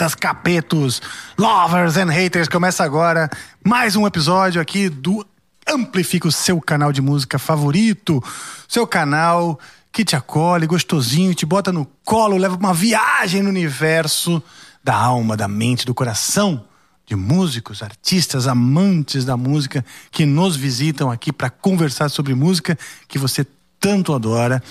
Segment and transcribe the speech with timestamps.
[0.00, 1.02] capetas, capetos,
[1.36, 2.48] lovers and haters.
[2.48, 3.28] Começa agora
[3.62, 5.26] mais um episódio aqui do
[5.68, 8.22] Amplifica o seu canal de música favorito,
[8.66, 9.60] seu canal
[9.92, 14.42] que te acolhe gostosinho, te bota no colo, leva uma viagem no universo
[14.82, 16.64] da alma, da mente, do coração
[17.04, 23.18] de músicos, artistas, amantes da música que nos visitam aqui para conversar sobre música que
[23.18, 23.46] você
[23.78, 24.62] tanto adora.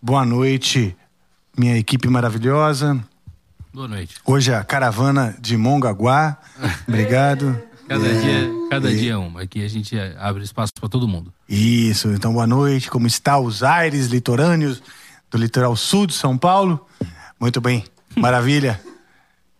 [0.00, 0.96] Boa noite,
[1.56, 3.00] minha equipe maravilhosa.
[3.74, 4.16] Boa noite.
[4.26, 6.36] Hoje é a caravana de Mongaguá.
[6.86, 7.58] Obrigado.
[7.88, 8.20] Cada é.
[8.20, 8.96] dia, cada e...
[8.98, 9.40] dia é uma.
[9.40, 11.32] Aqui a gente abre espaço para todo mundo.
[11.48, 12.08] Isso.
[12.08, 12.90] Então, boa noite.
[12.90, 14.82] Como está os aires litorâneos
[15.30, 16.86] do litoral sul de São Paulo?
[17.40, 17.82] Muito bem.
[18.14, 18.78] Maravilha.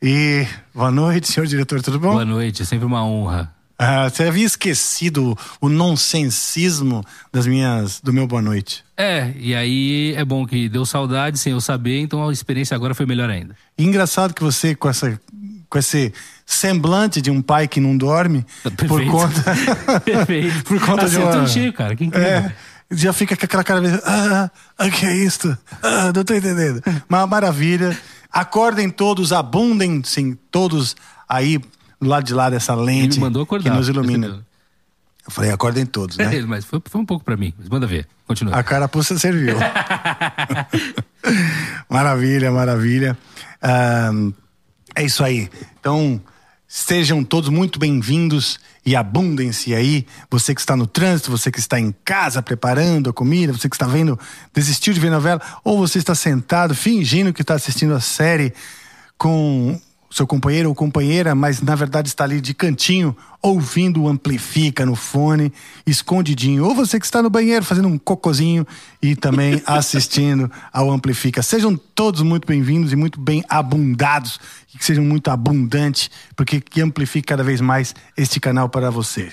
[0.03, 2.11] E boa noite, senhor diretor, tudo bom?
[2.13, 3.52] Boa noite, é sempre uma honra.
[3.85, 8.85] Ah, você havia esquecido o nonsensismo das minhas, do meu boa noite.
[8.97, 12.95] É, e aí é bom que deu saudade sem eu saber, então a experiência agora
[12.95, 13.57] foi melhor ainda.
[13.77, 15.21] E engraçado que você, com, essa,
[15.69, 16.15] com esse
[16.47, 18.87] semblante de um pai que não dorme, Perfeito.
[18.87, 19.43] por conta.
[20.01, 20.63] Perfeito.
[20.63, 21.47] por conta de uma.
[21.49, 22.55] Cheio, cara, quem é,
[22.89, 24.01] já fica com aquela cara.
[24.05, 25.59] Ah, ah, que é isto?
[25.83, 26.81] Ah, não tô entendendo.
[27.09, 27.99] Uma maravilha.
[28.31, 30.95] Acordem todos, abundem, sim, todos
[31.29, 31.61] aí
[32.03, 33.21] do lado de lá dessa lente
[33.63, 34.45] que nos ilumina.
[35.25, 36.43] Eu falei, acordem todos, né?
[36.47, 38.57] mas foi, foi um pouco para mim, mas manda ver, continua.
[38.57, 39.57] A carapuça serviu.
[41.89, 43.17] maravilha, maravilha.
[44.95, 45.49] É isso aí.
[45.79, 46.21] Então,
[46.75, 50.07] Sejam todos muito bem-vindos e abundem-se aí.
[50.31, 53.77] Você que está no trânsito, você que está em casa preparando a comida, você que
[53.77, 54.19] está vendo,
[54.55, 58.55] desistiu de ver novela, ou você está sentado fingindo que está assistindo a série
[59.19, 59.79] com
[60.13, 64.95] seu companheiro ou companheira, mas na verdade está ali de cantinho, ouvindo o Amplifica no
[64.95, 65.51] fone,
[65.87, 66.65] escondidinho.
[66.65, 68.67] Ou você que está no banheiro fazendo um cocozinho
[69.01, 71.43] e também assistindo ao Amplifica.
[71.43, 77.29] Sejam todos muito bem-vindos e muito bem abundados, que sejam muito abundantes, porque que amplifique
[77.29, 79.33] cada vez mais este canal para você.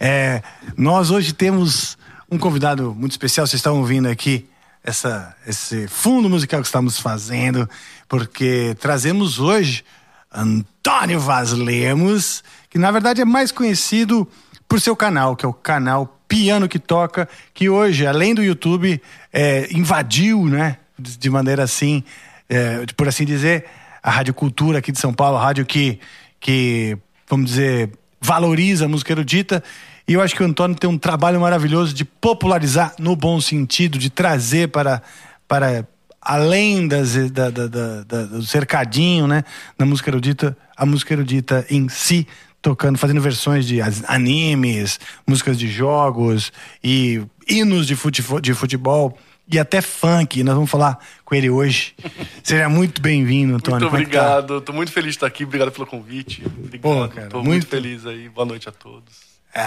[0.00, 0.42] É,
[0.76, 1.98] nós hoje temos
[2.30, 4.48] um convidado muito especial, vocês estão ouvindo aqui
[4.82, 7.68] essa, esse fundo musical que estamos fazendo,
[8.08, 9.84] porque trazemos hoje
[10.32, 14.28] Antônio Vaz Lemos, que na verdade é mais conhecido
[14.68, 19.00] por seu canal, que é o canal Piano que Toca, que hoje, além do YouTube,
[19.32, 22.04] é, invadiu, né, de maneira assim,
[22.48, 23.64] é, por assim dizer,
[24.02, 25.98] a Rádio Cultura aqui de São Paulo, a rádio que,
[26.38, 27.90] que vamos dizer,
[28.20, 29.62] valoriza a música erudita.
[30.06, 33.98] E eu acho que o Antônio tem um trabalho maravilhoso de popularizar no bom sentido,
[33.98, 35.02] de trazer para,
[35.46, 35.86] para
[36.28, 39.42] além das, da, da, da, do cercadinho, né,
[39.78, 42.28] da música erudita, a música erudita em si,
[42.60, 46.52] tocando, fazendo versões de animes, músicas de jogos
[46.84, 49.18] e hinos de futebol, de futebol
[49.50, 50.44] e até funk.
[50.44, 51.94] Nós vamos falar com ele hoje.
[52.44, 53.80] Seja muito bem-vindo, Antônio.
[53.80, 53.96] Muito é tá?
[53.96, 54.58] obrigado.
[54.58, 55.44] Estou muito feliz de estar aqui.
[55.44, 56.44] Obrigado pelo convite.
[56.44, 56.82] Obrigado.
[56.82, 57.48] Pô, cara, Tô muito...
[57.48, 58.28] muito feliz aí.
[58.28, 59.14] Boa noite a todos.
[59.54, 59.66] Ah,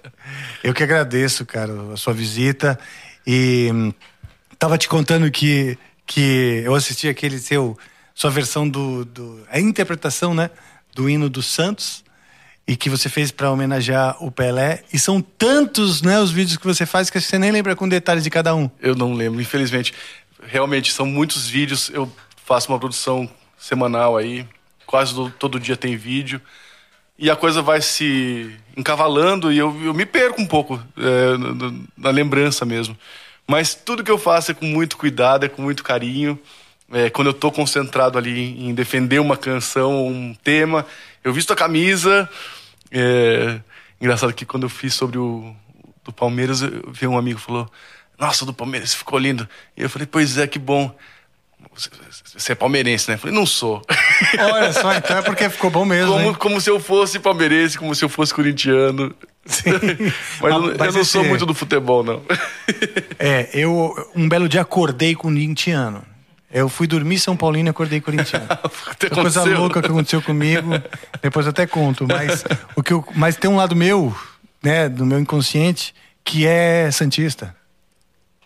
[0.64, 2.78] eu que agradeço, cara, a sua visita.
[3.26, 3.92] E hum,
[4.62, 5.76] Tava te contando que,
[6.06, 7.76] que eu assisti aquele seu
[8.14, 10.50] sua versão do, do a interpretação, né,
[10.94, 12.04] do hino dos Santos
[12.66, 14.84] e que você fez para homenagear o Pelé.
[14.92, 18.22] E são tantos, né, os vídeos que você faz que você nem lembra com detalhes
[18.22, 18.70] de cada um.
[18.80, 19.92] Eu não lembro, infelizmente.
[20.44, 21.90] Realmente são muitos vídeos.
[21.92, 22.10] Eu
[22.44, 23.28] faço uma produção
[23.58, 24.46] semanal aí,
[24.86, 26.40] quase do, todo dia tem vídeo.
[27.18, 32.10] E a coisa vai se encavalando e eu, eu me perco um pouco é, na
[32.10, 32.96] lembrança mesmo.
[33.52, 36.40] Mas tudo que eu faço é com muito cuidado, é com muito carinho.
[36.90, 40.86] É, quando eu estou concentrado ali em defender uma canção, um tema,
[41.22, 42.26] eu visto a camisa.
[42.90, 43.60] É,
[44.00, 45.54] engraçado que quando eu fiz sobre o
[46.02, 47.70] do Palmeiras, vi um amigo falou:
[48.18, 49.46] Nossa, do Palmeiras ficou lindo.
[49.76, 50.90] E eu falei: Pois é, que bom.
[52.34, 53.16] Você é palmeirense, né?
[53.16, 53.82] Falei, não sou.
[54.38, 56.12] Olha só, então é porque ficou bom mesmo.
[56.12, 59.14] Como, como se eu fosse palmeirense, como se eu fosse corintiano.
[59.44, 59.70] Sim.
[60.40, 62.22] mas, mas, eu, não sou muito do futebol, não.
[63.18, 66.04] é, eu um belo dia acordei corintiano.
[66.52, 68.46] Eu fui dormir São Paulino e acordei corintiano.
[69.14, 70.70] coisa louca que aconteceu comigo.
[71.22, 72.06] Depois até conto.
[72.06, 72.44] Mas,
[72.76, 74.14] o que eu, mas tem um lado meu,
[74.62, 77.56] né, do meu inconsciente, que é Santista.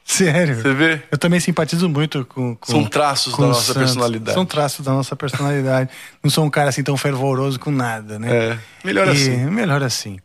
[0.06, 0.62] Sério.
[0.62, 1.02] Você vê?
[1.10, 2.54] Eu também simpatizo muito com.
[2.54, 3.82] com São traços com da nossa Santos.
[3.82, 4.34] personalidade.
[4.34, 5.90] São traços da nossa personalidade.
[6.22, 8.28] Não sou um cara assim tão fervoroso com nada, né?
[8.52, 8.58] É.
[8.84, 9.36] Melhor e, assim.
[9.46, 10.18] Melhor assim.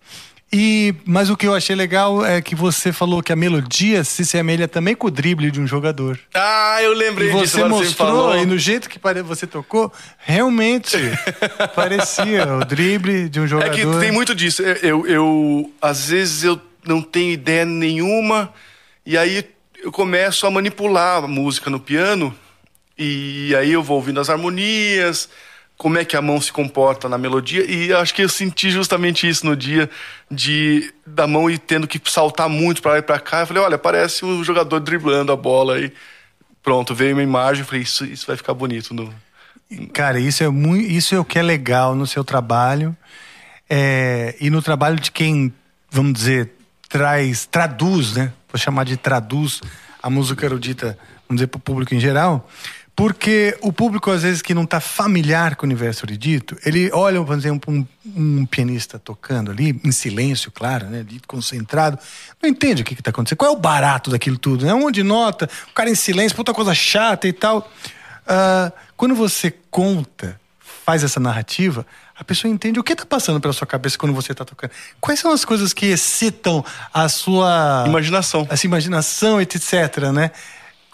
[0.54, 4.24] E, mas o que eu achei legal é que você falou que a melodia se
[4.24, 6.19] semelha também com o drible de um jogador.
[6.33, 7.69] Ah, eu lembrei e você disso.
[7.69, 10.98] mostrou, e no jeito que você tocou, realmente
[11.74, 13.74] parecia o drible de um jogador.
[13.74, 14.62] É que tem muito disso.
[14.62, 18.54] Eu, eu, às vezes eu não tenho ideia nenhuma,
[19.06, 19.50] e aí
[19.81, 22.33] eu começo a manipular a música no piano,
[22.98, 25.28] e aí eu vou ouvindo as harmonias,
[25.78, 29.28] como é que a mão se comporta na melodia e acho que eu senti justamente
[29.28, 29.89] isso no dia
[30.30, 33.39] de da mão ir tendo que saltar muito para lá e para cá.
[33.39, 35.92] Eu falei, olha, parece um jogador driblando a bola aí.
[36.62, 39.12] Pronto, veio uma imagem, eu falei, isso, isso vai ficar bonito no
[39.94, 42.95] Cara, isso é muito, isso é o que é legal no seu trabalho
[43.69, 45.51] é, e no trabalho de quem,
[45.89, 46.51] vamos dizer,
[46.89, 48.33] traz, traduz, né?
[48.51, 49.62] Vou chamar de traduz
[50.01, 52.50] a música erudita, vamos dizer, para o público em geral.
[52.95, 57.24] Porque o público, às vezes, que não está familiar com o universo erudito, ele olha,
[57.24, 61.98] por exemplo, um, um pianista tocando ali, em silêncio, claro, né, concentrado,
[62.42, 63.38] não entende o que está acontecendo.
[63.38, 64.65] Qual é o barato daquilo tudo?
[64.65, 64.74] Né?
[64.74, 67.71] Um monte de nota, o cara em silêncio, puta coisa chata e tal.
[68.24, 70.39] Uh, quando você conta,
[70.86, 71.86] faz essa narrativa,
[72.16, 74.72] a pessoa entende o que está passando pela sua cabeça quando você está tocando.
[75.00, 76.63] Quais são as coisas que excitam
[76.94, 80.31] a sua imaginação, essa imaginação, etc, né?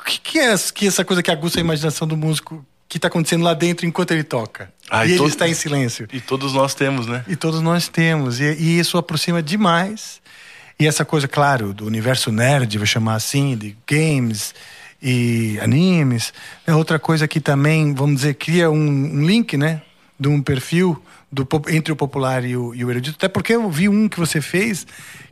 [0.08, 3.44] que, que é que essa coisa que aguça a imaginação do músico que está acontecendo
[3.44, 4.72] lá dentro enquanto ele toca?
[4.90, 6.08] Ah, e, e ele está em silêncio.
[6.12, 7.24] E todos nós temos, né?
[7.28, 8.40] E todos nós temos.
[8.40, 10.22] E, e, isso aproxima demais.
[10.80, 14.56] E essa coisa, claro, do universo nerd, vou chamar assim, de games
[15.02, 16.34] e animes,
[16.66, 19.82] é outra coisa que também, vamos dizer, cria um, um link, né?
[20.20, 21.02] De um perfil
[21.32, 23.16] do, entre o popular e o, e o erudito.
[23.18, 24.88] Até porque eu vi um que você fez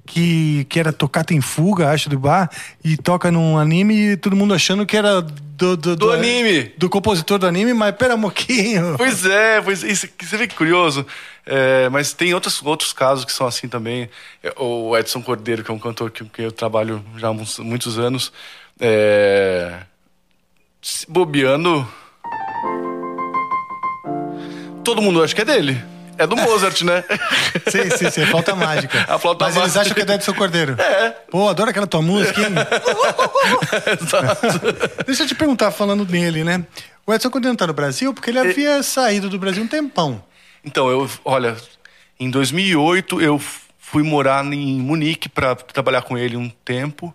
[0.05, 2.49] que, que era Tocata em Fuga, acho, do bar,
[2.83, 5.45] e toca num anime e todo mundo achando que era do...
[5.55, 6.73] Do, do, do anime!
[6.77, 8.95] Do compositor do anime, mas pera um pouquinho.
[8.97, 11.07] Pois é, pois isso, você vê que curioso.
[11.45, 14.09] É, mas tem outros, outros casos que são assim também.
[14.43, 17.33] É, o Edson Cordeiro, que é um cantor que, que eu trabalho já há
[17.63, 18.33] muitos anos,
[18.79, 19.79] é,
[21.07, 21.87] bobeando...
[24.83, 25.83] Todo mundo acha que é dele.
[26.17, 27.03] É do Mozart, né?
[27.67, 28.23] sim, sim, sim.
[28.23, 29.05] A flauta mágica.
[29.07, 29.61] A flauta Mas mágica.
[29.61, 30.79] eles acham que é do Edson Cordeiro.
[30.79, 31.09] É.
[31.29, 32.53] Pô, adoro aquela tua música, hein?
[34.01, 35.03] Exato.
[35.05, 36.63] Deixa eu te perguntar, falando dele, né?
[37.05, 40.23] O Edson Cordeiro tá no Brasil porque ele havia saído do Brasil um tempão.
[40.63, 41.57] Então, eu, olha,
[42.19, 43.41] em 2008 eu
[43.77, 47.13] fui morar em Munique para trabalhar com ele um tempo.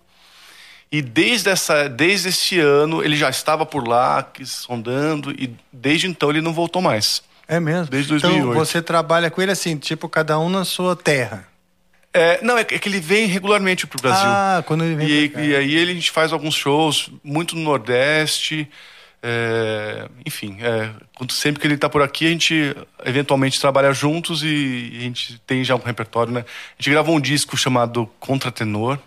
[0.92, 6.30] E desde, essa, desde esse ano ele já estava por lá, sondando, e desde então
[6.30, 7.22] ele não voltou mais.
[7.46, 7.86] É mesmo?
[7.86, 8.38] Desde 2008.
[8.38, 11.48] Então você trabalha com ele assim, tipo, cada um na sua terra.
[12.12, 14.26] É, não, é que ele vem regularmente pro Brasil.
[14.26, 17.62] Ah, quando ele vem e, e aí ele, a gente faz alguns shows, muito no
[17.62, 18.68] Nordeste.
[19.22, 20.90] É, enfim, é,
[21.28, 25.38] sempre que ele está por aqui, a gente eventualmente trabalha juntos e, e a gente
[25.46, 26.40] tem já um repertório, né?
[26.40, 28.98] A gente gravou um disco chamado Contratenor,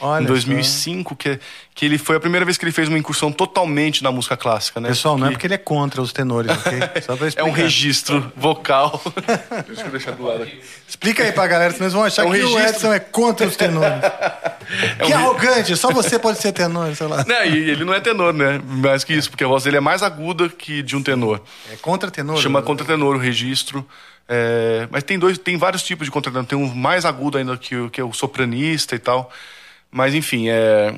[0.00, 1.38] Olha em 2005, que,
[1.74, 4.80] que ele foi a primeira vez que ele fez uma incursão totalmente na música clássica,
[4.80, 4.88] né?
[4.88, 6.80] Pessoal, não é porque ele é contra os tenores, ok?
[7.02, 7.40] Só pra explicar.
[7.40, 9.00] É um registro vocal.
[9.66, 10.60] Deixa eu deixar do lado aqui.
[10.86, 12.62] Explica aí pra galera, senão eles vão achar é um que registro...
[12.62, 14.00] o Edson é contra os tenores.
[14.98, 17.24] É um que arrogante, só você pode ser tenor, sei lá.
[17.24, 18.60] Não, e ele não é tenor, né?
[18.64, 21.40] Mais que isso, porque a voz dele é mais aguda que de um tenor.
[21.70, 22.36] É contra-tenor?
[22.38, 23.86] Chama contra-tenor o registro.
[24.28, 26.46] É, mas tem dois, tem vários tipos de contratenor.
[26.46, 29.30] Tem um mais agudo ainda que, que é o sopranista e tal.
[29.90, 30.94] Mas enfim, é,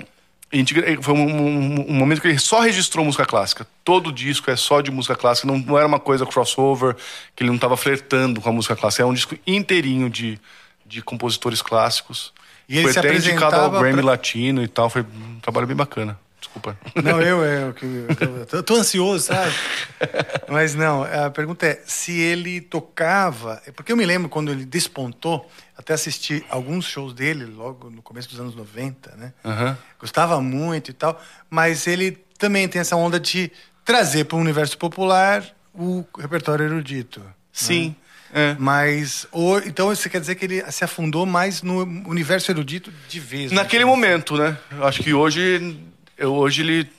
[1.02, 3.66] foi um, um, um, momento que ele só registrou música clássica.
[3.84, 5.46] Todo disco é só de música clássica.
[5.46, 6.96] Não, não era uma coisa crossover,
[7.36, 9.02] que ele não estava flertando com a música clássica.
[9.02, 10.40] É um disco inteirinho de,
[10.86, 12.32] de compositores clássicos.
[12.68, 14.06] E ele foi se até indicado ao Grammy pra...
[14.06, 14.88] Latino e tal.
[14.88, 16.18] Foi um trabalho bem bacana.
[16.40, 16.78] Desculpa.
[17.02, 19.52] Não, eu, eu, eu, eu tô ansioso, sabe?
[20.48, 23.60] Mas não, a pergunta é se ele tocava.
[23.74, 28.28] Porque eu me lembro quando ele despontou, até assisti alguns shows dele logo no começo
[28.28, 29.32] dos anos 90, né?
[29.44, 29.76] Uhum.
[29.98, 33.50] Gostava muito e tal, mas ele também tem essa onda de
[33.84, 37.20] trazer para o universo popular o repertório erudito.
[37.20, 37.26] Né?
[37.52, 37.88] Sim.
[37.88, 37.94] Né?
[38.30, 38.56] É.
[38.58, 43.18] Mas, ou, então você quer dizer que ele se afundou mais no universo erudito de
[43.18, 43.52] vez?
[43.52, 44.56] Naquele momento, né?
[44.82, 45.80] Acho que hoje,
[46.18, 46.90] eu, hoje ele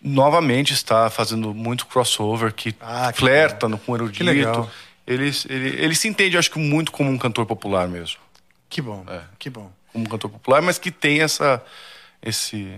[0.00, 3.80] novamente está fazendo muito crossover, que, ah, que flerta legal.
[3.84, 4.18] com o erudito.
[4.18, 4.70] Que legal
[5.08, 8.18] ele, ele, ele se entende, acho que, muito como um cantor popular mesmo.
[8.68, 9.22] Que bom, é.
[9.38, 9.72] que bom.
[9.90, 11.64] Como um cantor popular, mas que tem essa,
[12.20, 12.76] esse,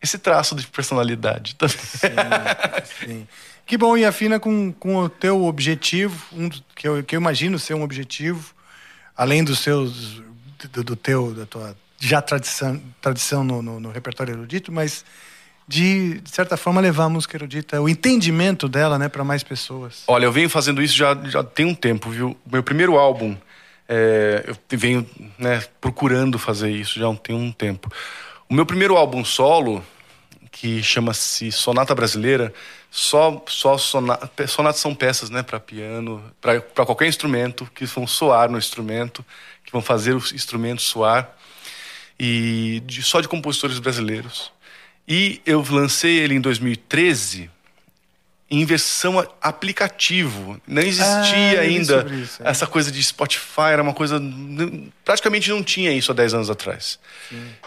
[0.00, 1.76] esse traço de personalidade também.
[1.76, 3.28] Sim, sim.
[3.66, 7.58] Que bom, e afina com, com o teu objetivo, um, que, eu, que eu imagino
[7.58, 8.54] ser um objetivo,
[9.16, 10.22] além dos seus,
[10.72, 15.04] do, do teu, da tua já tradição, tradição no, no, no repertório erudito, mas
[15.68, 20.02] de, de certa forma, levar a música erudita, o entendimento dela, né, para mais pessoas?
[20.06, 22.34] Olha, eu venho fazendo isso já, já tem um tempo, viu?
[22.50, 23.36] Meu primeiro álbum,
[23.86, 27.92] é, eu venho né, procurando fazer isso já tem um tempo.
[28.48, 29.84] O meu primeiro álbum solo,
[30.50, 32.52] que chama-se Sonata Brasileira,
[32.90, 38.50] só, só sonata, sonatas são peças né, para piano, para qualquer instrumento, que vão soar
[38.50, 39.22] no instrumento,
[39.62, 41.30] que vão fazer o instrumento soar,
[42.18, 44.52] e de, só de compositores brasileiros.
[45.06, 47.50] E eu lancei ele em 2013
[48.50, 50.58] em versão aplicativo.
[50.66, 52.48] Não existia Ah, ainda isso, é.
[52.50, 54.18] essa coisa de Spotify, era uma coisa.
[55.04, 56.98] Praticamente não tinha isso há 10 anos atrás.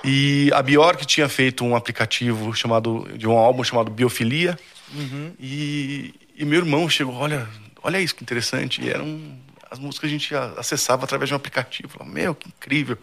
[0.03, 3.07] E a Bjork tinha feito um aplicativo chamado.
[3.15, 4.57] de um álbum chamado Biofilia.
[4.93, 5.31] Uhum.
[5.39, 7.47] E, e meu irmão chegou, olha,
[7.83, 8.81] olha isso que interessante.
[8.81, 9.21] E eram
[9.69, 12.03] as músicas que a gente acessava através de um aplicativo.
[12.05, 12.97] Meu, que incrível.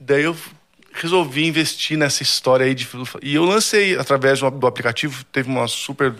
[0.00, 0.34] Daí eu
[0.92, 2.88] resolvi investir nessa história aí de
[3.22, 6.14] e eu lancei através do aplicativo teve uma super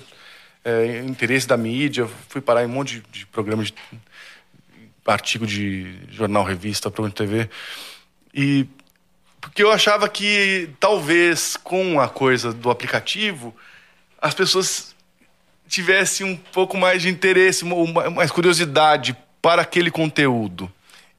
[0.65, 3.75] é, interesse da mídia fui parar em um monte de, de programas de
[5.07, 7.51] artigo de jornal revista programa de TV
[8.33, 8.67] e
[9.41, 13.55] porque eu achava que talvez com a coisa do aplicativo
[14.23, 14.95] as pessoas
[15.69, 17.65] tivessem um pouco mais de interesse
[18.15, 20.73] mais curiosidade para aquele conteúdo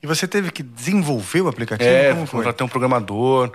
[0.03, 1.89] E você teve que desenvolver o aplicativo?
[1.91, 2.39] é, Como foi?
[2.39, 3.51] contratar um programador.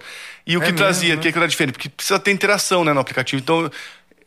[0.46, 1.72] E o É que trazia, mesmo, o que que era diferente?
[1.74, 3.42] Porque precisa ter interação né, no aplicativo.
[3.42, 3.68] Então,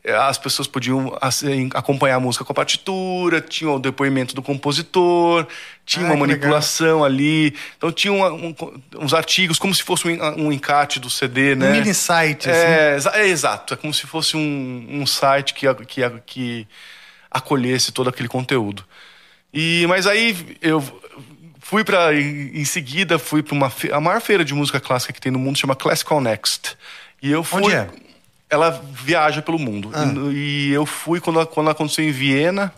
[0.04, 4.42] eh, as pessoas podiam assim, acompanhar a música com a partitura, tinha o depoimento do
[4.42, 5.46] compositor,
[5.86, 7.54] tinha Ah, uma que manipulação ali.
[7.78, 8.54] Então, tinha uma- um-
[8.98, 11.68] uns artigos, como se fosse um, um encarte do CD, né?
[11.68, 12.60] Um mini site, assim.
[12.60, 13.72] É, é exato.
[13.72, 16.68] É como se fosse um, um site que, que, que
[17.30, 18.84] acolhesse todo aquele conteúdo.
[19.52, 20.99] E, mas aí eu
[21.70, 25.30] fui para em, seguida fui para uma a maior feira de música clássica que tem
[25.30, 26.76] no mundo chama Classical Next.
[27.22, 27.88] E eu fui Onde é?
[28.48, 29.88] Ela viaja pelo mundo.
[29.94, 30.04] Ah.
[30.32, 32.74] E, e eu fui quando, quando ela aconteceu em Viena.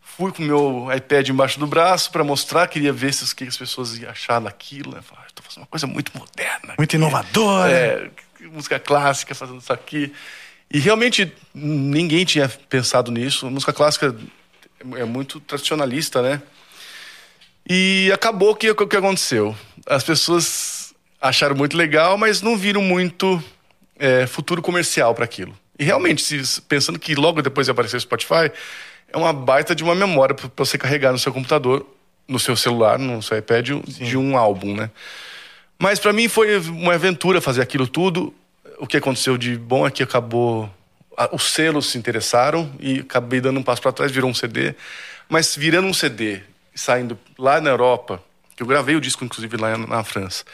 [0.00, 3.56] Fui com meu iPad embaixo do braço para mostrar, queria ver se, o que as
[3.56, 4.94] pessoas iam achar daquilo.
[4.94, 5.02] Né?
[5.02, 6.74] Falei, estou fazendo uma coisa muito moderna.
[6.78, 7.72] Muito inovadora.
[7.72, 8.10] É,
[8.46, 10.12] música clássica, fazendo isso aqui.
[10.70, 13.48] E realmente ninguém tinha pensado nisso.
[13.48, 14.14] A música clássica
[14.94, 16.40] é muito tradicionalista, né?
[17.68, 19.56] E acabou que o que aconteceu?
[19.86, 23.42] As pessoas acharam muito legal, mas não viram muito
[23.98, 25.56] é, futuro comercial para aquilo.
[25.78, 28.50] E realmente, se- pensando que logo depois de aparecer o Spotify,
[29.10, 31.86] é uma baita de uma memória para você carregar no seu computador,
[32.28, 34.90] no seu celular, no seu iPad, de um álbum, né?
[35.78, 38.34] Mas para mim foi uma aventura fazer aquilo tudo.
[38.78, 40.70] O que aconteceu de bom é que acabou.
[41.32, 44.74] Os selos se interessaram e acabei dando um passo para trás, virou um CD.
[45.28, 46.40] Mas virando um CD,
[46.74, 48.22] saindo lá na Europa,
[48.56, 50.44] que eu gravei o disco, inclusive, lá na França.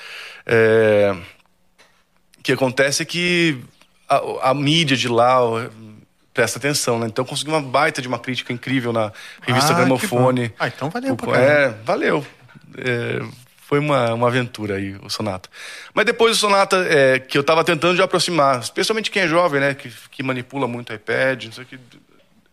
[0.46, 1.14] é,
[2.38, 3.58] O que acontece é que
[4.08, 5.38] a, a mídia de lá
[6.32, 7.06] presta atenção, né?
[7.06, 9.12] Então consegui uma baita de uma crítica incrível na
[9.42, 10.52] revista Ah, Gramofone.
[10.58, 11.34] Ah, então valeu O-.
[11.34, 12.26] É, valeu.
[12.78, 13.20] É,
[13.66, 15.48] foi uma, uma aventura aí, o Sonata.
[15.94, 19.60] Mas depois o Sonata, é, que eu tava tentando já aproximar, especialmente quem é jovem,
[19.60, 19.74] né?
[19.74, 21.78] Que, que manipula muito iPad, não sei o que,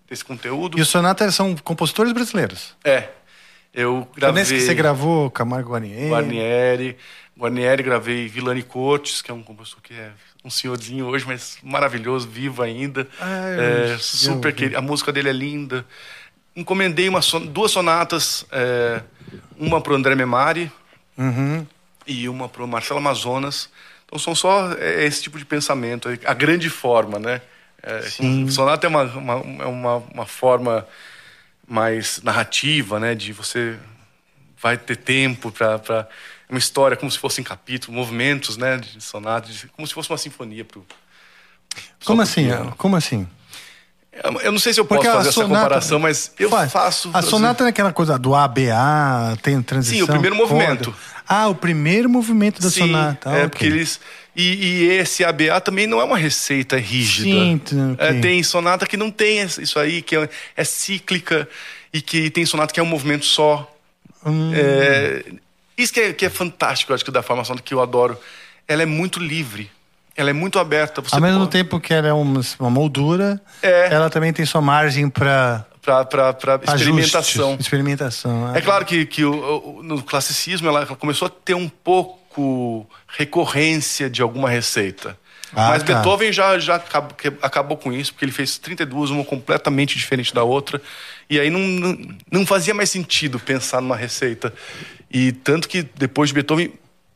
[0.10, 0.78] desse conteúdo.
[0.78, 2.76] E os Sonata são compositores brasileiros.
[2.84, 3.10] É.
[3.80, 4.42] Eu gravei.
[4.42, 6.10] nesse que você gravou Camargo Guarnieri.
[6.10, 6.98] Guarnieri.
[7.38, 10.10] Guarnieri, gravei Vilani Cortes, que é um compositor que é
[10.44, 13.08] um senhorzinho hoje, mas maravilhoso, vivo ainda.
[13.22, 14.78] Ah, eu É, super querido.
[14.78, 15.86] A música dele é linda.
[16.56, 19.02] Encomendei uma son- duas sonatas, é,
[19.60, 20.72] uma pro André Memari
[21.16, 21.64] Uhum.
[22.08, 23.70] e uma pro Marcelo Amazonas.
[24.08, 27.42] Então são só é, esse tipo de pensamento, a grande forma, né?
[27.84, 28.50] É, Sim.
[28.50, 30.88] Sonata é uma, uma, é uma, uma forma
[31.68, 33.14] mais narrativa, né?
[33.14, 33.78] De você
[34.62, 36.08] vai ter tempo para
[36.50, 38.78] uma história como se fossem capítulos, movimentos, né?
[38.78, 40.66] De sonata, de- como se fosse uma sinfonia
[42.00, 42.46] só Como assim?
[42.46, 42.74] piano.
[42.78, 43.28] Como assim?
[44.42, 46.72] Eu não sei se eu posso Porque a fazer essa sonata- comparação, mas eu Faz.
[46.72, 47.12] faço.
[47.14, 49.98] A sonata é aquela coisa do ABA, tem transição.
[49.98, 50.96] Sim, o primeiro movimento.
[51.28, 53.30] Ah, o primeiro movimento da Sim, sonata.
[53.30, 53.50] é ok.
[53.50, 54.00] porque eles
[54.36, 57.30] e, e esse ABA também não é uma receita rígida.
[57.30, 57.62] Sim,
[57.98, 58.22] É, ok.
[58.22, 61.48] tem sonata que não tem isso aí, que é, é cíclica
[61.94, 63.70] e que tem sonata que é um movimento só.
[64.26, 64.52] Hum.
[64.54, 65.24] É,
[65.78, 68.18] isso que é, que é fantástico, eu acho que da formação que eu adoro.
[68.68, 69.70] Ela é muito livre.
[70.16, 71.02] Ela é muito aberta.
[71.02, 73.94] Você Ao mesmo pode- tempo que ela é uma, uma moldura, É.
[73.94, 77.58] ela também tem sua margem para pra experimentação.
[77.60, 78.56] Experimentação.
[78.56, 84.10] É claro que, que o, o- no classicismo ela começou a ter um pouco recorrência
[84.10, 85.18] de alguma receita.
[85.54, 85.94] Ah, Mas tá.
[85.96, 90.44] Beethoven já, já acabou, acabou com isso, porque ele fez 32, uma completamente diferente da
[90.44, 90.82] outra.
[91.30, 91.98] E aí não, não,
[92.30, 94.54] não fazia mais sentido pensar numa receita.
[95.10, 96.74] E tanto que depois de Beethoven,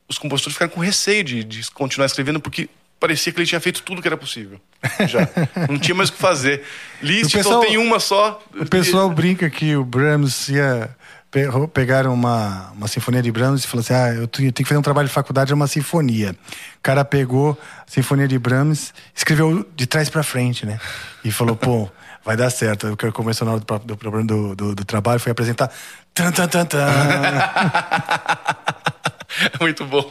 [0.08, 2.70] os compositores ficaram com receio de, de continuar escrevendo, porque
[3.02, 4.62] parecia que ele tinha feito tudo que era possível.
[5.08, 5.28] Já.
[5.68, 6.64] não tinha mais o que fazer.
[7.02, 8.42] Liszt pessoal- só tem uma só.
[8.56, 10.90] O pessoal brinca que o Brahms ia
[11.32, 14.78] pe- pegar uma, uma sinfonia de Brahms e falou assim: ah, eu tenho, que fazer
[14.78, 16.36] um trabalho de faculdade, é uma sinfonia.
[16.78, 20.80] O cara pegou a sinfonia de Brahms, escreveu de trás para frente, né?
[21.26, 21.90] E falou: pô,
[22.24, 22.88] vai dar certo.
[22.94, 25.72] O que começou na hora do, do, do, do trabalho foi apresentar.
[26.14, 26.86] Tan, tan, tan, tan.
[29.60, 30.10] Muito bom.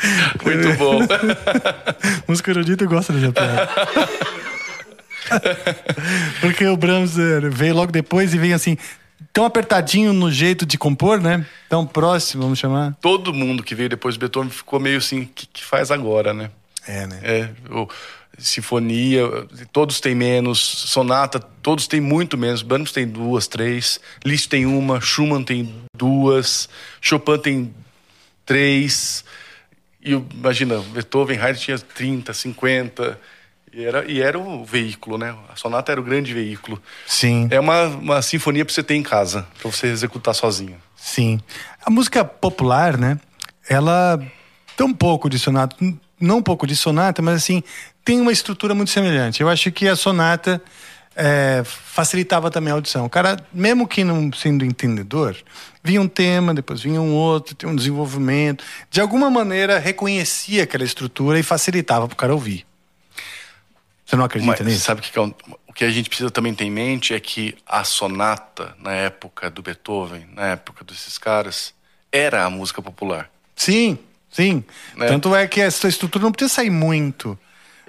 [0.44, 0.98] Muito bom.
[2.26, 3.68] Música erudita gosta dessa piada.
[6.40, 8.76] Porque o Brahms eh, veio logo depois e veio assim,
[9.32, 11.46] tão apertadinho no jeito de compor, né?
[11.68, 12.96] Tão próximo, vamos chamar.
[13.00, 16.34] Todo mundo que veio depois do Beethoven ficou meio assim, o que, que faz agora,
[16.34, 16.50] né?
[16.86, 17.20] É, né?
[17.22, 17.88] É, o,
[18.40, 19.22] sinfonia,
[19.72, 22.62] todos têm menos, sonata, todos têm muito menos.
[22.62, 26.68] Brahms tem duas, três, Liszt tem uma, Schumann tem duas,
[27.00, 27.74] Chopin tem
[28.44, 29.24] três.
[30.02, 33.18] E imagina, Beethoven, Haydn tinha 30, 50.
[33.72, 35.34] E era, e era o veículo, né?
[35.48, 36.82] A sonata era o grande veículo.
[37.06, 37.46] Sim.
[37.50, 40.76] É uma, uma sinfonia para você ter em casa, para você executar sozinho.
[40.96, 41.40] Sim.
[41.84, 43.18] A música popular, né?
[43.68, 44.20] Ela
[44.76, 45.76] tem um pouco de sonata,
[46.20, 47.62] não um pouco de sonata, mas assim,
[48.04, 49.40] tem uma estrutura muito semelhante.
[49.40, 50.60] Eu acho que a sonata
[51.14, 53.06] é, facilitava também a audição.
[53.06, 55.36] O cara, mesmo que não sendo entendedor,
[55.82, 58.64] vinha um tema, depois vinha um outro, tem um desenvolvimento.
[58.90, 62.66] De alguma maneira, reconhecia aquela estrutura e facilitava para o cara ouvir.
[64.04, 64.84] Você não acredita Mas nisso?
[64.84, 67.56] sabe o que, é o que a gente precisa também ter em mente é que
[67.64, 71.72] a sonata, na época do Beethoven, na época desses caras,
[72.10, 73.30] era a música popular.
[73.54, 73.96] Sim,
[74.28, 74.64] sim.
[74.96, 75.06] Né?
[75.06, 77.38] Tanto é que essa estrutura não precisa sair muito.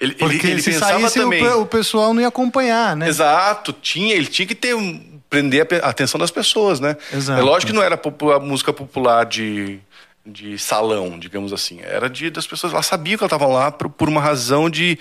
[0.01, 1.43] Ele, Porque ele, ele se pensava saísse, o também.
[1.43, 3.07] pe- o, pessoal não ia acompanhar, né?
[3.07, 6.97] Exato, tinha, ele tinha que ter um- prender a a atenção das pessoas, né?
[7.13, 7.39] Exato.
[7.39, 9.79] É lógico que não era popular, música popular de,
[10.25, 11.79] de salão, digamos assim.
[11.83, 14.97] Era de das pessoas, elas sabiam que elas estavam lá por, por uma razão de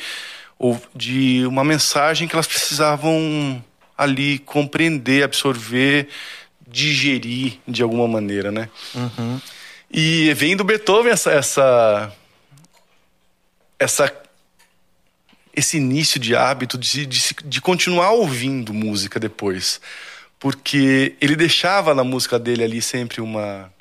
[0.94, 3.64] de uma mensagem que elas precisavam
[3.96, 6.08] ali compreender, absorver,
[6.68, 8.68] digerir de alguma maneira, né?
[9.90, 12.12] E vem do Beethoven essa essa
[13.78, 14.12] essa
[15.60, 19.80] esse início de hábito de, de, de continuar ouvindo música depois.
[20.38, 23.72] Porque ele deixava na música dele ali sempre uma.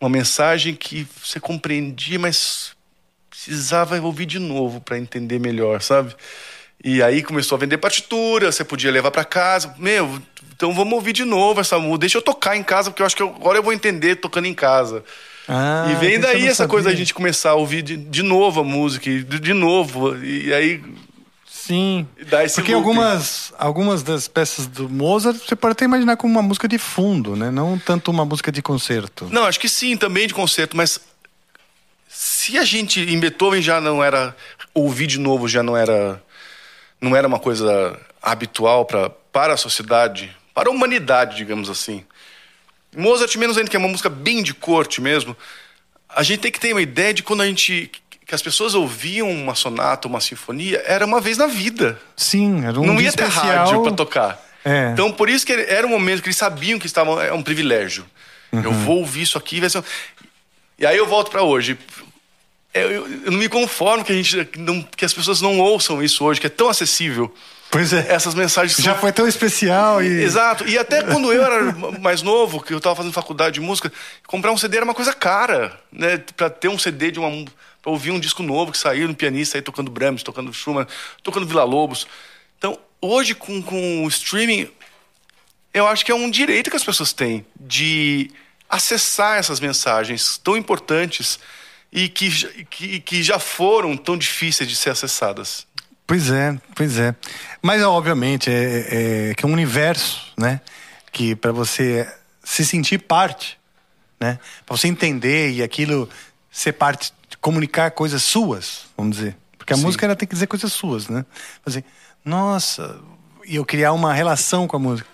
[0.00, 2.74] Uma mensagem que você compreendia, mas
[3.30, 6.14] precisava ouvir de novo para entender melhor, sabe?
[6.84, 9.72] E aí começou a vender partitura, você podia levar para casa.
[9.78, 10.20] Meu,
[10.54, 11.98] então vamos ouvir de novo essa música.
[11.98, 14.54] Deixa eu tocar em casa, porque eu acho que agora eu vou entender tocando em
[14.54, 15.04] casa.
[15.54, 17.04] Ah, e vem eu daí essa coisa da sabia.
[17.04, 20.16] gente começar a ouvir de, de novo a música, de, de novo.
[20.24, 20.82] E aí
[21.44, 22.08] Sim.
[22.16, 22.72] Porque looping.
[22.72, 27.36] algumas, algumas das peças do Mozart você pode até imaginar como uma música de fundo,
[27.36, 27.50] né?
[27.50, 29.28] Não tanto uma música de concerto.
[29.30, 30.98] Não, acho que sim, também de concerto, mas
[32.08, 34.34] se a gente em Beethoven já não era
[34.74, 36.20] ouvir de novo já não era
[37.00, 42.04] não era uma coisa habitual para para a sociedade, para a humanidade, digamos assim.
[42.96, 45.36] Mozart menos ainda que é uma música bem de corte mesmo.
[46.08, 47.90] A gente tem que ter uma ideia de quando a gente
[48.26, 52.00] que as pessoas ouviam uma sonata, uma sinfonia, era uma vez na vida.
[52.16, 53.66] Sim, era um não dia ia ter especial.
[53.66, 54.48] rádio para tocar.
[54.64, 54.90] É.
[54.92, 57.20] Então, por isso que era um momento que eles sabiam que estavam.
[57.20, 58.06] É um privilégio.
[58.52, 58.62] Uhum.
[58.62, 59.58] Eu vou ouvir isso aqui.
[59.60, 59.82] Vai ser...
[60.78, 61.76] E aí eu volto para hoje.
[62.72, 66.02] Eu, eu- eu não me conformo que, a gente, não- que as pessoas não ouçam
[66.02, 67.34] isso hoje, que é tão acessível.
[67.72, 68.12] Pois é.
[68.12, 70.06] Essas mensagens Já são- foi tão especial e.
[70.22, 70.68] Exato.
[70.68, 73.90] E até quando eu era mais novo, que eu estava fazendo faculdade de música,
[74.26, 76.18] comprar um CD era uma coisa cara, né?
[76.36, 77.30] Para ter um CD de uma
[77.80, 80.86] para ouvir um disco novo que saiu, um pianista aí tocando Brahms, tocando Schumann,
[81.22, 82.06] tocando Vila Lobos.
[82.58, 84.70] Então, hoje com, com o streaming,
[85.72, 88.30] eu acho que é um direito que as pessoas têm de
[88.68, 91.40] acessar essas mensagens tão importantes
[91.90, 92.30] e que,
[92.66, 95.66] que, que já foram tão difíceis de ser acessadas.
[96.06, 97.14] Pois é, pois é.
[97.62, 100.60] Mas obviamente é, é que é um universo, né?
[101.12, 102.10] Que para você
[102.42, 103.56] se sentir parte,
[104.20, 104.38] né?
[104.66, 106.08] Para você entender e aquilo
[106.50, 109.36] ser parte, comunicar coisas suas, vamos dizer.
[109.56, 109.82] Porque a Sim.
[109.82, 111.24] música ela tem que dizer coisas suas, né?
[111.64, 111.84] Assim,
[112.24, 113.00] nossa,
[113.46, 115.08] e eu criar uma relação com a música.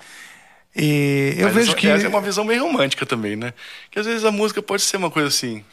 [0.75, 3.53] E eu Mas vejo essa, que essa é uma visão bem romântica também, né?
[3.91, 5.65] Que às vezes a música pode ser uma coisa assim,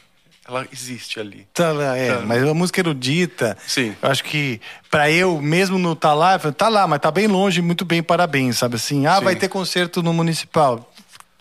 [0.48, 1.46] ela existe ali.
[1.52, 2.20] Tá lá, é, Tá.
[2.20, 3.94] mas a música erudita, Sim.
[4.00, 7.60] eu acho que pra eu mesmo não tá lá, tá lá, mas tá bem longe,
[7.60, 9.06] muito bem, parabéns, sabe assim?
[9.06, 9.24] Ah, Sim.
[9.24, 10.92] vai ter concerto no municipal.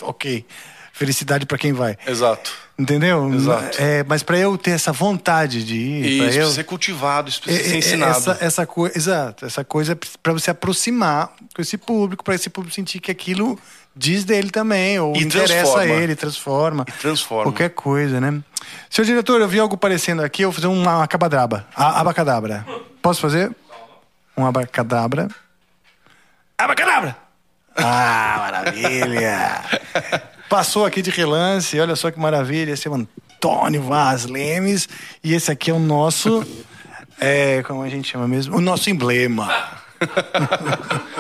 [0.02, 0.46] OK.
[0.94, 1.98] Felicidade pra quem vai.
[2.08, 2.54] Exato.
[2.80, 3.34] Entendeu?
[3.34, 3.82] Exato.
[3.82, 7.30] É, mas pra eu ter essa vontade de ir, E pra isso eu ser cultivado,
[7.30, 8.18] isso precisa é, ser é, ensinado.
[8.18, 12.74] Essa, essa coisa, exato, essa coisa para você aproximar com esse público, para esse público
[12.76, 13.60] sentir que aquilo
[13.96, 16.86] diz dele também, ou E interessa a ele, transforma.
[16.88, 17.52] E transforma.
[17.52, 18.42] Qualquer coisa, né?
[18.90, 21.66] Senhor diretor, eu vi algo parecendo aqui, eu vou fazer uma acabadraba.
[21.76, 22.66] A, abacadabra.
[23.02, 23.56] Posso fazer?
[24.38, 25.30] Um abacadabra.
[26.58, 27.16] Abacadabra!
[27.78, 29.62] Ah, maravilha!
[30.50, 32.72] Passou aqui de relance, olha só que maravilha.
[32.72, 34.88] Esse é o Antônio Vaz Lemes.
[35.24, 36.46] E esse aqui é o nosso.
[37.20, 38.58] É, como a gente chama mesmo?
[38.58, 39.50] O nosso emblema.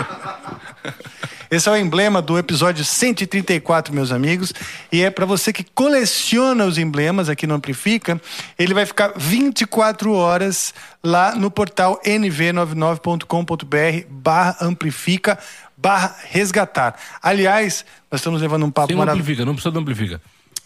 [1.49, 4.51] Esse é o emblema do episódio 134, meus amigos.
[4.91, 8.21] E é para você que coleciona os emblemas aqui no Amplifica.
[8.57, 15.37] Ele vai ficar 24 horas lá no portal nv99.com.br barra amplifica
[15.77, 16.95] barra resgatar.
[17.21, 19.21] Aliás, nós estamos levando um papo maravilhoso.
[19.21, 20.19] amplifica, não precisa do amplifica.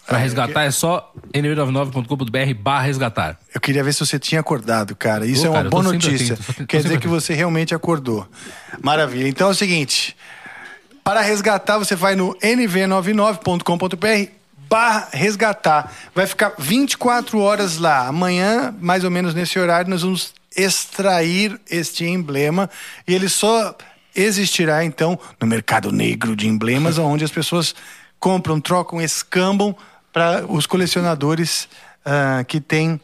[0.10, 3.38] Pra resgatar é só nv99.com.br barra resgatar.
[3.54, 5.24] Eu queria ver se você tinha acordado, cara.
[5.24, 6.34] Isso Ô, é uma cara, boa notícia.
[6.34, 8.28] atento, Quer dizer sempre que você realmente acordou.
[8.82, 9.28] Maravilha.
[9.28, 10.18] Então é o seguinte:
[11.10, 14.32] para resgatar, você vai no nv99.com.br
[14.70, 15.92] barra resgatar.
[16.14, 18.06] Vai ficar 24 horas lá.
[18.06, 22.70] Amanhã, mais ou menos nesse horário, nós vamos extrair este emblema
[23.08, 23.76] e ele só
[24.16, 27.74] existirá então no mercado negro de emblemas, onde as pessoas
[28.20, 29.76] compram, trocam, escambam
[30.14, 31.68] para os colecionadores
[32.06, 33.02] ah, que têm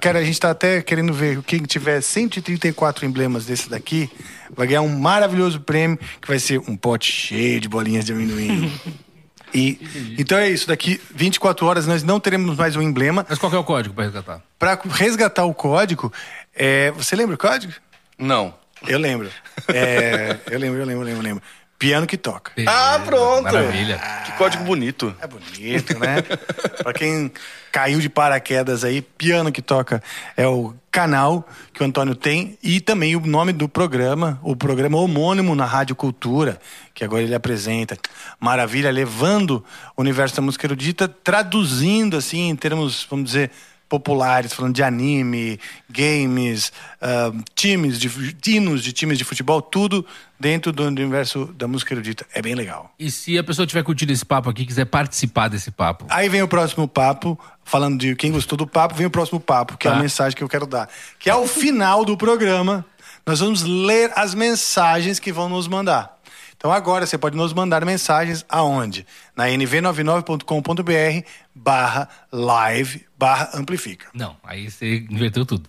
[0.00, 4.10] Cara, a gente está até querendo ver quem tiver 134 emblemas desse daqui
[4.54, 8.72] vai ganhar um maravilhoso prêmio que vai ser um pote cheio de bolinhas de amendoim.
[9.54, 9.78] e
[10.18, 10.66] então é isso.
[10.66, 13.24] Daqui 24 horas nós não teremos mais um emblema.
[13.28, 14.42] Mas qual que é o código pra resgatar?
[14.58, 16.12] Para resgatar o código,
[16.54, 17.72] é, você lembra o código?
[18.18, 18.54] Não.
[18.86, 19.30] Eu lembro.
[19.68, 21.42] É, eu lembro, eu lembro, eu lembro, eu lembro.
[21.78, 22.52] Piano que toca.
[22.66, 23.44] Ah, pronto.
[23.44, 23.98] Maravilha.
[24.24, 25.14] Que código bonito.
[25.20, 26.22] É bonito, né?
[26.82, 27.30] pra quem
[27.70, 30.02] caiu de paraquedas aí, Piano que Toca
[30.34, 34.96] é o canal que o Antônio tem e também o nome do programa, o programa
[34.96, 36.58] homônimo na Rádio Cultura,
[36.94, 37.98] que agora ele apresenta.
[38.40, 39.62] Maravilha, levando
[39.94, 43.50] o universo da música erudita, traduzindo assim em termos, vamos dizer,
[43.88, 48.10] populares, falando de anime, games, ah, times de
[48.46, 50.04] hinos de times de futebol, tudo
[50.38, 52.26] dentro do universo da música erudita.
[52.34, 52.92] É bem legal.
[52.98, 56.42] E se a pessoa tiver curtido esse papo aqui, quiser participar desse papo, Aí vem
[56.42, 59.90] o próximo papo, falando de quem gostou do papo, vem o próximo papo, que é
[59.90, 59.96] Tá.
[59.96, 60.88] a mensagem que eu quero dar.
[61.18, 62.84] Que é o final do programa.
[63.26, 66.15] Nós vamos ler as mensagens que vão nos mandar.
[66.56, 69.06] Então agora você pode nos mandar mensagens aonde?
[69.36, 74.06] Na nv99.com.br barra live barra amplifica.
[74.14, 75.68] não, aí você inverteu tudo.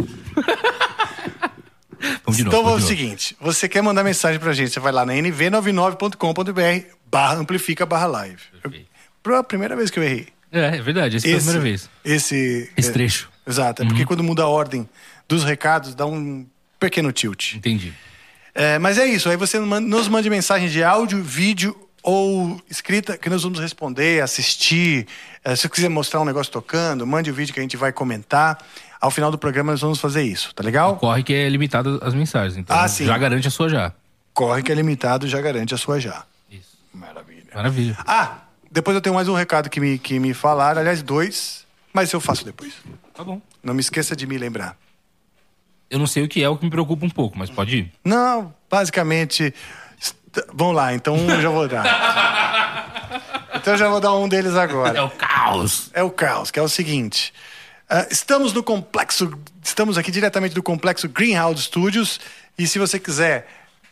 [2.24, 2.56] vamos de novo.
[2.56, 2.86] então vamos novo.
[2.86, 8.06] seguinte, você quer mandar mensagem pra gente, você vai lá na nv99.com.br barra amplifica barra
[8.06, 8.42] live.
[8.62, 8.86] Perfeito.
[9.22, 10.28] Foi a primeira vez que eu errei.
[10.52, 11.90] É, é verdade, essa foi a primeira vez.
[12.04, 13.26] Esse, Esse é, trecho.
[13.26, 13.52] Uhum.
[13.52, 14.88] Exato, é porque quando muda a ordem
[15.28, 16.46] dos recados, dá um
[16.78, 17.54] pequeno tilt.
[17.54, 17.92] Entendi.
[18.62, 23.30] É, mas é isso, aí você nos mande mensagem de áudio, vídeo ou escrita que
[23.30, 25.06] nós vamos responder, assistir.
[25.42, 27.90] É, se você quiser mostrar um negócio tocando, mande o vídeo que a gente vai
[27.90, 28.58] comentar.
[29.00, 30.96] Ao final do programa nós vamos fazer isso, tá legal?
[30.98, 33.06] Corre que é limitado as mensagens, então Ah, sim.
[33.06, 33.94] já garante a sua já.
[34.34, 36.24] Corre que é limitado, já garante a sua já.
[36.50, 36.76] Isso.
[36.92, 37.44] Maravilha.
[37.54, 37.96] Maravilha.
[38.06, 42.12] Ah, depois eu tenho mais um recado que me, que me falaram, aliás, dois, mas
[42.12, 42.74] eu faço depois.
[43.14, 43.40] Tá bom.
[43.62, 44.76] Não me esqueça de me lembrar.
[45.90, 47.92] Eu não sei o que é o que me preocupa um pouco, mas pode ir.
[48.04, 49.52] Não, basicamente.
[50.54, 51.84] Vamos lá, então um eu já vou dar.
[53.52, 54.96] Então eu já vou dar um deles agora.
[54.96, 55.90] É o caos.
[55.92, 57.34] É o caos, que é o seguinte.
[57.90, 59.30] ah, estamos no complexo.
[59.62, 62.20] Estamos aqui diretamente do complexo Greenhouse Studios.
[62.56, 63.46] E se você quiser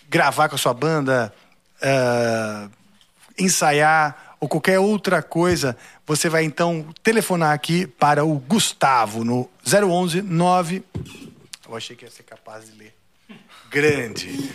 [0.08, 1.34] gravar com a sua banda,
[1.82, 2.68] ah,
[3.38, 10.22] ensaiar ou qualquer outra coisa, você vai então telefonar aqui para o Gustavo no 011
[10.22, 10.82] 9.
[11.68, 12.94] Eu achei que ia ser capaz de ler.
[13.70, 14.50] Grande.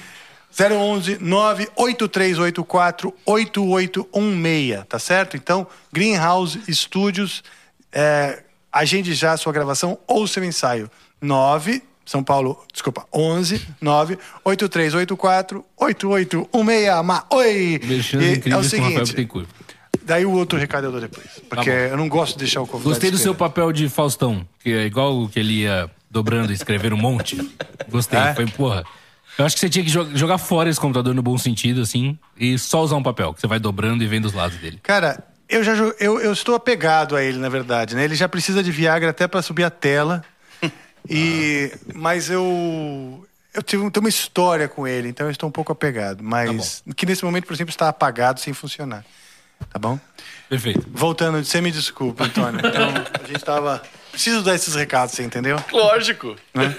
[0.57, 5.35] 011 98384 8816, tá certo?
[5.37, 7.43] Então, Greenhouse Studios,
[7.91, 10.89] é, agende já a sua gravação ou seu ensaio.
[11.21, 17.03] 9, São Paulo, desculpa, 11 98384 8816.
[17.03, 17.79] Ma- Oi!
[17.83, 19.15] E é o seguinte,
[20.05, 21.77] daí o outro recado eu dou depois, porque bom.
[21.77, 24.85] eu não gosto de deixar o convidado Gostei do seu papel de Faustão, que é
[24.85, 27.35] igual o que ele ia dobrando e escrever um monte.
[27.89, 28.33] Gostei, É?
[28.35, 28.83] foi porra.
[29.37, 32.17] Eu acho que você tinha que jo- jogar fora esse computador no bom sentido, assim,
[32.39, 34.79] e só usar um papel, que você vai dobrando e vendo os lados dele.
[34.83, 38.03] Cara, eu já eu, eu estou apegado a ele, na verdade, né?
[38.03, 40.23] Ele já precisa de Viagra até para subir a tela.
[41.09, 46.23] E mas eu eu tive uma história com ele, então eu estou um pouco apegado,
[46.23, 49.03] mas que nesse momento, por exemplo, está apagado sem funcionar.
[49.71, 49.99] Tá bom?
[50.49, 50.85] Perfeito.
[50.91, 52.59] Voltando, você me desculpa, Antônio.
[52.59, 52.89] Então,
[53.23, 53.81] a gente tava
[54.13, 55.57] preciso dar esses recados, você entendeu?
[55.71, 56.35] Lógico.
[56.53, 56.73] né?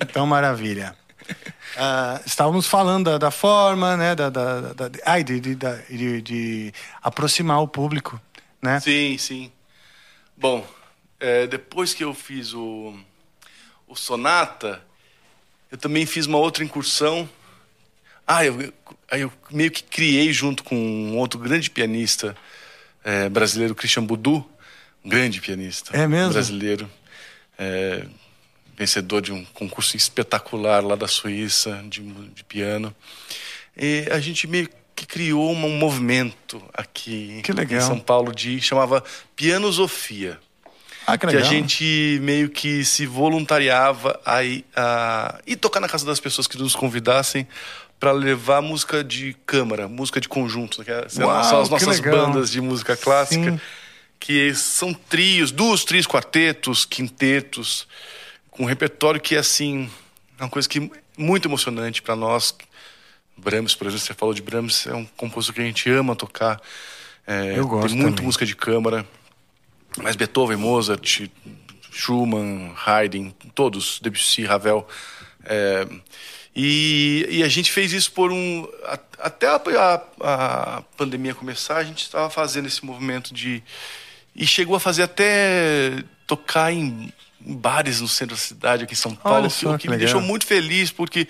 [0.00, 0.96] Então, maravilha.
[1.76, 4.14] Ah, estávamos falando da, da forma, né?
[4.14, 6.72] Da, da, da, de- ai, de, de, de- de
[7.02, 8.20] aproximar o público,
[8.62, 8.78] né?
[8.80, 9.52] Sim, sim.
[10.36, 10.66] Bom,
[11.20, 12.94] é, depois que eu fiz o,
[13.86, 14.80] o Sonata,
[15.70, 17.28] eu também fiz uma outra incursão.
[18.26, 18.72] Ah, eu, eu-
[19.12, 22.36] eu meio que criei junto com um outro grande pianista
[23.04, 24.48] é, brasileiro, Christian Budu,
[25.06, 26.32] um grande pianista É mesmo?
[26.32, 26.90] brasileiro,
[27.58, 28.04] é,
[28.76, 32.94] vencedor de um concurso espetacular lá da Suíça de, de piano.
[33.76, 39.02] E a gente meio que criou um movimento aqui em São Paulo de chamava
[39.36, 40.38] Pianosofia.
[41.06, 44.38] Ah, que Que a gente meio que se voluntariava a
[44.74, 47.46] a ir tocar na casa das pessoas que nos convidassem
[48.00, 52.60] para levar música de câmara, música de conjunto, que é- são as nossas bandas de
[52.60, 53.60] música clássica, Sim.
[54.18, 57.86] Que são trios, duos, trios, quartetos, quintetos,
[58.50, 59.90] com um repertório que é assim,
[60.38, 62.54] é uma coisa que muito emocionante para nós.
[63.36, 66.60] Brahms, por exemplo, você falou de Brahms, é um compositor que a gente ama tocar.
[67.26, 68.26] É, Eu gosto Tem muita também.
[68.26, 69.06] música de câmara.
[70.02, 71.22] Mas Beethoven, Mozart,
[71.90, 74.86] Schumann, Haydn, todos, Debussy, Ravel.
[75.44, 75.86] É,
[76.54, 78.66] e, e a gente fez isso por um.
[78.84, 83.62] a- Até a, a- a pandemia começar, a gente estava fazendo esse movimento de.
[84.36, 88.96] E chegou a fazer até tocar em, em bares no centro da cidade, aqui em
[88.96, 90.04] São Paulo, que- só, que que me legal.
[90.12, 91.26] deixou muito feliz, porque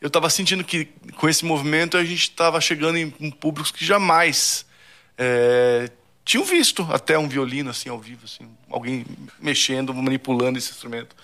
[0.00, 3.84] eu estava sentindo que com esse movimento a gente estava chegando em, em públicos que
[3.84, 4.66] jamais
[5.16, 5.90] é,
[6.24, 9.06] tinham visto até um violino assim ao vivo, assim, alguém
[9.40, 11.16] mexendo, manipulando esse instrumento.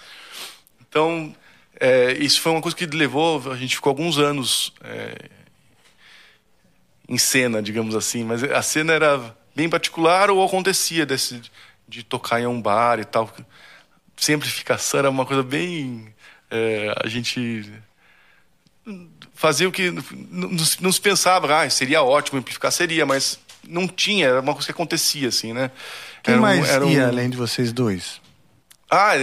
[0.88, 1.34] Então,
[1.78, 5.28] é, isso foi uma coisa que levou, a gente ficou alguns anos é,
[7.08, 11.40] em cena, digamos assim, mas a cena era bem particular ou acontecia desse,
[11.88, 13.28] de tocar em um bar e tal.
[14.16, 16.14] Simplificação era uma coisa bem.
[16.50, 17.72] é, a gente
[19.34, 19.90] fazia o que
[20.30, 24.66] não, não se- pensava, ah, seria ótimo amplificar, seria, mas não tinha, era uma coisa
[24.66, 25.70] que acontecia, assim, né?
[26.22, 28.20] Quem Era um- mais um- ia além de vocês dois?
[28.90, 29.14] Ah,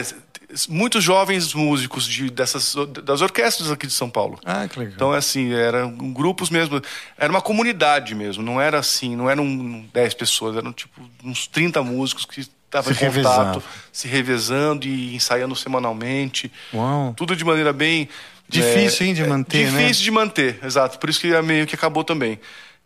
[0.68, 4.40] muitos jovens músicos de, dessas, das orquestras aqui de São Paulo.
[4.46, 4.94] Ah, que legal.
[4.96, 6.82] Então, assim, eram grupos mesmo.
[7.18, 8.44] Era uma comunidade mesmo.
[8.44, 10.56] Não era assim, não eram 10 pessoas.
[10.58, 16.52] Eram, tipo, uns 30 músicos que estavam em contato, se revezando e ensaiando semanalmente.
[16.74, 17.14] Uau.
[17.16, 18.10] Tudo de maneira bem...
[18.46, 19.82] Difícil, é, hein, de é, manter, né?
[19.82, 21.00] Difícil de manter, exato.
[21.00, 22.40] Por isso que meio que acabou também.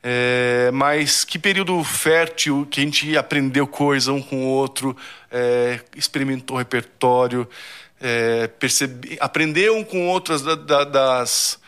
[0.03, 4.95] É, mas que período fértil que a gente aprendeu coisa um com o outro,
[5.31, 7.47] é, experimentou repertório,
[7.99, 11.59] é, percebe, aprendeu um com o outro as da- da- das,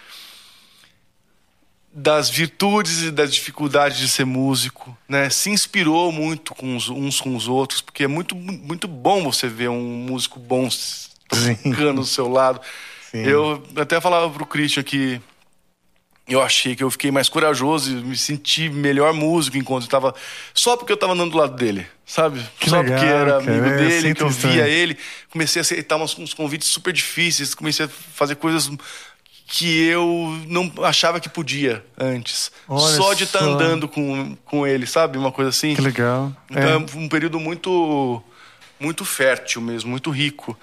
[1.92, 5.30] das virtudes e das dificuldades de ser músico, né?
[5.30, 9.48] Se inspirou muito com os, uns com os outros, porque é muito, muito bom você
[9.48, 10.70] ver um músico bom
[11.64, 12.62] tocando do seu lado.
[13.10, 13.24] Sim.
[13.24, 15.20] Eu até falava pro Christian que
[16.30, 20.14] eu achei que eu fiquei mais corajoso e me senti melhor músico enquanto eu tava.
[20.54, 22.40] Só porque eu tava andando do lado dele, sabe?
[22.60, 24.74] Que só legal, porque era cara, amigo é, dele, sinto que eu isso via também.
[24.78, 24.98] ele.
[25.32, 28.70] Comecei a aceitar uns, uns convites super difíceis, comecei a fazer coisas
[29.48, 32.52] que eu não achava que podia antes.
[32.68, 33.46] Olha só de estar só.
[33.50, 35.18] andando com, com ele, sabe?
[35.18, 35.74] Uma coisa assim.
[35.74, 36.32] Que legal.
[36.50, 36.74] Então É.
[36.74, 38.22] é um período muito
[38.80, 40.58] muito fértil mesmo, muito rico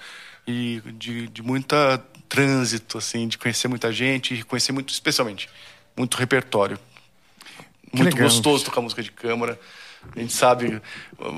[0.47, 5.49] e de, de muita trânsito assim, de conhecer muita gente e conhecer muito, especialmente,
[5.95, 6.79] muito repertório.
[7.91, 8.29] muito legal.
[8.29, 9.59] gostoso tocar música de câmara.
[10.15, 10.81] A gente sabe,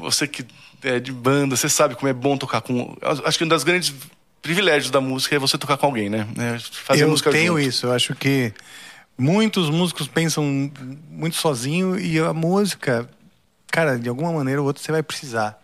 [0.02, 0.45] você que
[0.84, 2.95] é de banda, você sabe como é bom tocar com.
[3.25, 3.93] Acho que um dos grandes
[4.41, 6.28] privilégios da música é você tocar com alguém, né?
[6.38, 7.67] É fazer eu música tenho junto.
[7.67, 7.86] isso.
[7.88, 8.54] Eu acho que
[9.17, 10.71] muitos músicos pensam
[11.10, 13.10] muito sozinho e a música,
[13.67, 15.60] cara, de alguma maneira ou outra você vai precisar,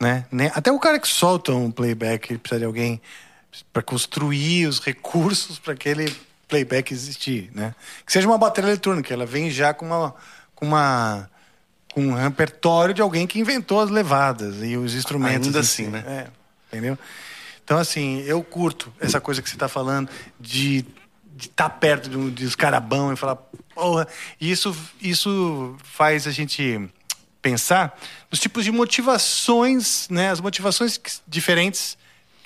[0.00, 0.26] né?
[0.32, 0.50] Né?
[0.54, 3.00] Até o cara que solta um playback ele precisa de alguém
[3.72, 6.14] para construir os recursos para aquele
[6.48, 7.74] playback existir, né?
[8.06, 10.14] Que seja uma bateria eletrônica, ela vem já com uma
[10.54, 11.30] com uma
[11.92, 15.48] com um repertório de alguém que inventou as levadas e os instrumentos.
[15.48, 15.90] Ainda assim, si.
[15.90, 16.04] né?
[16.06, 16.26] É,
[16.68, 16.98] entendeu?
[17.64, 20.08] Então, assim, eu curto essa coisa que você está falando
[20.40, 20.84] de
[21.38, 23.36] estar perto de um de escarabão e falar,
[23.74, 24.06] porra.
[24.40, 26.80] E isso, isso faz a gente
[27.40, 27.98] pensar
[28.30, 30.30] nos tipos de motivações, né?
[30.30, 31.96] As motivações diferentes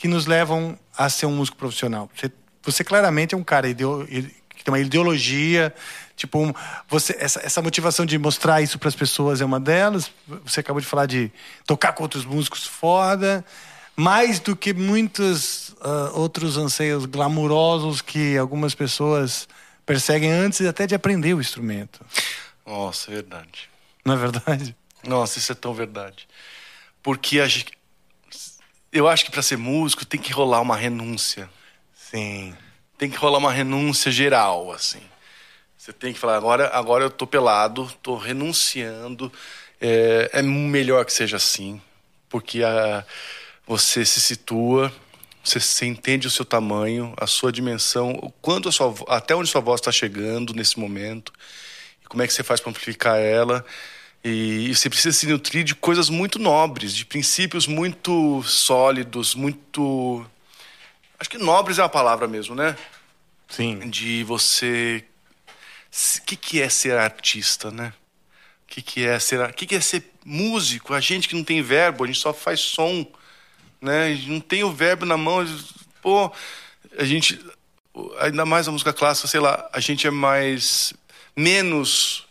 [0.06, 2.08] que nos levam a ser um músico profissional.
[2.14, 2.30] Você,
[2.62, 5.74] você claramente é um cara ideo- que tem uma ideologia,
[6.14, 6.54] tipo, um-
[6.88, 10.10] você, essa, essa motivação de mostrar isso para as pessoas é uma delas.
[10.44, 11.30] Você acabou de falar de
[11.66, 13.44] tocar com outros músicos foda,
[13.96, 19.48] mais do que muitos ah, outros anseios glamurosos que algumas pessoas
[19.84, 22.00] perseguem antes até de aprender o instrumento.
[22.64, 23.68] Nossa, é verdade.
[24.04, 24.76] Não é verdade?
[25.04, 26.28] Nossa, isso é tão verdade.
[27.02, 27.72] Porque a gente,
[28.92, 31.50] eu acho que para ser músico tem que rolar uma renúncia.
[31.94, 32.54] Sim.
[32.96, 35.02] Tem que rolar uma renúncia geral, assim.
[35.76, 39.32] Você tem que falar, agora, agora eu tô pelado, tô renunciando.
[39.80, 41.80] É, é melhor que seja assim,
[42.28, 43.04] porque a,
[43.66, 44.92] você se situa,
[45.44, 49.50] você, você entende o seu tamanho, a sua dimensão, o quanto a sua, até onde
[49.50, 51.32] sua voz está chegando nesse momento,
[52.02, 53.64] e como é que você faz para amplificar ela.
[54.28, 60.26] E, você precisa se nutrir de coisas muito nobres, de princípios muito sólidos, muito.
[61.16, 62.76] Acho que nobres é a palavra mesmo, né?
[63.48, 63.88] Sim.
[63.88, 65.04] de você
[66.18, 67.92] o que, que é ser artista, né?
[68.64, 70.92] O que, que é ser, que, que é ser músico?
[70.92, 73.06] A gente que não tem verbo, a gente só faz som,
[73.80, 74.06] né?
[74.06, 75.46] A gente não tem o verbo na mão,
[76.02, 76.32] pô,
[76.98, 77.40] a gente
[78.18, 80.92] ainda mais a música clássica, sei lá, a gente é mais
[81.36, 82.25] menos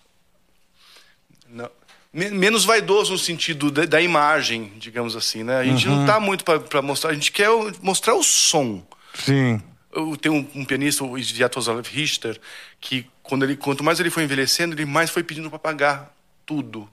[2.16, 5.58] menos vaidoso no sentido da, da, imagem, digamos assim, né?
[5.58, 5.98] A gente uhum.
[5.98, 7.50] não tá muito para mostrar, a gente quer
[7.82, 8.82] mostrar o som.
[9.14, 9.62] Sim.
[9.92, 12.40] Eu tenho um, um pianista, o Sviatoslav Richter,
[12.80, 16.90] que quando ele, quanto mais ele foi envelhecendo, ele mais foi pedindo para pagar tudo.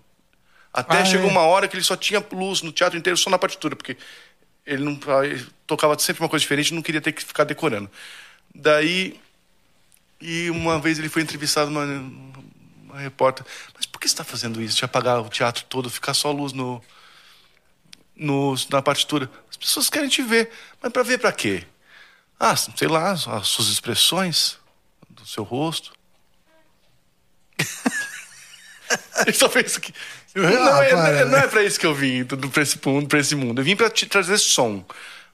[0.72, 1.30] Até ah, chegou é?
[1.30, 3.96] uma hora que ele só tinha luz no teatro inteiro, só na partitura, porque
[4.66, 7.88] ele não ele tocava sempre uma coisa diferente, não queria ter que ficar decorando.
[8.52, 9.20] Daí,
[10.20, 14.76] e uma vez ele foi entrevistado uma, uma repórter, mas que você está fazendo isso?
[14.76, 16.82] De apagar o teatro todo, ficar só luz no,
[18.16, 19.30] no, na partitura?
[19.48, 20.50] As pessoas querem te ver,
[20.82, 21.64] mas para ver para quê?
[22.38, 24.58] Ah, sei lá, as suas expressões
[25.08, 25.92] do seu rosto.
[29.24, 29.94] Ele só fez isso aqui.
[30.34, 33.60] Não, ah, é, não é pra isso que eu vim pra esse, pra esse mundo.
[33.60, 34.84] Eu vim pra te trazer som.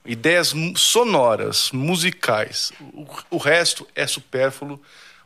[0.04, 2.72] Ideias sonoras, musicais.
[2.92, 4.80] O, o resto é supérfluo.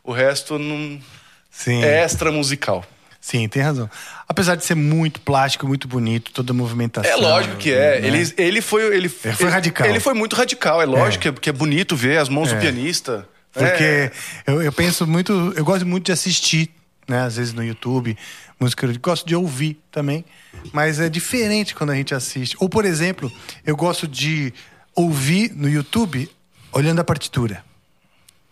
[0.05, 1.03] O resto não.
[1.51, 1.83] Sim.
[1.83, 2.85] É extra musical.
[3.23, 3.89] Sim, tem razão.
[4.29, 7.09] Apesar de ser muito plástico, muito bonito, toda a movimentação.
[7.09, 8.01] É lógico que é.
[8.01, 8.09] Né?
[8.09, 8.83] Ele, ele foi.
[8.83, 9.87] Ele, ele foi radical.
[9.87, 10.83] Ele foi muito radical.
[10.83, 11.33] É lógico é.
[11.33, 12.57] que é bonito ver as mãos é.
[12.57, 13.27] do pianista.
[13.53, 14.13] Porque é.
[14.45, 15.55] eu, eu penso muito.
[15.57, 16.69] Eu gosto muito de assistir,
[17.09, 17.21] né?
[17.21, 18.19] Às vezes no YouTube,
[18.59, 18.87] música.
[18.87, 20.25] Eu gosto de ouvir também.
[20.73, 22.57] Mas é diferente quando a gente assiste.
[22.59, 23.31] Ou, por exemplo,
[23.65, 24.53] eu gosto de
[24.97, 26.29] ouvir no YouTube
[26.73, 27.63] olhando a partitura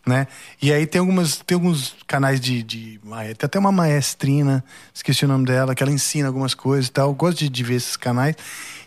[0.06, 0.26] né?
[0.60, 3.00] E aí tem algumas tem alguns canais de, de
[3.38, 7.08] tem até uma maestrina, esqueci o nome dela, que ela ensina algumas coisas e tal.
[7.08, 8.36] Eu gosto de, de ver esses canais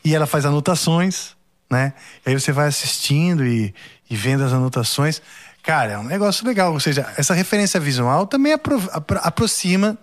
[0.04, 1.36] e ela faz anotações,
[1.70, 1.94] né?
[2.26, 3.74] E aí você vai assistindo e,
[4.10, 5.22] e vendo as anotações.
[5.62, 6.74] Cara, é um negócio legal.
[6.74, 9.98] Ou seja, essa referência visual também apro, apro, aproxima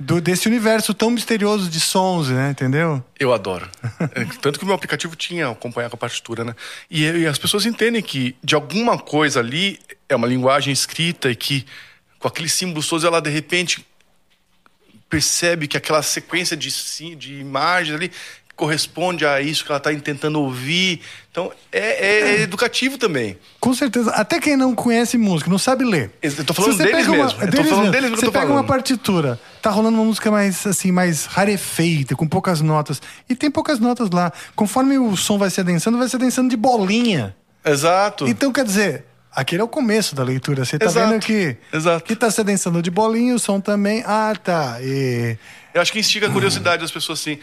[0.00, 2.50] do, desse universo tão misterioso de sons, né?
[2.50, 3.04] Entendeu?
[3.18, 3.68] Eu adoro.
[4.40, 6.56] Tanto que o meu aplicativo tinha acompanhar com a partitura, né?
[6.90, 11.36] E, e, as pessoas entendem que de alguma coisa ali é uma linguagem escrita e
[11.36, 11.66] que
[12.18, 13.86] com aqueles símbolos todos ela de repente
[15.10, 16.70] percebe que aquela sequência de,
[17.16, 18.10] de imagens ali
[18.60, 21.00] corresponde a isso que ela está tentando ouvir.
[21.30, 23.38] Então, é, é, é, educativo também.
[23.58, 24.10] Com certeza.
[24.10, 26.10] Até quem não conhece música, não sabe ler.
[26.20, 27.42] Eu tô falando deles uma, mesmo.
[27.42, 28.50] Eu tô falando deles Você pega falando.
[28.50, 33.00] uma partitura, tá rolando uma música mais, assim, mais rarefeita, com poucas notas.
[33.26, 34.30] E tem poucas notas lá.
[34.54, 37.34] Conforme o som vai se adensando, vai se adensando de bolinha.
[37.64, 38.28] Exato.
[38.28, 40.64] Então, quer dizer, Aquele é o começo da leitura.
[40.64, 41.08] Você tá Exato.
[41.08, 42.04] vendo que, Exato.
[42.04, 44.02] que tá se adensando de bolinha, o som também.
[44.04, 44.78] Ah, tá.
[44.82, 45.36] E...
[45.72, 47.38] Eu acho que instiga a curiosidade das pessoas assim.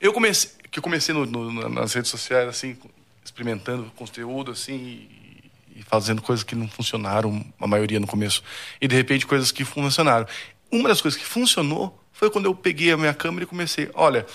[0.00, 2.74] Eu comecei, que eu comecei no, no, nas redes sociais, assim,
[3.22, 8.42] experimentando conteúdo, assim, e, e, fazendo coisas que não funcionaram, a maioria no começo.
[8.80, 10.26] E de repente coisas que funcionaram.
[10.72, 14.26] Uma das coisas que funcionou foi quando eu peguei a minha câmera e comecei, olha,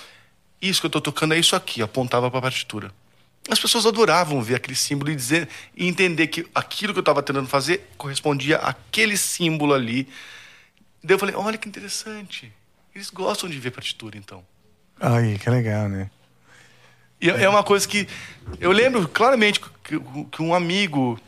[0.61, 2.91] isso que eu estou tocando é isso aqui, apontava para a partitura.
[3.49, 7.23] As pessoas adoravam ver aquele símbolo e dizer e entender que aquilo que eu estava
[7.23, 10.07] tentando fazer correspondia àquele símbolo ali.
[11.03, 12.51] Daí eu falei, olha que interessante.
[12.93, 14.43] Eles gostam de ver partitura, então.
[14.99, 16.09] Ai, que legal, né?
[17.21, 18.07] E é uma coisa que
[18.59, 19.99] eu lembro claramente que,
[20.31, 21.19] que um amigo.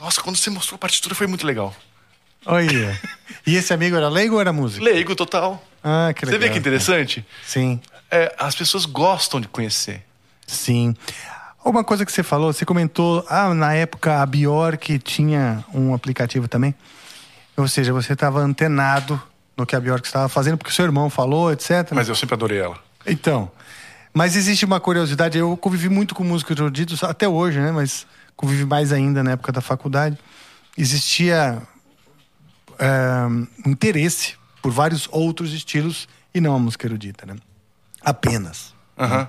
[0.00, 1.74] Nossa, quando você mostrou a partitura foi muito legal.
[2.46, 2.98] Olha.
[3.46, 4.84] e esse amigo era leigo ou era músico?
[4.84, 5.62] Leigo, total.
[5.84, 6.40] Ah, que legal.
[6.40, 7.24] Você vê que interessante?
[7.44, 7.80] Sim.
[8.10, 10.02] É, as pessoas gostam de conhecer.
[10.46, 10.94] Sim.
[11.64, 16.48] Uma coisa que você falou, você comentou, ah, na época a Bjork tinha um aplicativo
[16.48, 16.74] também.
[17.56, 19.20] Ou seja, você estava antenado
[19.60, 21.90] no que a Bjork estava fazendo, porque seu irmão falou, etc.
[21.92, 22.78] Mas eu sempre adorei ela.
[23.06, 23.50] Então.
[24.12, 27.70] Mas existe uma curiosidade, eu convivi muito com músicos eruditos, até hoje, né?
[27.70, 30.18] Mas convivi mais ainda na época da faculdade.
[30.76, 31.62] Existia
[32.78, 37.36] é, interesse por vários outros estilos e não a música erudita, né?
[38.02, 38.74] Apenas.
[38.98, 39.08] Uhum.
[39.08, 39.28] Né?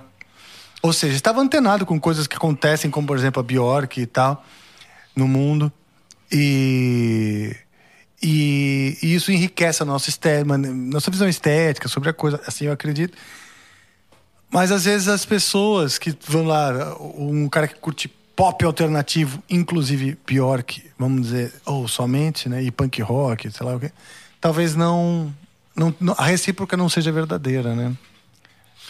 [0.82, 4.44] Ou seja, estava antenado com coisas que acontecem, como por exemplo a Bjork e tal,
[5.14, 5.72] no mundo.
[6.30, 7.54] E
[8.22, 12.72] e, e isso enriquece a nossa, estética, nossa visão estética sobre a coisa, assim eu
[12.72, 13.18] acredito.
[14.50, 20.16] Mas às vezes as pessoas que vão lá, um cara que curte pop alternativo, inclusive
[20.66, 23.90] que, vamos dizer, ou somente, né, e punk rock, sei lá o quê,
[24.40, 25.34] talvez não,
[25.74, 27.96] não, não a recíproca não seja verdadeira, né?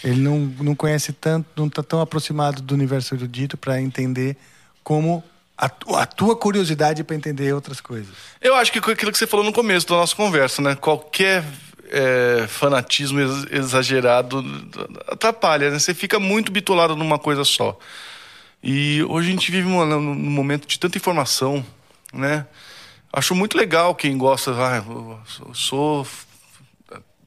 [0.03, 4.37] Ele não, não conhece tanto, não está tão aproximado do universo erudito para entender
[4.83, 5.23] como
[5.63, 8.13] a, a tua curiosidade para entender outras coisas.
[8.41, 10.75] Eu acho que aquilo que você falou no começo da nossa conversa, né?
[10.75, 11.45] Qualquer
[11.89, 14.45] é, fanatismo exagerado
[15.07, 15.79] atrapalha, né?
[15.79, 17.79] Você fica muito bitolado numa coisa só.
[18.61, 21.65] E hoje a gente vive num momento de tanta informação,
[22.13, 22.45] né?
[23.13, 24.51] Acho muito legal quem gosta.
[24.53, 25.21] Ah, eu
[25.55, 26.05] sou,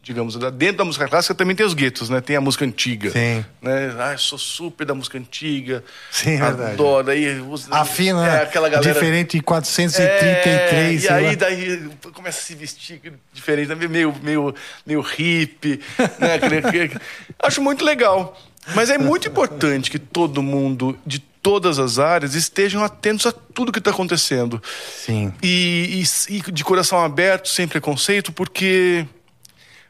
[0.05, 2.21] digamos, dentro da música clássica também tem os guetos, né?
[2.21, 3.09] Tem a música antiga.
[3.09, 3.43] Sim.
[3.59, 3.95] Né?
[3.97, 5.83] Ah, eu sou super da música antiga.
[6.11, 6.71] Sim, é verdade.
[6.73, 7.09] Adoro.
[7.09, 8.93] Aí, os- Afina, é, aquela galera.
[8.93, 11.05] diferente de 433.
[11.05, 11.33] É, e aí lá.
[11.35, 13.01] daí começa a se vestir
[13.33, 14.53] diferente, também meio, meio,
[14.85, 15.79] meio hippie,
[16.19, 16.39] né?
[17.41, 18.39] Acho muito legal.
[18.75, 23.71] Mas é muito importante que todo mundo, de todas as áreas, estejam atentos a tudo
[23.71, 24.61] que está acontecendo.
[25.03, 25.31] Sim.
[25.41, 29.05] E, e- e de coração aberto, sem preconceito, porque,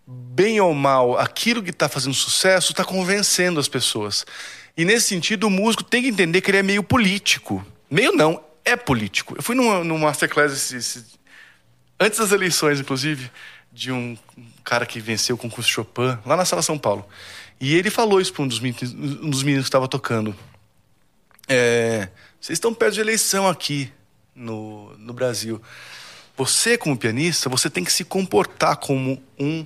[0.07, 4.25] bem ou mal, aquilo que está fazendo sucesso está convencendo as pessoas.
[4.77, 7.65] E nesse sentido, o músico tem que entender que ele é meio político.
[7.89, 9.35] Meio não, é político.
[9.37, 11.05] Eu fui numa, numa masterclass esse- esse-
[11.99, 13.31] antes das eleições, inclusive,
[13.71, 14.17] de um
[14.63, 17.07] cara que venceu o concurso Chopin, lá na Sala São Paulo.
[17.59, 20.35] E ele falou isso para um dos meninos, um dos meninos que estava tocando.
[21.47, 23.91] É, vocês estão perto de eleição aqui
[24.35, 25.61] no, no Brasil.
[26.37, 29.65] Você, como pianista, você tem que se comportar como um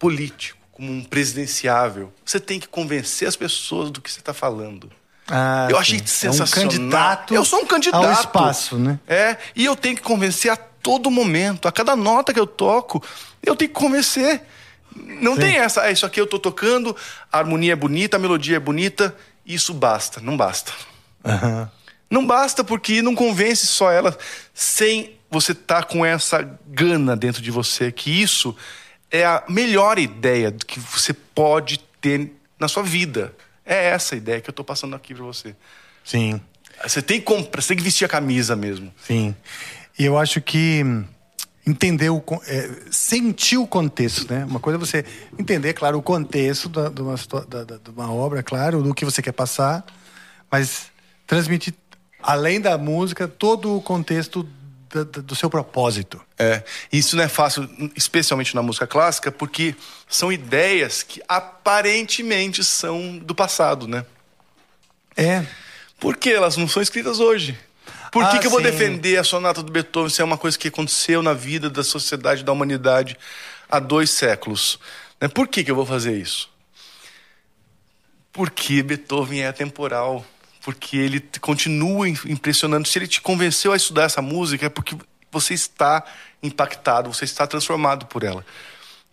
[0.00, 2.12] político, como um presidenciável.
[2.24, 4.90] Você tem que convencer as pessoas do que você está falando.
[5.28, 6.06] Ah, eu achei sim.
[6.06, 6.64] sensacional.
[6.64, 8.04] É um candidato eu sou um candidato.
[8.04, 8.98] ao espaço, né?
[9.06, 13.00] É, e eu tenho que convencer a todo momento, a cada nota que eu toco,
[13.44, 14.42] eu tenho que convencer.
[14.96, 15.42] Não Sim.
[15.42, 16.96] tem essa, ah, isso aqui eu tô tocando,
[17.30, 19.14] a harmonia é bonita, a melodia é bonita,
[19.46, 20.72] isso basta, não basta.
[21.24, 21.70] Aham.
[22.10, 24.18] Não basta porque não convence só ela
[24.52, 28.56] sem você estar com essa gana dentro de você, que isso
[29.10, 33.34] é a melhor ideia do que você pode ter na sua vida.
[33.64, 35.54] É essa a ideia que eu tô passando aqui para você.
[36.04, 36.40] Sim,
[36.82, 38.92] Você tem que comprar, você tem que vestir a camisa mesmo.
[39.04, 39.34] sim.
[39.98, 41.04] E eu acho que hum,
[41.66, 44.44] entender o é, sentir o contexto, né?
[44.46, 45.04] Uma coisa é você
[45.38, 49.20] entender, claro, o contexto da, de, uma, da- de uma obra, claro, do que você
[49.20, 49.84] quer passar,
[50.50, 50.90] mas
[51.26, 51.74] transmitir
[52.22, 54.42] além da música todo o contexto
[54.92, 56.20] da- do seu propósito.
[56.38, 56.62] É,
[56.92, 59.74] isso não é fácil, especialmente na música clássica, porque
[60.08, 64.04] são ideias que aparentemente são do passado, né?
[65.16, 65.44] É,
[65.98, 67.58] Porque elas não são escritas hoje.
[68.10, 68.64] Por que, Ah, que eu vou sim.
[68.66, 72.42] defender a sonata do Beethoven se é uma coisa que aconteceu na vida da sociedade,
[72.42, 73.16] da humanidade
[73.68, 74.78] há dois séculos?
[75.20, 75.28] Né?
[75.28, 76.48] Por que, que eu vou fazer isso?
[78.32, 80.24] Porque Beethoven é atemporal.
[80.62, 82.86] Porque ele continua im- impressionando.
[82.86, 84.94] Se ele te convenceu a estudar essa música, é porque
[85.32, 86.04] você está
[86.42, 88.44] impactado, você está transformado por ela.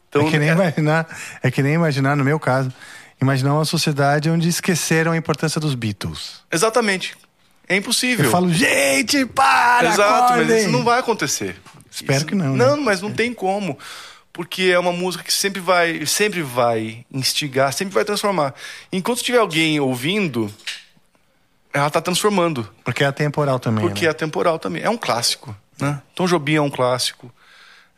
[0.10, 1.08] Então, é que nem é- imaginar,
[1.43, 2.72] é que nem imaginar, no meu caso,
[3.22, 6.41] imaginar uma sociedade onde esqueceram a importância dos Beatles.
[6.52, 7.16] Exatamente.
[7.68, 8.26] É impossível.
[8.26, 9.89] Eu falo, gente, para!
[9.89, 11.56] Exato, mas acordem!" isso não vai acontecer.
[11.91, 12.66] Espero Isso- que não, né?
[12.66, 13.78] Não, mas não tem como.
[14.32, 18.54] Porque é uma música que sempre vai, sempre vai instigar, sempre vai transformar.
[18.93, 20.54] Enquanto tiver alguém ouvindo,
[21.74, 22.68] ela tá transformando.
[22.84, 23.86] Porque é atemporal também.
[23.86, 24.11] Porque né?
[24.11, 24.82] é temporal também.
[24.84, 25.55] É um clássico.
[25.80, 26.01] Né?
[26.15, 27.32] Tom Jobim é um clássico.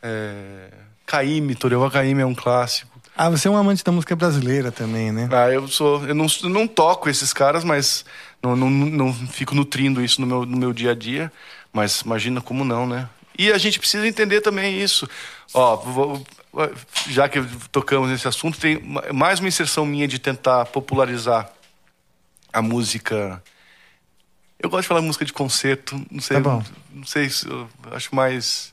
[0.02, 0.68] É...
[1.06, 2.90] Caíme, Torewa Caíme é um clássico.
[3.16, 5.28] Ah, você é um amante da música brasileira também, né?
[5.32, 6.06] Ah, eu sou.
[6.06, 8.04] Eu não, eu não toco esses caras, mas
[8.42, 11.30] não, não, não fico nutrindo isso no meu, no meu dia a dia.
[11.72, 13.08] Mas imagina como não, né?
[13.38, 15.08] E a gente precisa entender também isso.
[15.52, 16.22] Ó, vou-
[17.08, 21.50] já que tocamos nesse assunto, tem ma- mais uma inserção minha de tentar popularizar
[22.52, 23.42] a música.
[24.62, 26.62] Eu gosto de falar música de concerto, não sei, Tá bom.
[26.92, 28.72] não sei se eu acho mais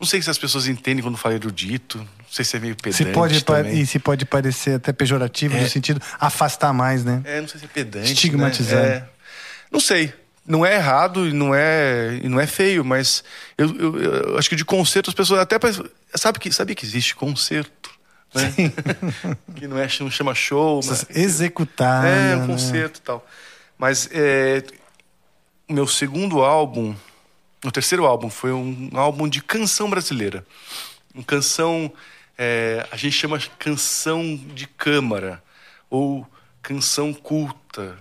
[0.00, 2.96] não sei se as pessoas entendem quando falo erudito, não sei se é meio pedante
[3.04, 3.80] Se pode, também.
[3.80, 7.22] e se pode parecer até pejorativo, no sentido afastar mais, né?
[7.24, 8.12] É, não sei se é pedante.
[8.12, 8.82] Estigmatizando.
[8.82, 8.94] Né?
[8.96, 9.04] É.
[9.70, 10.12] Não sei.
[10.46, 13.24] Não é errado e não é, e não é feio, mas
[13.56, 15.56] eu, eu- eu acho que de concerto as pessoas até.
[16.14, 17.90] Sabe que, sabia que existe concerto?
[18.34, 18.52] Né?
[19.56, 20.80] que não, é, não chama show.
[20.84, 22.04] Mas, Executar.
[22.04, 22.46] é, um né?
[22.46, 23.26] concerto e tal.
[23.78, 24.62] Mas é,
[25.68, 26.94] meu segundo álbum,
[27.64, 30.46] o terceiro álbum, foi um álbum de canção brasileira.
[31.14, 31.92] Uma canção,
[32.36, 35.42] é, a gente chama canção de câmara,
[35.88, 36.26] ou
[36.62, 37.98] canção culta.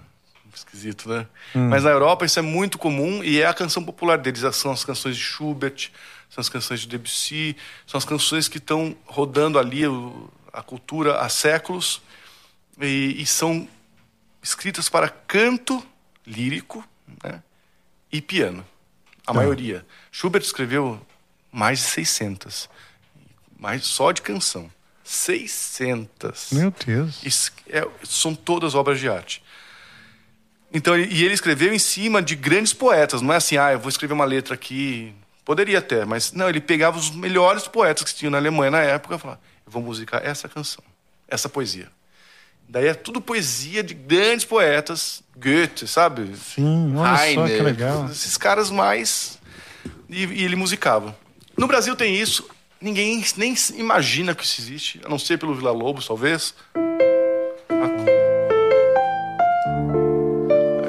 [0.53, 1.25] Esquisito, né?
[1.55, 4.43] Mas na Europa isso é muito comum e é a canção popular deles.
[4.55, 5.89] São as canções de Schubert,
[6.29, 7.57] são as canções de Debussy,
[7.87, 9.81] são as canções que estão rodando ali
[10.51, 12.03] a cultura há séculos
[12.79, 13.67] e, e são
[14.43, 15.83] escritas para canto
[16.25, 16.87] lírico
[18.13, 18.65] e piano.
[19.25, 19.85] A maioria.
[20.11, 21.01] Schubert escreveu
[21.51, 22.69] mais de 600.
[23.59, 24.71] Mais só de canção.
[25.03, 26.51] 600.
[26.51, 27.21] Meu Deus.
[27.23, 29.43] Isso é- são todas obras de arte.
[30.71, 33.21] Então, e ele escreveu em cima de grandes poetas.
[33.21, 35.13] Não é assim, ah, eu vou escrever uma letra aqui.
[35.45, 39.15] Poderia até, mas não, ele pegava os melhores poetas que tinham na Alemanha na época
[39.15, 40.83] e falava, eu vou musicar essa canção,
[41.27, 41.91] essa poesia.
[42.73, 46.35] Daí é tudo poesia de grandes poetas, Goethe, sabe?
[46.35, 48.07] Sim, olha só que Heine, legal.
[48.09, 49.37] Esses caras mais.
[50.09, 51.15] e, e ele musicava.
[51.55, 52.49] No Brasil tem isso,
[52.81, 56.55] ninguém nem imagina que isso existe, a não ser pelo Vila Lobos, talvez.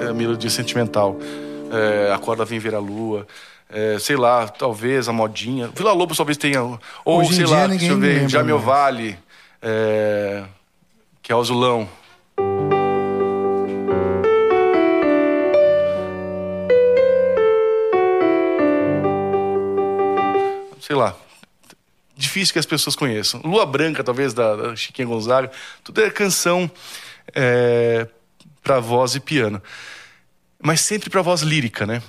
[0.03, 1.19] É a melodia sentimental.
[1.71, 3.27] É, a corda vem ver a lua.
[3.69, 5.71] É, sei lá, talvez a modinha.
[5.77, 6.63] Vila Lobos talvez tenha.
[6.63, 6.81] Ou
[7.21, 8.59] Hoje sei lá, deixa eu ver, Jamil.
[8.59, 9.19] Vale,
[9.61, 10.45] é,
[11.25, 11.89] que é o Azulão.
[20.81, 21.17] sei lá,
[22.15, 23.41] difícil que as pessoas conheçam.
[23.43, 25.51] Lua Branca, talvez, da, da Chiquinha Gonzaga,
[25.83, 26.71] tudo é canção
[27.35, 28.07] é,
[28.63, 29.63] para voz e piano.
[30.63, 32.03] Mas sempre para voz lírica, né?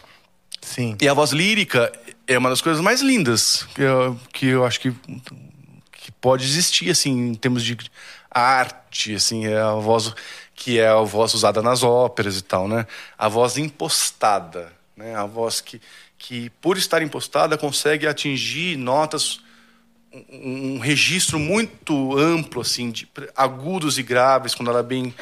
[0.62, 0.98] Sim.
[1.02, 1.90] E a voz lírica
[2.28, 4.92] é uma das coisas mais lindas que eu, que eu acho que,
[5.94, 7.78] que pode existir, assim, em termos de
[8.40, 10.14] arte, assim, é a voz
[10.54, 12.88] que é a voz usada nas óperas e tal, né?
[13.18, 15.16] A voz impostada, né?
[15.16, 15.82] A voz que,
[16.18, 19.42] que por estar impostada, consegue atingir notas
[20.32, 25.14] um, um registro muito amplo, assim, de agudos e graves, quando ela é bem.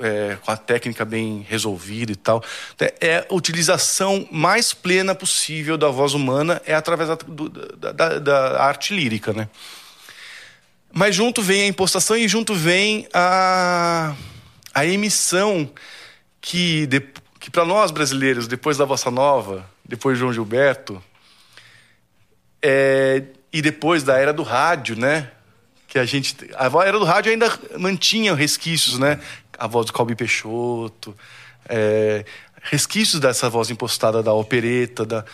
[0.00, 2.42] é, com a técnica bem resolvida e tal.
[2.74, 7.16] Então, É a utilização mais plena possível da voz humana é através da,
[7.76, 9.48] da- da- da arte lírica, né?
[10.92, 14.14] Mas junto vem a impostação e junto vem a,
[14.74, 15.70] a emissão
[16.40, 16.88] que,
[17.38, 21.02] que para nós brasileiros, depois da Bossa Nova, depois de João Gilberto,
[22.62, 23.22] é,
[23.52, 25.30] e depois da era do rádio, né?
[25.86, 26.36] Que a gente.
[26.54, 29.20] A era do rádio ainda mantinha resquícios, né?
[29.58, 31.16] A voz do Calbi Peixoto,
[31.68, 32.24] é,
[32.62, 35.04] resquícios dessa voz impostada da opereta.
[35.04, 35.24] Da...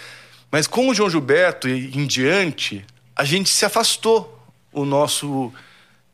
[0.50, 2.84] Mas com o João Gilberto e em diante,
[3.14, 4.35] a gente se afastou
[4.76, 5.52] o nosso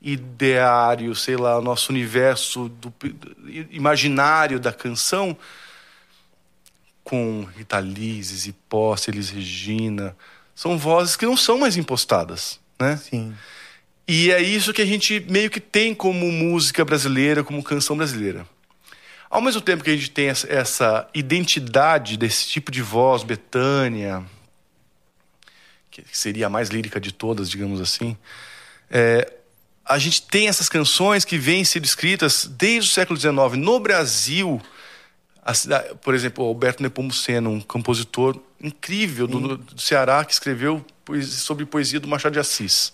[0.01, 2.95] ideário, sei lá, o nosso universo do,
[3.71, 5.37] imaginário da canção
[7.03, 7.47] com
[8.69, 10.17] Posse, Elis Regina.
[10.55, 12.97] São vozes que não são mais impostadas, né?
[12.97, 13.35] Sim.
[14.07, 18.47] E é isso que a gente meio que tem como música brasileira, como canção brasileira.
[19.29, 24.23] Ao mesmo tempo que a gente tem essa, essa identidade desse tipo de voz, Betânia,
[25.91, 28.17] que seria a mais lírica de todas, digamos assim,
[28.93, 29.33] é,
[29.85, 34.61] a gente tem essas canções que vêm sendo escritas desde o século XIX no Brasil.
[35.45, 40.85] A cida- por exemplo, o Alberto Nepomuceno, um compositor incrível do, do Ceará que escreveu
[41.05, 42.93] poesia- sobre poesia do Machado de Assis,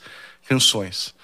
[0.49, 1.15] canções.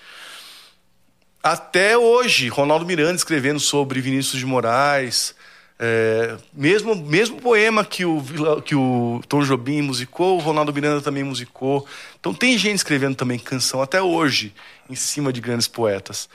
[1.43, 5.35] Até hoje, Ronaldo Miranda escrevendo sobre Vinícius de Moraes,
[5.79, 8.23] é, mesmo mesmo poema que o
[8.65, 11.87] que o Tom Jobim musicou, o Ronaldo Miranda também musicou.
[12.19, 14.55] Então tem gente escrevendo também canção até hoje
[14.89, 16.29] em cima de grandes poetas.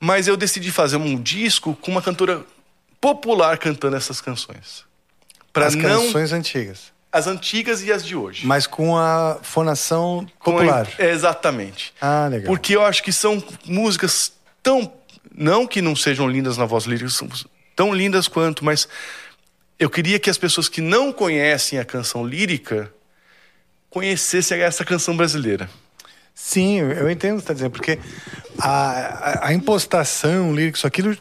[0.00, 2.42] Mas eu decidi fazer um disco com uma cantora
[3.00, 4.84] popular cantando essas canções.
[5.52, 6.92] Para As não canções antigas.
[7.12, 8.44] as antigas e as de hoje.
[8.46, 10.88] Mas com a fonação Com a- popular.
[10.98, 11.94] é, exatamente.
[12.00, 12.46] Ah, legal.
[12.46, 14.90] Porque eu acho que são músicas tão.
[15.36, 17.28] Não que não sejam lindas na voz lírica, são
[17.74, 18.88] tão lindas quanto, mas
[19.78, 22.92] eu queria que as pessoas que não conhecem a canção lírica
[23.90, 25.68] conhecessem essa canção brasileira.
[26.34, 27.98] Sim, eu entendo o que você está dizendo, porque
[28.58, 31.16] a, a, a impostação, o lírico, isso aquilo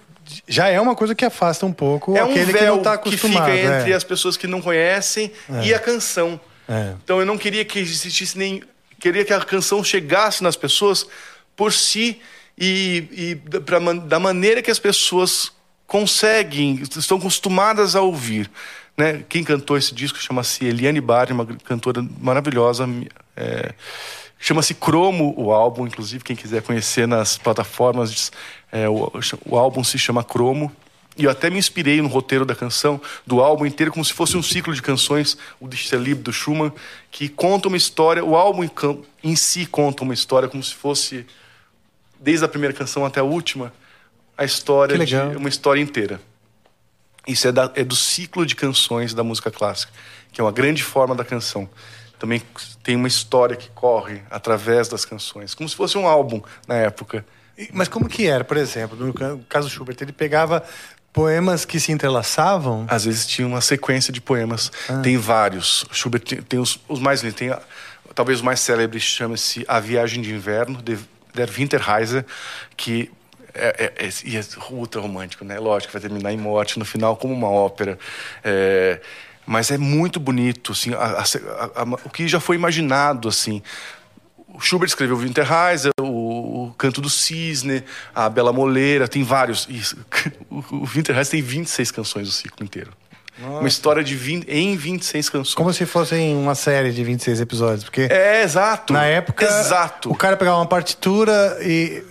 [0.48, 2.98] já é uma coisa que afasta um pouco é um aquele que véu não está
[2.98, 3.46] que acostumado.
[3.46, 3.96] fica entre é.
[3.96, 5.32] as pessoas que não conhecem
[5.64, 6.40] e a canção.
[6.68, 6.94] É.
[7.04, 8.64] Então eu não queria que existisse nem.
[9.00, 11.06] Queria que a canção chegasse nas pessoas
[11.56, 12.22] por si
[12.58, 15.52] e, e pra da maneira que as pessoas
[15.94, 18.50] conseguem, estão acostumadas a ouvir.
[18.98, 19.24] Né?
[19.30, 22.90] Quem cantou esse disco chama-se Eliane Barr, uma cantora maravilhosa.
[23.38, 23.76] é,
[24.40, 28.32] Chama-se Cromo o álbum, inclusive, quem quiser conhecer nas plataformas,
[28.72, 29.12] é, o,
[29.46, 30.72] o álbum se chama Cromo.
[31.16, 34.36] E eu até me inspirei no roteiro da canção, do álbum inteiro, como se fosse
[34.36, 36.72] um ciclo de canções, o Distelib do Schumann,
[37.12, 38.68] que conta uma história, o álbum
[39.24, 41.24] em si conta uma história como se fosse,
[42.20, 43.72] desde a primeira canção até a última,
[44.38, 46.20] a história de uma história inteira.
[47.28, 49.92] Isso é, da- é do ciclo de canções da música clássica,
[50.32, 51.70] que é uma grande forma da canção.
[52.20, 52.42] Também
[52.84, 57.26] tem uma história que corre através das canções, como se fosse um álbum na época.
[57.58, 60.64] E- Mas como que era, por exemplo, no ca- caso Schubert, ele pegava
[61.14, 62.86] poemas que se entrelaçavam?
[62.90, 64.72] Às vezes tinha uma sequência de poemas.
[64.90, 65.00] Ah.
[65.02, 65.86] Tem vários.
[65.92, 67.38] Schubert tem, tem os, os mais lindos.
[67.38, 67.54] Tem,
[68.16, 70.98] talvez o mais célebre chama-se A Viagem de Inverno, de
[71.34, 72.26] Der Winterreise,
[72.76, 73.12] que
[73.54, 74.42] é, é, é, e é
[74.72, 75.60] ultra romântico, né?
[75.60, 77.98] Lógico, vai terminar em morte no final, como uma ópera.
[78.44, 79.00] É,
[79.46, 83.62] mas é muito bonito, assim, a- a- a- o que já foi imaginado, assim.
[84.48, 86.04] O Schubert escreveu Winterreise, o,
[86.68, 87.84] o Canto do Cisne,
[88.14, 89.68] a Bela Moleira, tem vários.
[89.70, 89.98] Isso.
[90.50, 92.92] O, o Winterreise tem 26 canções do ciclo inteiro.
[93.40, 95.56] Uma história de 20, em 26 canções.
[95.56, 97.84] Como se fossem uma série de 26 episódios.
[97.84, 98.94] Porque É, exato.
[98.94, 100.12] na época, Exato.
[100.12, 102.04] o cara pegava uma partitura e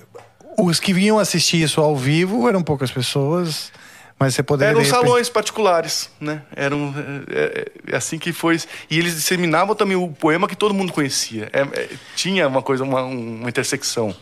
[0.59, 3.73] os que vinham assistir isso ao vivo eram poucas pessoas,
[4.19, 4.73] mas você poderia...
[4.73, 6.43] Eram salões particulares, né?
[6.55, 6.95] Eram
[7.29, 7.41] é,
[7.89, 8.61] é, é assim que foi.
[8.89, 11.51] E eles disseminavam também o poema que todo mundo conhecia.
[11.53, 14.15] É, é, tinha uma coisa, uma, uma intersecção.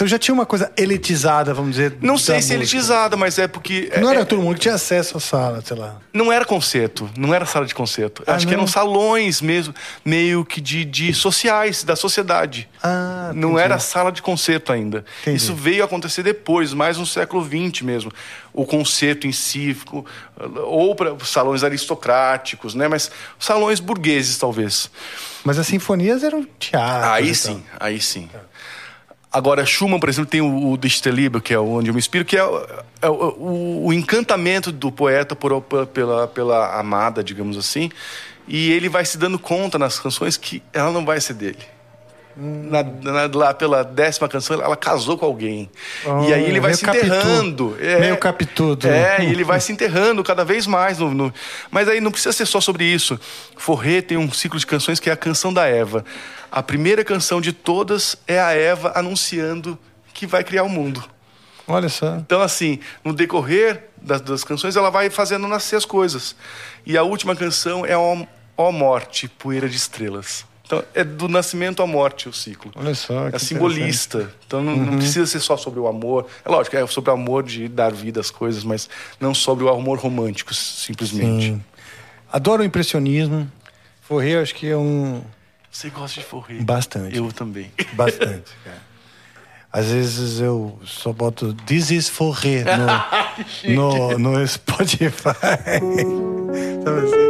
[0.00, 1.98] Então já tinha uma coisa elitizada, vamos dizer.
[2.00, 2.76] Não sei se música.
[2.78, 5.60] elitizada, mas é porque é- Não era é- todo mundo que tinha acesso à sala,
[5.62, 5.98] sei lá.
[6.10, 8.22] não era concerto, não era sala de concerto.
[8.26, 8.60] Ah, Acho que não?
[8.62, 12.66] eram salões mesmo, meio que de, de sociais, da sociedade.
[12.82, 13.62] Ah, Não entendi.
[13.64, 15.04] era sala de concerto ainda.
[15.20, 15.36] Entendi.
[15.36, 18.10] Isso veio a acontecer depois, mais no século XX mesmo.
[18.54, 19.76] O concerto em si,
[20.64, 22.88] ou para salões aristocráticos, né?
[22.88, 24.90] Mas salões burgueses, talvez.
[25.44, 27.10] Mas as sinfonias eram teatro.
[27.10, 28.28] Aí e sim, aí sim.
[29.32, 30.76] Agora, Schumann, por exemplo, tem o, o
[31.40, 32.66] que é onde eu me inspiro, que é, o-
[33.00, 37.90] é o, o- encantamento do poeta por- pela, pela amada, digamos assim.
[38.48, 41.58] E ele vai se dando conta nas canções que ela não vai ser dele.
[42.42, 45.68] Na- na- lá pela décima canção, ela casou com alguém.
[46.06, 47.04] Oh, e aí ele vai se Capitu.
[47.06, 47.76] enterrando.
[47.78, 48.88] É, Meio Capitudo.
[48.88, 50.98] É, e ele vai se enterrando cada vez mais.
[50.98, 51.34] No, no-
[51.70, 53.20] Mas aí não precisa ser só sobre isso.
[53.56, 56.02] Forré tem um ciclo de canções que é a canção da Eva.
[56.50, 59.78] A primeira canção de todas é a Eva anunciando
[60.14, 61.04] que vai criar o mundo.
[61.68, 62.16] Olha só.
[62.16, 66.34] Então, assim, no decorrer das, das canções, ela vai fazendo nascer as coisas.
[66.86, 70.48] E a última canção é Ó Morte, Poeira de Estrelas.
[70.70, 72.70] Então, é do nascimento à morte o ciclo.
[72.76, 73.26] Olha só.
[73.26, 74.32] É simbolista.
[74.46, 74.86] Então não, Uhum.
[74.86, 76.28] não precisa ser só sobre o amor.
[76.44, 79.68] É lógico, é sobre o amor de dar vida às coisas, mas não sobre o
[79.68, 81.46] amor romântico, simplesmente.
[81.46, 81.64] Sim.
[82.32, 83.50] Adoro o impressionismo.
[84.00, 85.22] Forré, acho que é um.
[85.68, 86.54] Você gosta de forré?
[86.60, 87.16] Bastante.
[87.16, 87.72] Eu também.
[87.94, 88.90] Bastante, cara.
[89.72, 92.64] Às vezes eu só boto This is Forré
[93.74, 95.34] no, no, no Spotify.
[96.84, 97.29] Sabe assim?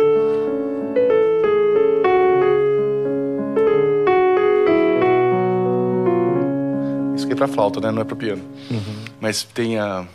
[7.41, 7.91] É pra flauta, né?
[7.91, 8.43] Não é pra piano.
[8.70, 9.05] Uhum.
[9.18, 10.07] Mas tem, a,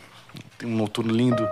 [0.60, 1.44] tem um noturno lindo.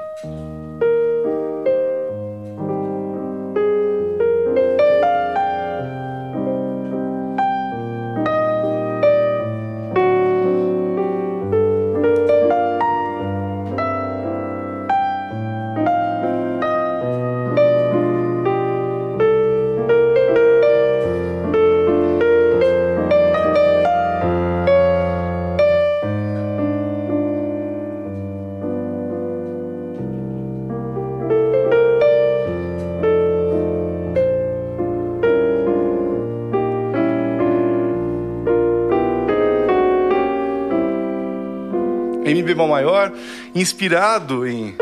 [43.53, 44.75] Inspirado em.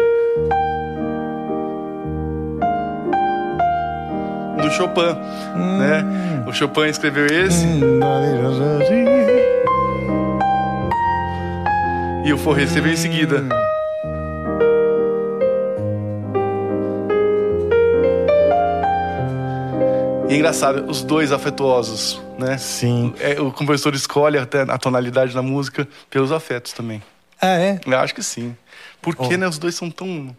[4.62, 5.16] Do Chopin,
[5.80, 6.44] né?
[6.48, 7.66] O Chopin escreveu esse
[12.24, 13.44] e o Forré escreveu em seguida.
[20.30, 22.58] E é engraçado, os dois afetuosos, né?
[22.58, 23.14] Sim.
[23.20, 27.04] É, o compositor escolhe até a tonalidade da música pelos afetos também.
[27.42, 27.80] Ah, é?
[27.86, 28.56] Eu acho que sim.
[29.02, 29.38] Porque, Oh.
[29.38, 30.36] né, os dois são tão,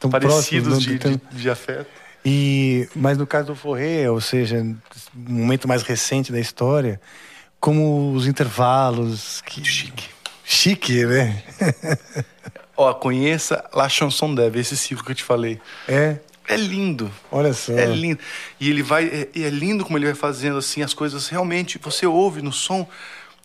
[0.00, 1.90] Tão parecidos próximos, de, não tem- de, de afeto.
[2.24, 4.76] E, mas no caso do Forré, ou seja, um
[5.14, 7.00] momento mais recente da história,
[7.60, 9.40] como os intervalos.
[9.46, 9.64] Que...
[9.64, 10.08] Chique.
[10.44, 11.42] Chique, né?
[12.76, 15.60] Ó, conheça La Chanson d'Eve, esse ciclo que eu te falei.
[15.86, 17.10] É, É lindo.
[17.30, 17.72] olha só.
[17.72, 18.20] É lindo.
[18.60, 19.06] E ele vai.
[19.06, 21.28] É, e é lindo como ele vai fazendo assim as coisas.
[21.28, 22.88] Realmente, você ouve no som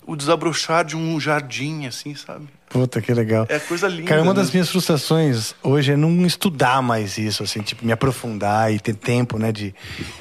[0.06, 2.48] o desabrochar de um jardim, assim, sabe?
[2.70, 3.46] Puta, que legal.
[3.50, 4.08] É coisa linda.
[4.08, 4.54] Cara, uma das né?
[4.54, 9.38] minhas frustrações hoje é não estudar mais isso, assim, tipo, me aprofundar e ter tempo,
[9.38, 9.74] né, de,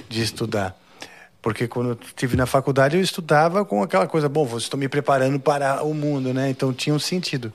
[0.08, 0.76] de estudar.
[1.40, 5.40] Porque quando eu estive na faculdade, eu estudava com aquela coisa, bom, estou me preparando
[5.40, 6.48] para o mundo, né?
[6.50, 7.52] Então tinha um sentido.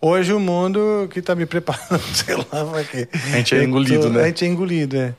[0.00, 3.08] Hoje o mundo que está me preparando, sei lá, vai que.
[3.12, 4.22] A gente é engolido, tô- né?
[4.22, 5.14] A gente é engolido, é.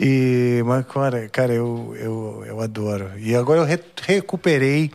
[0.00, 3.10] E, mas, cara, cara eu, eu, eu adoro.
[3.18, 4.90] E agora eu re- recuperei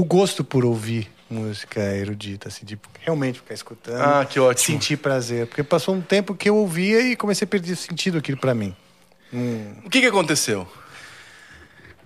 [0.00, 4.00] o gosto por ouvir música erudita, assim, de realmente ficar escutando.
[4.00, 4.74] Ah, que ótimo.
[4.78, 5.46] Sentir prazer.
[5.46, 8.74] Porque passou um tempo que eu ouvia e comecei a perder sentido aquilo pra mim.
[9.84, 10.66] O que, que aconteceu?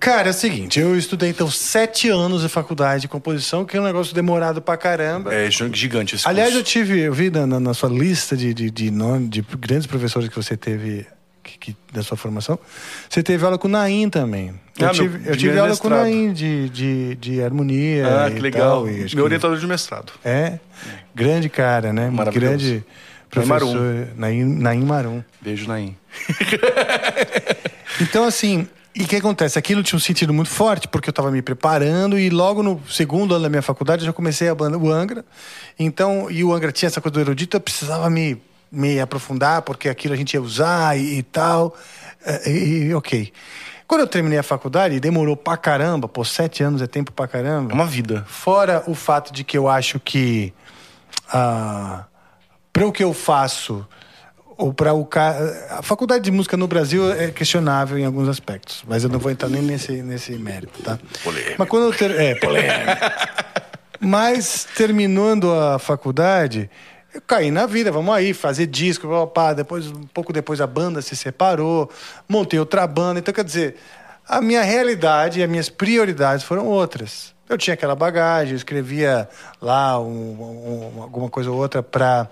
[0.00, 3.80] Cara, é o seguinte, eu estudei então sete anos de faculdade de composição, que é
[3.80, 5.32] um negócio demorado pra caramba.
[5.32, 6.72] É gigante esse Aliás, eu curso.
[6.72, 10.28] tive, eu vi na, na- na sua lista de, de, de, nome, de grandes professores
[10.28, 11.06] que você teve
[11.42, 12.58] que, que- da sua formação,
[13.08, 14.48] você teve aula com o Naim também.
[14.78, 16.02] Eu Ah, meu tive, eu tive aula com o mestrado.
[16.10, 18.24] Naim de, de, de harmonia.
[18.24, 18.84] Ah, e que legal.
[18.84, 20.12] tal, Meu que- orientador de mestrado.
[20.24, 20.58] É,
[21.14, 22.08] grande cara, né?
[22.10, 22.48] Maravilhoso.
[22.56, 22.84] Grande
[23.30, 24.06] Professor Marum.
[24.16, 25.22] Naim, Naim Marum.
[25.40, 25.96] Beijo, Naim.
[28.00, 29.58] Então, assim, e o que acontece?
[29.58, 33.34] Aquilo tinha um sentido muito forte, porque eu estava me preparando e logo no segundo
[33.34, 35.24] ano da minha faculdade eu já comecei a banda, o Angra.
[35.78, 38.40] Então, e o Angra tinha essa coisa do erudito, eu precisava me,
[38.72, 41.76] me aprofundar, porque aquilo a gente ia usar e, e tal.
[42.24, 43.32] Eh, E, e ok.
[43.86, 47.72] Quando eu terminei a faculdade, demorou pra caramba, pô, sete anos é tempo pra caramba.
[47.72, 48.24] É uma vida.
[48.26, 50.50] Fora o fato de que eu acho que
[51.30, 52.04] ah,
[52.72, 53.86] para o que eu faço
[54.56, 55.34] ou para o ca...
[55.70, 59.30] a faculdade de música no Brasil é questionável em alguns aspectos, mas eu não vou
[59.30, 60.98] entrar nem nesse nesse mérito, tá?
[61.22, 61.56] Polêmico.
[61.58, 62.10] Mas quando eu ter...
[62.18, 62.72] é polêmico.
[64.00, 66.70] mas terminando a faculdade,
[67.14, 69.52] eu caí na vida, vamos aí fazer disco, pá.
[69.52, 71.90] depois um pouco depois a banda se separou,
[72.28, 73.76] montei outra banda, então quer dizer,
[74.26, 77.32] a minha realidade e as minhas prioridades foram outras.
[77.48, 79.28] Eu tinha aquela bagagem, eu escrevia
[79.60, 82.28] lá um- um- alguma coisa ou outra para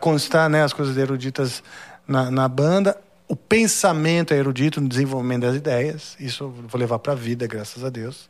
[0.00, 1.62] constar né, as coisas eruditas
[2.08, 2.96] na, na banda.
[3.28, 7.46] O pensamento é erudito no desenvolvimento das ideias, isso eu vou levar para a vida,
[7.46, 8.28] graças a Deus.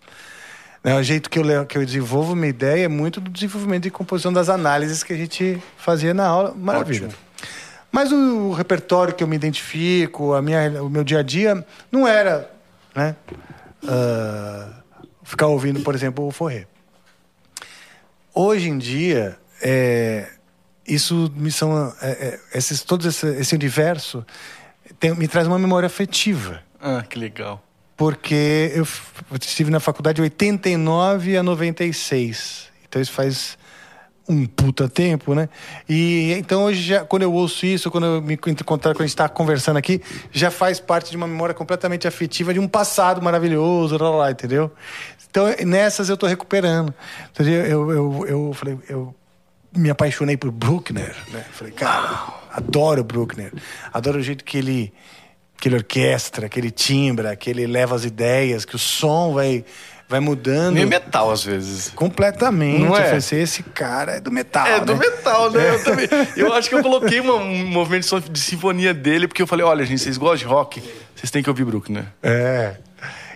[0.85, 3.91] Né, o jeito que eu, que eu desenvolvo uma ideia é muito do desenvolvimento e
[3.91, 6.55] composição das análises que a gente fazia na aula.
[6.55, 7.07] Maravilha.
[7.07, 7.25] Ótimo.
[7.91, 12.07] Mas o, repertório que eu me identifico, a minha, o meu dia a dia, não
[12.07, 12.51] era
[12.95, 13.17] né,
[13.89, 14.69] ah,
[15.23, 16.67] ficar ouvindo, por exemplo, o forré.
[18.35, 20.29] Hoje em dia, é,
[20.87, 24.27] isso me são é, é, esses todo esse, esse universo
[24.99, 27.63] tem- me traz uma memória afetiva Ah, que legal.
[27.97, 28.87] Porque eu
[29.41, 32.69] estive na faculdade de 89 a 96.
[32.89, 33.57] Então isso faz
[34.29, 35.49] um puta tempo, né?
[35.89, 39.11] E então hoje, já, quando eu ouço isso, quando eu me encontrar, quando a gente
[39.11, 40.01] está conversando aqui,
[40.33, 44.73] já faz parte de uma memória completamente afetiva de um passado maravilhoso, lá, lá, entendeu?
[45.31, 46.95] Então nessas eu tô recuperando.
[47.33, 49.15] Então, eu, eu, eu, falei, eu
[49.77, 51.45] me apaixonei por Bruckner, né?
[51.53, 53.53] Falei, cara, adoro Bruckner.
[53.93, 54.93] Adoro o jeito que ele
[55.65, 59.65] que ele orquestra, que ele timbra, que ele leva as ideias, que o som vai
[60.07, 61.91] vai mudando Meio metal, às vezes.
[61.97, 62.79] completamente.
[62.83, 63.05] Não é?
[63.05, 64.99] Falei assim, esse cara é do metal, É, do né?
[64.99, 65.71] metal, né?
[65.71, 66.07] Eu também.
[66.37, 69.83] Eu acho que eu coloquei uma- um movimento de sinfonia dele, porque eu falei, olha,
[69.87, 70.83] gente, vocês gostam de rock?
[71.17, 72.05] Vocês têm que ouvir Bruckner.
[72.23, 72.75] É.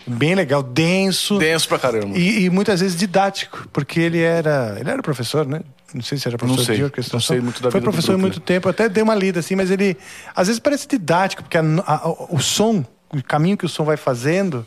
[0.06, 1.38] Bem legal, denso.
[1.38, 2.18] Denso pra caramba.
[2.18, 5.60] E, e muitas vezes didático, porque ele era, ele era professor, né?
[5.94, 6.76] Não sei se era professor sei.
[6.76, 7.36] de orquestração.
[7.36, 9.70] Não sei muito da Foi professor há muito tempo, até dei uma lida assim, mas
[9.70, 9.96] ele
[10.34, 13.96] às vezes parece didático, porque a- a- o som, o caminho que o som vai
[13.96, 14.66] fazendo,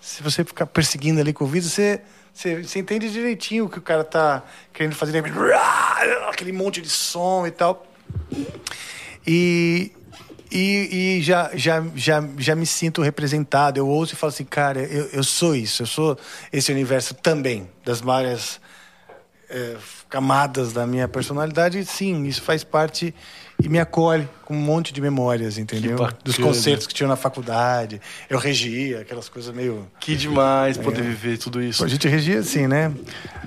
[0.00, 2.00] se você ficar perseguindo ali com o ouvido, você,
[2.34, 4.42] você, você entende direitinho o que o cara tá
[4.72, 5.22] querendo fazer,
[6.28, 7.86] aquele monte de som e tal.
[9.26, 9.92] E,
[10.50, 13.78] e, e já, já, já, já me sinto representado.
[13.78, 16.18] Eu ouço e falo assim, cara, eu, eu sou isso, eu sou
[16.52, 18.60] esse universo também, das várias
[19.48, 19.76] é,
[20.08, 21.84] camadas da minha personalidade.
[21.84, 23.14] Sim, isso faz parte
[23.62, 25.96] e me acolhe com um monte de memórias, entendeu?
[26.22, 28.00] Dos concertos que tinha na faculdade.
[28.28, 29.86] Eu regia, aquelas coisas meio.
[29.98, 31.84] Que demais poder viver tudo isso.
[31.84, 32.92] A gente regia assim, né?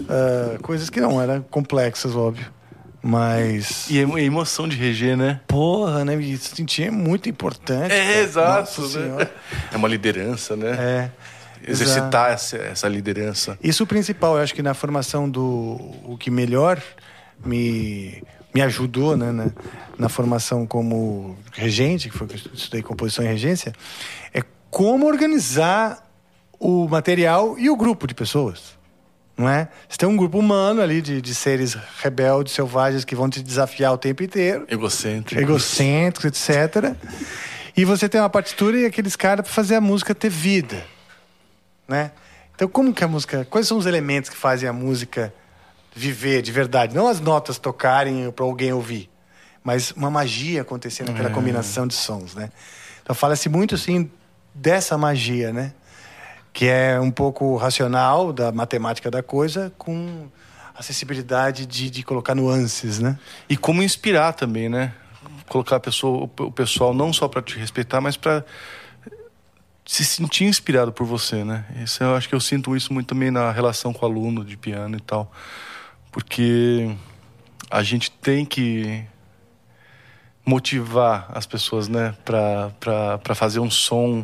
[0.10, 2.52] Ah, coisas que não eram complexas, óbvio.
[3.02, 3.90] Mas.
[3.90, 5.40] E a emoção de reger, né?
[5.48, 6.16] Porra, né?
[6.16, 7.94] Me sentia muito importante.
[7.94, 8.20] É, cara.
[8.20, 8.82] exato.
[8.82, 9.30] Né?
[9.72, 10.72] É uma liderança, né?
[10.72, 11.12] É.
[11.68, 13.58] Exercitar essa, essa liderança.
[13.64, 15.42] Isso o principal, eu acho que na formação do
[16.04, 16.82] o que melhor
[17.46, 19.52] me, me ajudou, né, na,
[19.98, 23.74] na formação como regente, que foi que eu estudei composição e regência,
[24.34, 26.06] é como organizar
[26.60, 28.78] o material e o grupo de pessoas.
[29.38, 29.70] Não é?
[29.88, 33.94] Você tem um grupo humano ali de, de seres rebeldes, selvagens, que vão te desafiar
[33.94, 35.42] o tempo inteiro Egocêntrico.
[35.42, 36.94] egocêntricos, etc.
[37.78, 40.84] E você tem uma partitura e aqueles caras para fazer a música ter vida,
[41.90, 42.12] né?
[42.56, 45.34] Então, como que a música, quais são os elementos que fazem a música
[45.96, 46.96] viver de verdade?
[46.96, 49.10] Não as notas tocarem para alguém ouvir,
[49.64, 52.52] mas uma magia acontecer naquela combinação de sons, né?
[53.02, 54.10] Então, fala-se muito assim
[54.54, 55.74] dessa magia, né?
[56.54, 60.28] Que é um pouco racional da matemática da coisa com
[60.76, 63.18] a sensibilidade de, de colocar nuances, né?
[63.50, 64.94] E como inspirar também, né?
[65.48, 68.46] Colocar pessoa, o pessoal não só para te respeitar, mas para
[69.90, 71.66] se sentir inspirado por você, né?
[71.84, 74.56] Isso eu acho que eu sinto isso muito também na relação com o aluno de
[74.56, 75.32] piano e tal.
[76.12, 76.96] Porque
[77.72, 79.04] a gente tem que
[80.46, 84.24] motivar as pessoas, né, para fazer um som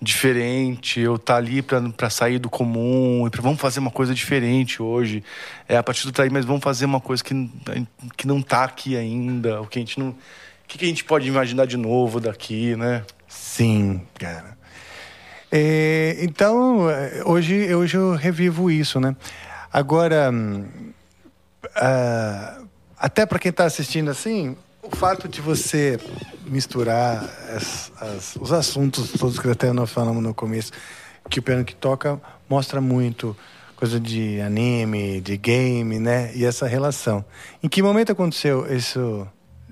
[0.00, 4.82] diferente, eu tá ali para sair do comum, e pra, vamos fazer uma coisa diferente
[4.82, 5.24] hoje.
[5.66, 7.50] É a partir do daí, mas vamos fazer uma coisa que,
[8.14, 10.16] que não tá aqui ainda, o que a gente não, o
[10.68, 13.04] que, que a gente pode imaginar de novo daqui, né?
[13.26, 14.57] Sim, cara.
[15.50, 16.80] É, então,
[17.24, 19.16] hoje, hoje eu revivo isso, né?
[19.72, 20.30] Agora,
[21.76, 22.60] ah,
[22.98, 25.98] até para quem está assistindo assim, o fato de você
[26.46, 27.24] misturar
[27.54, 30.72] as- as- os assuntos todos que até nós falamos no começo,
[31.28, 33.36] que o piano que toca mostra muito
[33.76, 36.32] coisa de anime, de game, né?
[36.34, 37.24] E essa relação.
[37.62, 39.26] Em que momento aconteceu isso?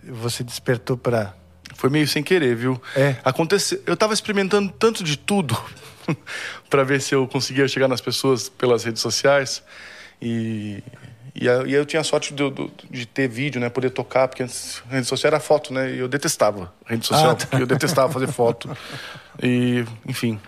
[0.09, 1.35] Você despertou para
[1.77, 2.81] Foi meio sem querer, viu?
[2.95, 3.17] É.
[3.25, 3.81] Aconteceu.
[3.87, 5.57] Eu tava experimentando tanto de tudo
[6.71, 9.63] pra ver se eu conseguia chegar nas pessoas pelas redes sociais.
[10.21, 10.83] E,
[11.35, 12.43] e, eu tinha a sorte de,
[12.91, 13.69] de- ter vídeo, né?
[13.69, 15.91] Poder tocar, porque antes rede social era foto, né?
[15.93, 17.59] E eu detestava rede social, Ah, tá.
[17.61, 18.75] eu detestava fazer foto.
[19.43, 20.41] E, enfim.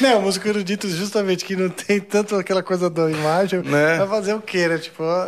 [0.00, 3.60] Não, música erudito justamente que não tem tanto aquela coisa da imagem.
[3.62, 3.96] Né?
[3.96, 4.78] Vai fazer o quê, né?
[4.78, 5.26] Tipo, ó,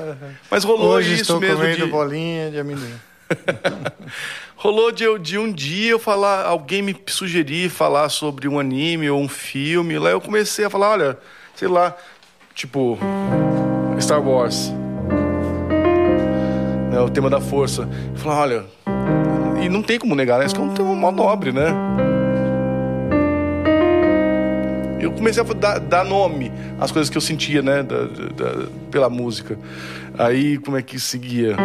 [0.51, 2.95] Mas rolou hoje isso estou mesmo comendo de- bolinha de amendoim.
[4.57, 9.21] Rolou de, de um dia eu falar, alguém me sugerir falar sobre um anime ou
[9.21, 9.99] um filme.
[9.99, 11.19] Lá eu comecei a falar, olha,
[11.55, 11.97] sei lá,
[12.55, 12.99] tipo,
[13.99, 14.73] Star Wars.
[16.91, 17.89] Né, o tema da força.
[18.17, 18.67] Falei, olha,
[19.63, 20.47] e não tem como negar, né?
[20.47, 21.69] Isso é um tema mó nobre, né?
[25.01, 27.83] Eu comecei a dar, dar nome às coisas que eu sentia, né?
[27.83, 29.59] da- da- pela música.
[30.19, 31.57] Aí, como é que seguia?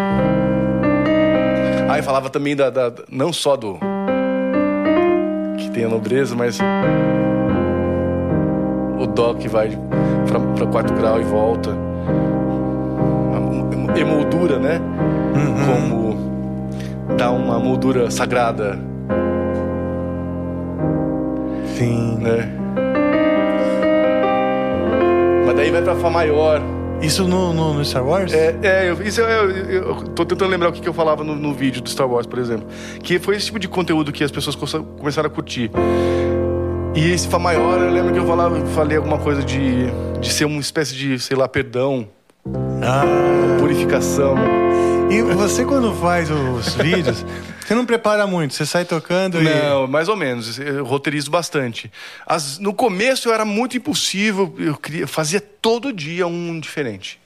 [1.89, 3.77] Aí falava também da, da- não só do
[5.57, 6.59] que tem a nobreza, mas
[8.99, 9.77] o dó que vai
[10.57, 11.71] pra quarto grau e volta.
[13.93, 14.81] A emoldura, né?
[15.65, 16.15] Como
[17.17, 18.77] dá uma moldura sagrada,
[21.77, 22.17] Sim.
[22.19, 22.49] né?
[25.45, 26.61] Mas daí vai pra Fá maior.
[27.05, 28.33] Isso no, no, no Star Wars?
[28.33, 31.23] É, é eu, isso eu, eu, eu tô tentando lembrar o que, que eu falava
[31.23, 32.67] no, no vídeo do Star Wars, por exemplo.
[33.03, 35.69] Que foi esse tipo de conteúdo que as pessoas começaram- começaram a curtir.
[36.95, 39.87] E esse Fá maior, eu lembro que eu falava, falei alguma coisa de,
[40.21, 42.07] de ser uma espécie de, sei lá, perdão,
[42.81, 43.03] Ah.
[43.59, 44.35] purificação.
[45.09, 47.25] E você, quando faz os vídeos,
[47.65, 49.43] você não prepara muito, você sai tocando e.
[49.43, 50.59] Não, mais ou menos.
[50.59, 51.91] Eu roteirizo bastante.
[52.25, 57.19] As- no começo eu era muito impulsivo, eu queria, fazia todo dia um diferente.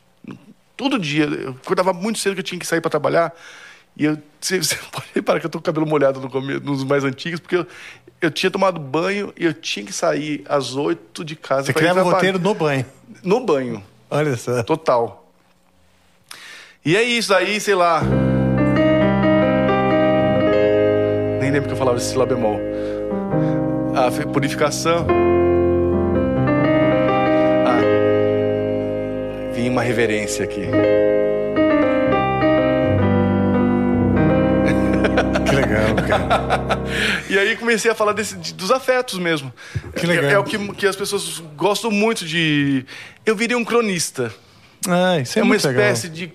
[0.77, 1.25] Todo dia.
[1.25, 3.33] Eu acordava muito cedo que eu tinha que sair para trabalhar.
[3.97, 6.61] E eu, você, você pode reparar que eu tô com o cabelo molhado no começo,
[6.61, 7.67] nos mais antigos, porque eu,
[8.21, 11.65] eu tinha tomado banho e eu tinha que sair às oito de casa.
[11.65, 12.85] Você criava o roteiro no banho.
[13.23, 13.83] No banho.
[14.09, 14.63] Olha só.
[14.63, 15.29] Total.
[16.85, 18.01] E é isso aí, sei lá.
[21.60, 22.57] Lembro que eu falava esse lá bemol.
[23.93, 25.05] A purificação.
[27.68, 27.82] Ah.
[29.53, 30.62] Vinha uma reverência aqui.
[35.49, 36.80] Que legal, cara.
[37.28, 39.51] E aí comecei a falar desse, de- dos afetos mesmo.
[39.95, 40.26] Que legal.
[40.26, 42.86] É, é o que, que as pessoas gostam muito de.
[43.26, 44.32] Eu virei um cronista.
[44.88, 46.32] Ah, isso é, É uma espécie de,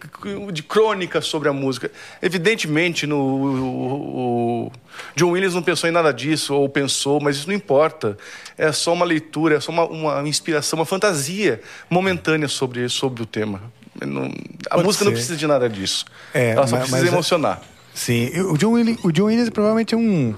[0.53, 1.91] de crônica sobre a música.
[2.21, 4.73] Evidentemente, no, o, o
[5.17, 8.17] John Williams não pensou em nada disso, ou pensou, mas isso não importa.
[8.59, 13.27] É só uma leitura, é só uma, uma inspiração, uma fantasia momentânea sobre, sobre o
[13.27, 13.63] tema.
[14.05, 14.31] Não-
[14.71, 15.17] a Pode música não ser.
[15.17, 16.05] precisa de nada disso.
[16.35, 17.63] É, Ela só mas- precisa mas é- emocionar.
[17.95, 20.35] Sim, e o John Williams, o John Williams provavelmente é um,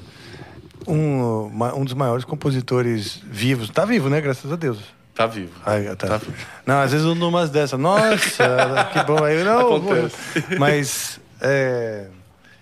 [0.87, 3.71] um, um dos maiores compositores vivos.
[3.71, 4.21] Tá vivo, né?
[4.21, 4.79] Graças a Deus.
[5.17, 5.51] Tá vivo.
[5.65, 6.07] Ai, tá.
[6.09, 6.33] Tá vivo.
[6.67, 7.79] Não, às vezes eu dou umas dessas.
[7.81, 8.45] Nossa,
[8.93, 9.25] que bom.
[9.25, 9.77] Aí eu não.
[9.77, 10.17] Acontece.
[10.59, 12.07] Mas é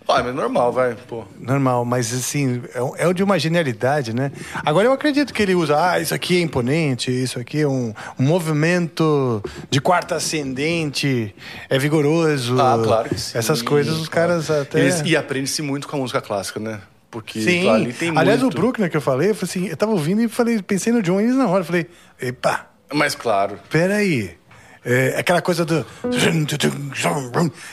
[0.07, 0.94] Ah, mas normal, vai.
[1.09, 1.24] Pô.
[1.40, 4.30] normal, mas assim, é, é o de uma genialidade, né?
[4.64, 7.92] Agora eu acredito que ele usa, ah, isso aqui é imponente, isso aqui é um,
[8.18, 11.34] um movimento de quarta ascendente,
[11.70, 12.61] é vigoroso.
[12.61, 13.36] Ah, claro que sim.
[13.38, 14.78] Essas coisas os caras até.
[14.78, 16.80] Eles- e aprende-se muito com a música clássica, né?
[17.15, 17.69] Porque Sim.
[17.71, 18.59] ali tem Aliás, muito.
[18.59, 21.01] o Bruckner que eu falei, eu, falei assim, eu tava ouvindo e falei, pensei no
[21.01, 21.61] John Williams na hora.
[21.61, 21.87] Eu falei,
[22.21, 23.57] epa, Mas claro.
[23.71, 24.37] peraí.
[24.85, 25.87] É, aquela coisa do.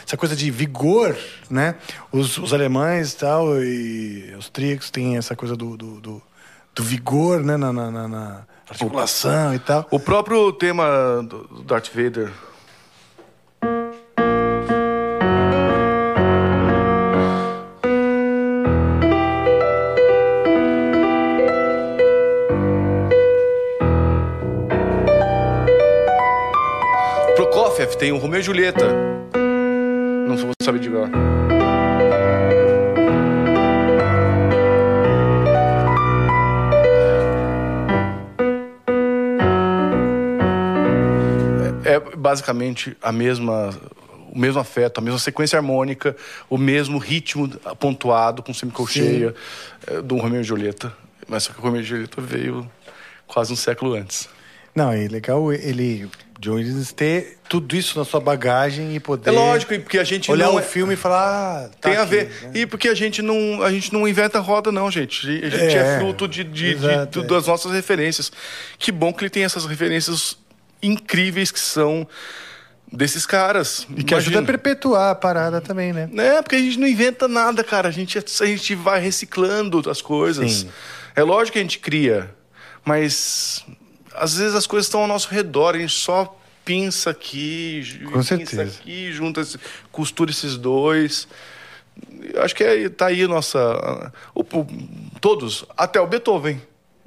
[0.06, 1.18] Essa coisa de vigor,
[1.50, 1.74] né?
[2.12, 6.22] Os, os alemães tal, e os tríacos têm essa coisa do, do, do,
[6.76, 7.58] do vigor, né?
[7.58, 9.86] Na, na, na- articulação e tal.
[9.92, 12.32] O próprio tema do Darth Vader.
[28.02, 28.88] Tem o Romeu e Julieta.
[30.28, 31.12] Não vou saber de agora.
[41.84, 43.70] é basicamente a mesma
[44.32, 46.16] o mesmo afeto, a mesma sequência harmônica,
[46.50, 47.50] o mesmo ritmo
[47.80, 49.36] pontuado com semicolcheia
[49.86, 50.92] é, do Romeu e Julieta.
[51.28, 52.68] Mas só que o Romeu e Julieta veio
[53.28, 54.28] quase um século antes.
[54.74, 56.10] Não, é legal ele,
[56.42, 59.30] John Williams, ter tudo isso na sua bagagem e poder.
[59.30, 61.66] É lógico, e porque a gente olhar não o é- filme e falar.
[61.66, 62.26] ah, tá Tem a aqui, ver.
[62.44, 62.52] né?
[62.56, 65.28] E porque a gente não, a gente não inventa roda, não, gente.
[65.28, 67.38] A gente é, É, fruto de, de- de- exato, do- é.
[67.38, 68.32] das nossas referências.
[68.80, 70.36] Que bom que ele tem essas referências
[70.82, 72.08] incríveis que são
[72.92, 73.86] desses caras.
[73.96, 76.10] E que ajuda a perpetuar a parada também, né?
[76.18, 77.88] É, porque a gente não inventa nada, cara.
[77.88, 80.52] A gente, a gente vai reciclando as coisas.
[80.52, 80.70] Sim.
[81.16, 82.34] É lógico que a gente cria,
[82.84, 83.64] mas
[84.16, 88.24] às vezes as coisas estão ao nosso redor, a gente só pinça aqui, Com pinça
[88.38, 88.64] certeza.
[88.80, 89.42] aqui, junta,
[89.92, 91.28] costura esses dois.
[92.42, 94.12] Acho que é, tá aí a nossa.
[94.34, 94.68] o- o-
[95.20, 96.62] todos, até o Beethoven.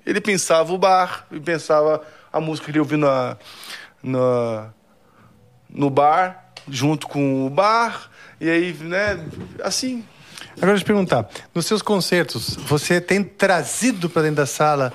[0.04, 2.02] Ele pensava o bar, ele pensava
[2.32, 3.36] a música que ele ouvia na,
[4.02, 4.70] na,
[5.70, 9.18] no bar, junto com o bar, e aí, né,
[9.62, 10.04] assim.
[10.56, 14.92] Agora eu te perguntar, nos seus concertos, você tem trazido pra dentro da sala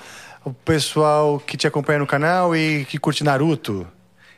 [0.49, 3.87] o pessoal que te acompanha no canal e que curte Naruto?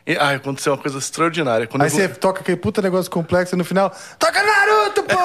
[0.05, 1.67] E, ah, aconteceu uma coisa extraordinária.
[1.67, 5.15] Quando Aí eu- você toca aquele puta negócio complexo e no final, toca Naruto, pô!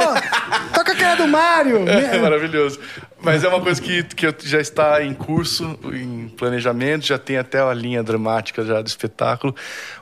[0.75, 1.79] toca aquela do Mario!
[1.89, 2.79] É maravilhoso.
[3.23, 7.59] Mas é uma coisa que, que já está em curso, em planejamento, já tem até
[7.59, 9.57] a linha dramática já do espetáculo.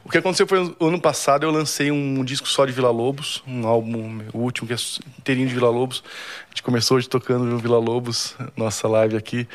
[0.05, 3.43] O que aconteceu foi no ano passado eu lancei um disco só de Vila Lobos,
[3.47, 4.77] um álbum, o último que é
[5.21, 6.03] inteirinho de Vila Lobos.
[6.47, 9.49] A gente começou hoje tocando Vila Lobos, nossa live aqui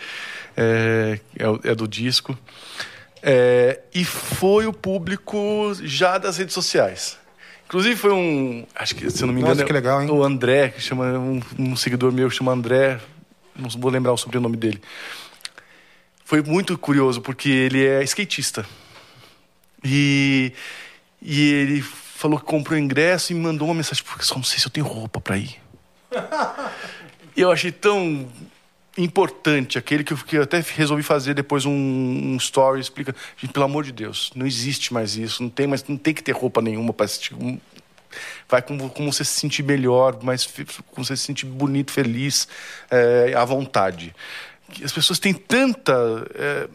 [0.59, 2.37] é, é, é do disco.
[3.21, 7.17] É, e foi o público já das redes sociais.
[7.65, 10.09] Inclusive foi um, acho que se eu não me Nossa, engano, que legal, hein?
[10.09, 12.99] o André, que chama um, um seguidor meu que chama André,
[13.55, 14.81] não vou lembrar o sobrenome dele.
[16.25, 18.65] Foi muito curioso porque ele é skatista.
[19.83, 20.51] E,
[21.21, 24.43] e ele falou que comprou o ingresso e me mandou uma mensagem, porque só não
[24.43, 25.55] sei se eu tenho roupa para ir.
[27.37, 28.27] E eu achei tão
[29.03, 33.51] importante aquele que eu, que eu até resolvi fazer depois um, um story explica gente
[33.53, 36.31] pelo amor de Deus não existe mais isso não tem mais não tem que ter
[36.33, 37.33] roupa nenhuma para assistir.
[37.35, 37.59] Um-
[38.49, 40.45] vai como, você se sentir melhor mais
[40.91, 42.47] como você se sentir bonito feliz
[42.89, 44.15] é, à vontade.
[44.83, 45.93] As pessoas têm tanta
[46.33, 46.67] é,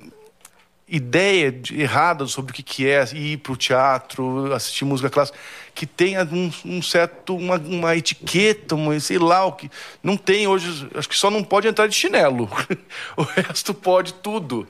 [0.89, 5.39] ideia de- errada sobre o que, que é ir para o teatro, assistir música clássica,
[5.75, 9.71] que tenha um, um certo, uma, uma etiqueta, uma, sei lá, o que.
[10.03, 12.49] Não tem hoje, acho que só não pode entrar de chinelo.
[13.17, 14.69] o resto pode tudo.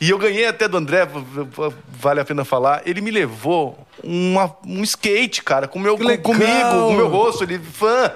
[0.00, 1.08] E eu ganhei até do André,
[1.88, 6.34] vale a pena falar, ele me levou uma, um skate, cara, com meu, Que com,
[6.34, 8.12] comigo, com o meu rosto, ele fã.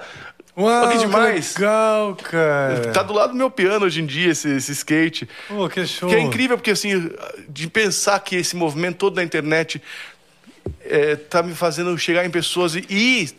[0.55, 1.55] Uau, que demais.
[1.55, 2.91] legal, cara!
[2.91, 5.27] Tá do lado do meu piano hoje em dia, esse, esse skate.
[5.47, 6.07] Pô, que show!
[6.07, 7.09] Que é incrível, porque assim,
[7.49, 9.81] de pensar que esse movimento todo da internet
[10.81, 13.29] é, tá me fazendo chegar em pessoas e, e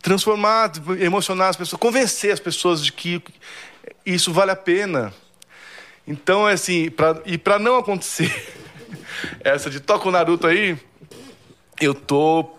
[0.00, 3.22] transformar, emocionar as pessoas, convencer as pessoas de que
[4.04, 5.12] isso vale a pena.
[6.06, 8.54] Então, é assim, pra, e para não acontecer
[9.40, 10.78] essa de toca o Naruto aí,
[11.80, 12.56] eu tô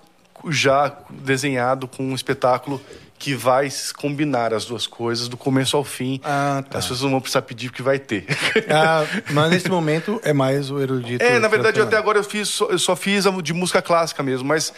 [0.47, 2.81] já desenhado com um espetáculo
[3.19, 3.67] que vai
[3.97, 6.21] combinar as duas coisas do começo ao fim.
[6.23, 6.77] Ah, tá.
[6.79, 8.25] As pessoas não vão precisar pedir porque vai ter.
[8.71, 11.23] Ah, mas nesse momento é mais o erudito.
[11.23, 14.47] É, na verdade, até agora eu, fiz, só- eu só fiz de música clássica mesmo,
[14.47, 14.71] mas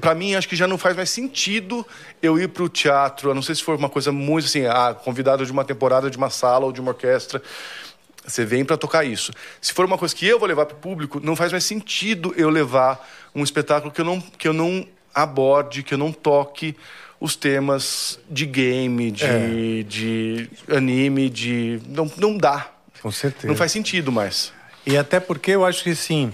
[0.00, 1.86] pra mim acho que já não faz mais sentido
[2.20, 5.46] eu ir pro teatro, a não ser se for uma coisa muito assim, ah, convidado
[5.46, 7.40] de uma temporada de uma sala ou de uma orquestra.
[8.26, 9.32] Você vem pra tocar isso.
[9.60, 12.50] Se for uma coisa que eu vou levar pro público, não faz mais sentido eu
[12.50, 14.84] levar um espetáculo que eu não, que eu não
[15.14, 16.76] aborde, que eu não toque
[17.20, 19.82] os temas de game, de, É.
[19.82, 21.80] de anime, de.
[21.88, 22.70] Não, não dá.
[23.00, 23.46] Com certeza.
[23.46, 24.52] Não faz sentido mais.
[24.84, 26.32] E até porque eu acho que, assim,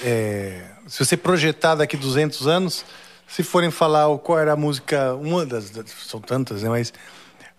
[0.00, 2.84] é, se você projetar daqui 200 anos,
[3.26, 5.72] se forem falar qual era a música, uma das,
[6.06, 6.92] são tantas, né, mas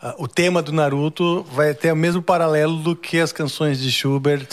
[0.01, 3.91] ah, o tema do Naruto vai ter o mesmo paralelo do que as canções de
[3.91, 4.47] Schubert,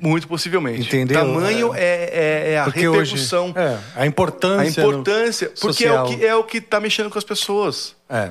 [0.00, 0.86] Muito possivelmente.
[0.86, 1.20] Entendeu?
[1.20, 3.52] Tamanho é, é, é a porque hoje repercussão.
[3.56, 5.52] é, a importância, a importância.
[5.60, 6.18] Porque é o, social.
[6.18, 7.94] que, é o que tá mexendo com as pessoas.
[8.08, 8.30] É.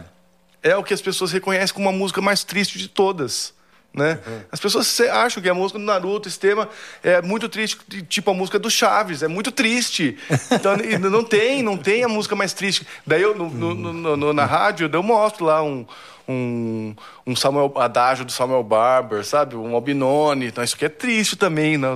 [0.64, 3.54] É o que as pessoas reconhecem como a música mais triste de todas.
[3.98, 4.20] Né?
[4.52, 6.70] As pessoas acham que a música do Naruto, esse tema,
[7.04, 7.78] é muito triste,
[8.08, 10.16] tipo a música do Chaves, é muito triste.
[10.52, 10.78] Então,
[11.10, 12.86] não tem, não tem a música mais triste.
[13.06, 15.84] Daí eu, no- no- no- na rádio, eu mostro lá um,
[16.30, 16.94] um,
[17.26, 19.56] um Samuel, adágio do Samuel Barber, sabe?
[19.56, 20.46] Um Albinoni.
[20.48, 21.76] Então, isso aqui é triste também.
[21.78, 21.88] né?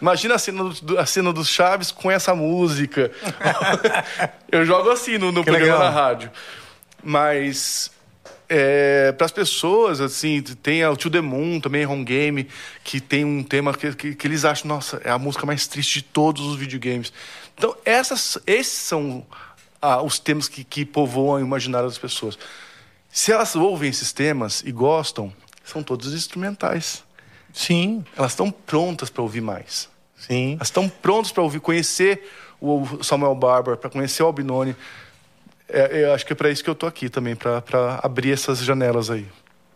[0.00, 3.10] Imagina a cena, do, a cena dos Chaves com essa música.
[4.52, 5.78] eu jogo assim no, no programa legal.
[5.80, 6.30] na rádio.
[7.02, 7.90] Mas
[9.16, 12.48] para as pessoas, assim, tem a To The Moon também, Home Game,
[12.84, 16.00] que tem um tema que, que, que eles acham, nossa, é a música mais triste
[16.00, 17.12] de todos os videogames.
[17.56, 19.26] Então, essas, esses são
[19.80, 22.38] ah, os temas que, que povoam o imaginário das pessoas.
[23.10, 25.32] Se elas ouvem esses temas e gostam,
[25.64, 27.02] são todos instrumentais.
[27.52, 29.88] Sim, Elas estão prontas para ouvir mais.
[30.16, 30.54] sim.
[30.54, 32.30] Elas estão prontas para ouvir, conhecer
[32.60, 34.76] o Samuel Barber, para conhecer o Albinoni.
[35.68, 37.62] É, eu acho que é para isso que eu tô aqui também, para
[38.02, 39.26] abrir essas janelas aí.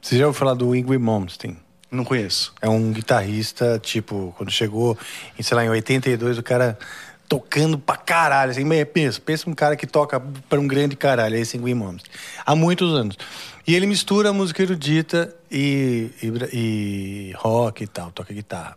[0.00, 1.56] Você já ouviu falar do Ingrid Malmsteen?
[1.90, 2.54] Não conheço.
[2.62, 4.96] É um guitarrista, tipo, quando chegou,
[5.38, 6.78] em, sei lá, em 82, o cara
[7.28, 8.52] tocando pra caralho.
[8.52, 12.12] Assim, pensa, pensa um cara que toca pra um grande caralho, é esse Ingrid Malmsteen.
[12.46, 13.16] Há muitos anos.
[13.66, 18.76] E ele mistura música erudita e, e, e rock e tal, toca guitarra.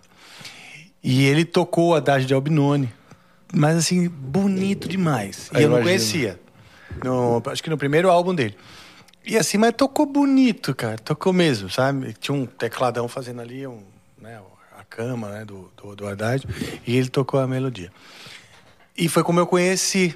[1.04, 2.92] E ele tocou a Adagio de Albinoni,
[3.54, 5.50] mas assim, bonito demais.
[5.54, 6.40] E Eu eu não conhecia.
[7.04, 8.56] No- acho que no primeiro álbum dele.
[9.26, 10.98] E assim, mas tocou bonito, cara.
[10.98, 12.14] Tocou mesmo, sabe?
[12.20, 13.82] Tinha um tecladão fazendo ali um,
[14.22, 14.40] né,
[14.78, 16.46] a cama né, do, do, do Haddad.
[16.86, 17.92] E ele tocou a melodia.
[18.98, 20.14] E foi como eu conheci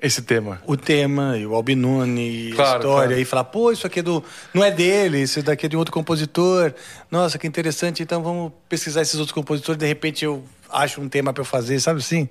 [0.00, 0.62] Esse tema.
[0.66, 3.06] o tema, e o Albinoni, Claro, a história.
[3.08, 3.20] claro.
[3.20, 4.22] E falar, pô, isso aqui é do.
[4.54, 6.72] Não é dele, isso daqui é de outro compositor.
[7.10, 8.02] Nossa, que interessante.
[8.04, 9.78] Então vamos pesquisar esses outros compositores.
[9.78, 12.28] De repente eu acho um tema para eu fazer, sabe assim?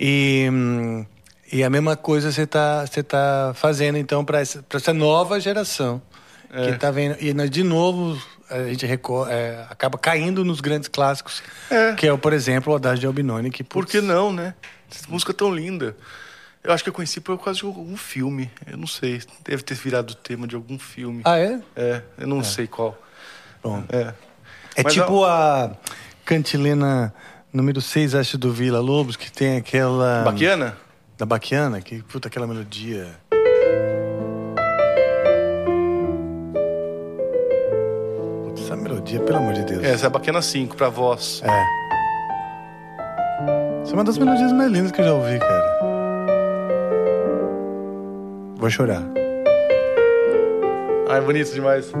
[0.00, 1.04] E, hum,
[1.52, 5.38] e a mesma coisa você tá, você tá fazendo, então, para essa, pra essa nova
[5.38, 6.00] geração.
[6.50, 6.72] É.
[6.72, 7.16] Que tá vendo.
[7.20, 11.42] E nós, de novo, a gente reco- é, acaba caindo nos grandes clássicos.
[11.70, 11.94] É.
[11.94, 13.50] Que é, por exemplo, o Haddad de Albinoni.
[13.50, 14.54] Que, Por putz, que não, né?
[14.90, 15.96] Essa música é tão linda.
[16.62, 18.50] Eu acho que eu conheci por causa de algum filme.
[18.70, 19.20] Eu não sei.
[19.44, 21.22] Deve ter virado tema de algum filme.
[21.24, 21.58] Ah, é?
[21.74, 22.96] É, eu não sei qual.
[23.62, 23.82] Bom.
[23.88, 24.12] É.
[24.76, 25.72] É Mas tipo a
[26.24, 27.12] cantilena
[27.52, 30.22] número 6, acho, do Vila Lobos, que tem aquela.
[30.24, 30.76] Baquiana?
[31.22, 33.06] Da Baquiana, que puta aquela melodia.
[38.44, 39.84] Putz, Essa melodia, pelo amor de Deus.
[39.84, 41.40] É, essa é a Baquiana 5, pra voz.
[41.44, 41.46] É.
[43.82, 45.78] Essa é uma das melodias mais lindas que eu já ouvi, cara.
[48.56, 49.04] Vou chorar.
[51.08, 51.92] Ai, bonito demais.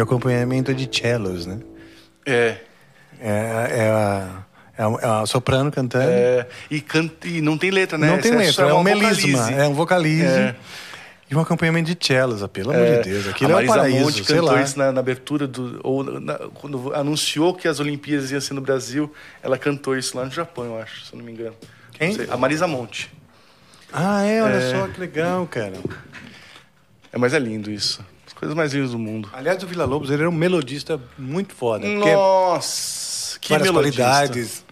[0.00, 1.58] O acompanhamento de cellos, né?
[2.26, 2.56] É.
[3.20, 4.44] É, é, a,
[4.76, 6.04] é, a, é a soprano cantando.
[6.08, 8.08] é e, canta, e não tem letra, né?
[8.08, 10.24] Não tem Essa letra, é, só um melisma, é um vocalize.
[10.26, 10.54] É.
[11.30, 13.28] E um acompanhamento de cellos, ah, pelo amor É, de Deus.
[13.28, 14.62] Aquilo é um Marisa paraíso, Monte sei cantou lá.
[14.62, 15.80] isso na, na abertura do.
[15.82, 19.10] Ou na- quando anunciou que as Olimpíadas iam ser no Brasil,
[19.42, 21.54] ela cantou isso lá no Japão, eu acho, se eu não me engano.
[21.92, 22.14] Quem?
[22.14, 23.10] Sei, a Marisa Monte.
[23.90, 24.70] Ah, é, olha É.
[24.70, 25.72] só que legal, cara.
[27.12, 28.04] É, mas é lindo isso.
[28.44, 29.30] As coisas mais lindas do mundo.
[29.32, 31.86] Aliás, o Vila Lobos ele era um melodista muito foda.
[31.88, 33.38] Nossa!
[33.40, 34.02] Que várias melodista.
[34.02, 34.64] qualidades,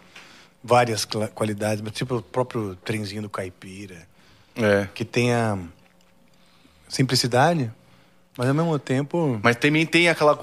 [0.62, 1.04] várias
[1.34, 3.96] qualidades, tipo o próprio trenzinho do caipira,
[4.54, 4.86] É.
[4.94, 5.56] que tem a
[6.88, 7.70] simplicidade,
[8.36, 10.38] mas ao mesmo tempo Mas também tem aquela.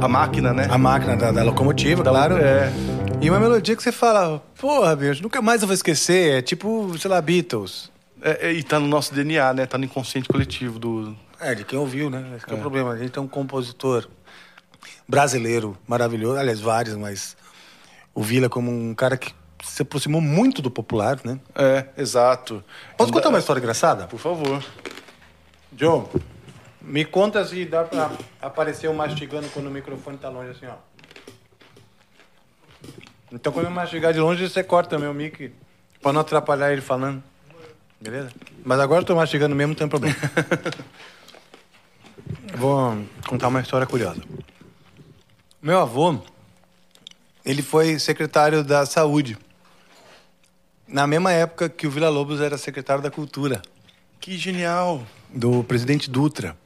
[0.00, 0.66] A máquina, né?
[0.70, 2.36] a máquina da, da locomotiva, Da- claro.
[2.38, 2.72] é.
[3.20, 6.38] E uma melodia que você fala, porra, bicho, nunca mais eu vou esquecer.
[6.38, 7.90] É tipo, sei lá, Beatles.
[8.22, 9.66] É, é, e tá no nosso DNA, né?
[9.66, 11.16] Tá no inconsciente coletivo do.
[11.40, 12.34] É, de quem ouviu, né?
[12.36, 12.56] Esse que é.
[12.56, 12.92] o problema.
[12.92, 14.08] A gente tem um compositor
[15.06, 17.36] brasileiro maravilhoso, aliás, vários, mas
[18.14, 19.32] o Vila como um cara que
[19.64, 21.38] se aproximou muito do popular, né?
[21.54, 22.62] É, exato.
[22.96, 24.06] Posso contar uma história engraçada?
[24.06, 24.62] Por favor.
[25.76, 26.04] Joe,
[26.80, 28.10] me conta se dá pra
[28.40, 30.76] aparecer eu mastigando quando o microfone tá longe assim, ó.
[33.30, 35.52] Então quando eu mastigar de longe, você corta meu mic
[36.00, 37.22] pra não atrapalhar ele falando.
[38.00, 38.30] Beleza?
[38.64, 40.16] Mas agora eu tô mastigando mesmo, não tem problema.
[42.56, 44.20] Vou contar uma história curiosa.
[45.62, 46.18] Meu avô,
[47.44, 49.36] ele foi secretário da saúde.
[50.86, 53.60] Na mesma época que o Vila Lobos era secretário da cultura
[54.20, 55.02] Que genial.
[55.28, 56.56] do presidente Dutra.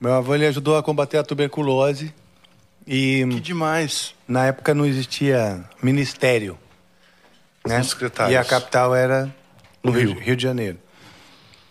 [0.00, 2.12] Meu avô ele ajudou a combater a tuberculose
[2.86, 4.14] e Que demais.
[4.26, 6.58] na época não existia ministério,
[7.66, 7.82] né?
[7.82, 8.34] Secretários.
[8.34, 9.34] E a capital era
[9.82, 10.18] No Rio.
[10.18, 10.78] Rio de Janeiro.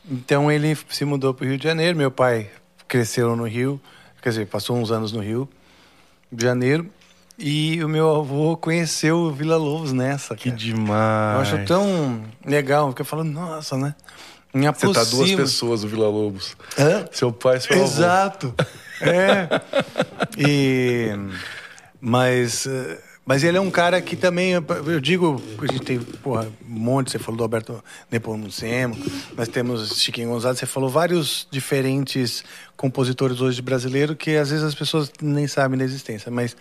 [0.09, 1.95] Então ele se mudou para o Rio de Janeiro.
[1.97, 2.49] Meu pai
[2.87, 3.79] cresceu no Rio,
[4.21, 5.47] quer dizer, passou uns anos no Rio
[6.31, 6.89] de Janeiro.
[7.39, 10.35] E o meu avô conheceu o Vila Lobos nessa.
[10.35, 10.57] Que cara.
[10.57, 11.51] demais.
[11.51, 13.93] Eu acho tão legal, porque eu falo, nossa, né?
[14.51, 16.57] Me Você tá duas pessoas, o Vila Lobos.
[16.79, 17.05] Hã?
[17.11, 17.83] Seu pai e seu avô.
[17.83, 18.55] Exato.
[19.01, 19.47] É.
[20.39, 21.09] E,
[21.99, 26.47] mas, eh, Mas ele é um cara que também, eu digo, a gente tem, porra,
[26.65, 28.97] um monte, você falou do Alberto Nepomucemo,
[29.35, 32.41] nós temos Chiquinho Gonzalez, você falou vários diferentes
[32.77, 36.55] compositores hoje brasileiros que às vezes as pessoas nem sabem da existência, mas,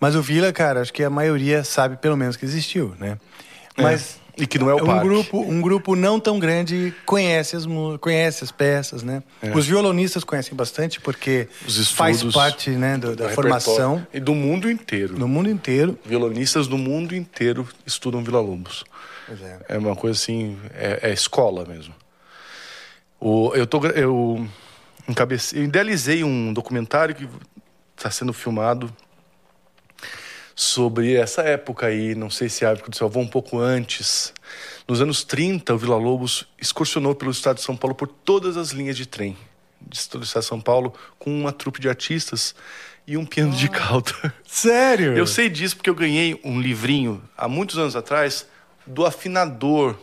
[0.00, 3.18] mas o Vila, cara, acho que a maioria sabe pelo menos que existiu, né?
[3.76, 4.16] Mas...
[4.26, 4.29] É.
[4.40, 5.06] E que não é o um parque.
[5.08, 7.64] grupo um grupo não tão grande conhece as
[8.00, 9.22] conhece as peças né
[9.54, 11.84] os violonistas conhecem bastante porque É.
[11.94, 14.06] Faz parte né do- da do formação.
[14.12, 15.18] E do mundo inteiro.
[15.18, 18.82] no mundo inteiro Violonistas do mundo inteiro estudam Vila Lobos.
[19.68, 19.76] É.
[19.76, 21.94] É uma coisa assim, é, é escola mesmo.
[23.20, 24.46] O, eu, tô, eu,
[25.08, 27.28] encabecei, eu idealizei um documentário que
[27.96, 28.90] está sendo filmado
[30.60, 33.58] sobre essa época aí, não sei se é a época do seu avô, um pouco
[33.58, 34.30] antes.
[34.86, 38.70] Nos anos 30, o Vila Lobos excursionou pelo estado de São Paulo por todas as
[38.70, 39.38] linhas de trem
[39.80, 42.54] de estado de São Paulo com uma trupe de artistas
[43.06, 44.12] e um piano de cauda.
[44.46, 48.46] sério Eu sei disso porque eu ganhei um livrinho há muitos anos atrás
[48.86, 49.96] do afinador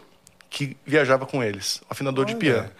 [0.49, 2.39] que viajava com eles, afinador de Olha.
[2.39, 2.71] piano.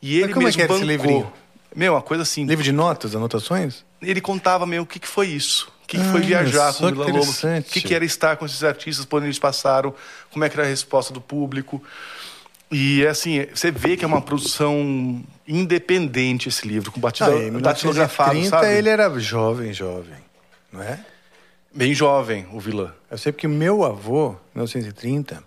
[0.00, 0.96] E ele como é mesmo que era esse bancou.
[0.96, 1.32] livrinho?
[1.76, 2.46] Meu, uma coisa assim.
[2.46, 5.70] livro de notas anotações Ele contava meio o que, que foi isso.
[5.90, 7.42] Que, que Ah, foi viajar com o Vila Lobos.
[7.42, 9.92] O que, que era estar com esses artistas, por onde eles passaram,
[10.30, 11.82] como é que era a resposta do público.
[12.70, 18.34] E assim, você vê que é uma produção independente esse livro, com batidão ah, datilografado,
[18.34, 18.78] 1930 sabe?
[18.78, 20.18] ele era jovem jovem
[20.72, 21.04] não é
[21.74, 22.96] Bem jovem, o Vila.
[23.10, 25.42] eu sei porque meu avô em 1930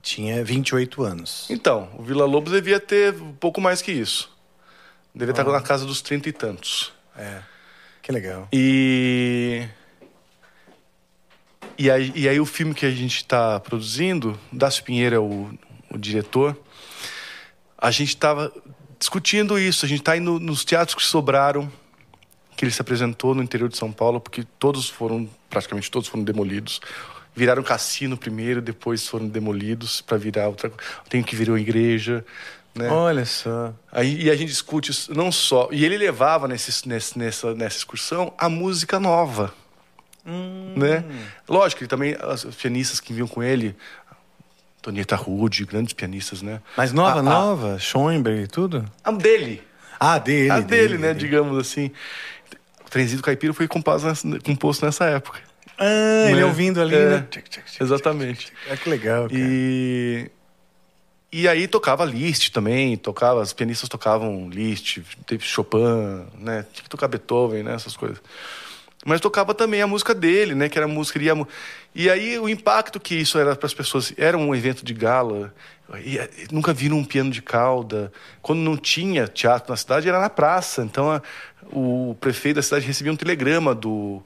[0.00, 4.30] tinha 28 anos Então, o Vila Lobos devia ter um pouco mais que isso.
[5.12, 6.92] Devia estar na casa dos trinta e tantos.
[7.16, 7.40] é
[8.04, 9.66] que legal E.
[11.76, 15.50] E aí, e aí o filme que a gente está produzindo, Dácio Pinheiro é o,
[15.90, 16.56] o diretor,
[17.76, 18.52] a gente estava
[19.04, 19.84] discutindo isso.
[19.84, 21.70] A gente está indo nos teatros que sobraram,
[22.56, 26.24] que ele se apresentou no interior de São Paulo, porque todos foram, praticamente todos foram
[26.24, 26.80] demolidos.
[27.34, 30.84] Viraram cassino primeiro, depois foram demolidos para virar outra coisa.
[31.08, 32.24] Tem que virou igreja,
[32.74, 32.88] né?
[32.90, 35.68] olha só Aí, e a gente discute isso, não só.
[35.70, 39.52] E ele levava nesse, nesse- nessa, nessa excursão a música nova.
[40.26, 41.04] Né?
[41.48, 43.76] Lógico, ele também, as pianistas que vinham com ele,
[44.78, 46.60] Antonieta Rude, grandes pianistas, né?
[46.76, 49.62] mas nova A- a- nova Schoenberg e tudo A dele.
[50.00, 51.14] ah dele a dele, né?
[51.14, 51.90] Digamos assim.
[52.86, 55.40] O Trenzinho Caipira foi composto nessa, composto nessa época.
[55.78, 56.44] ah ele Né?
[56.44, 57.26] ouvindo ali É, né
[57.80, 58.52] Exatamente.
[58.70, 59.40] Ah, que legal cara.
[59.40, 60.30] E,
[61.40, 66.64] e aí tocava Liszt também, tocava, as pianistas tocavam Liszt, teve Chopin, né?
[66.72, 67.74] Tinha que tocar Beethoven, né?
[67.74, 68.20] Essas coisas.
[69.06, 70.68] Mas tocava também a música dele, né?
[70.68, 71.18] Que era a música.
[71.22, 71.46] ia mu-
[71.94, 74.14] E aí o impacto que isso era para as pessoas.
[74.16, 75.52] Era um evento de gala.
[76.02, 78.10] e- e nunca viram um piano de cauda.
[78.40, 80.82] Quando não tinha teatro na cidade, era na praça.
[80.82, 81.20] Então a-
[81.70, 84.22] o prefeito da cidade recebia um telegrama do,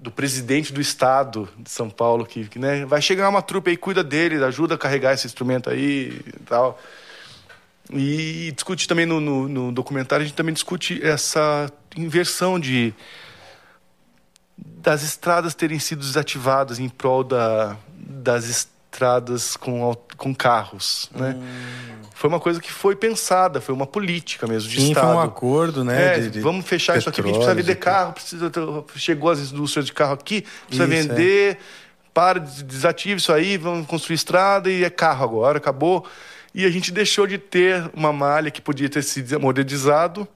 [0.00, 3.76] do presidente do estado de São Paulo que, que, né, vai chegar uma trupe aí,
[3.76, 6.80] cuida dele, ajuda a carregar esse instrumento aí e tal.
[7.92, 12.94] E discute também no, no, no documentário, a gente também discute essa inversão de
[14.56, 21.36] das estradas terem sido desativadas em prol da, das estradas com, com carros, né?
[22.12, 25.06] Foi uma coisa que foi pensada, foi uma política mesmo de Sim, Estado.
[25.06, 26.16] foi um acordo, né?
[26.16, 28.52] É, de- de vamos fechar isso aqui, a gente precisa vender carro, precisa
[28.96, 31.02] chegou as indústrias de carro aqui, precisa Isso, é.
[31.02, 31.58] vender,
[32.12, 36.04] para, des- desativa isso aí, vamos construir estrada e é carro agora, acabou.
[36.52, 40.26] E a gente deixou de ter uma malha que podia ter sido modernizado.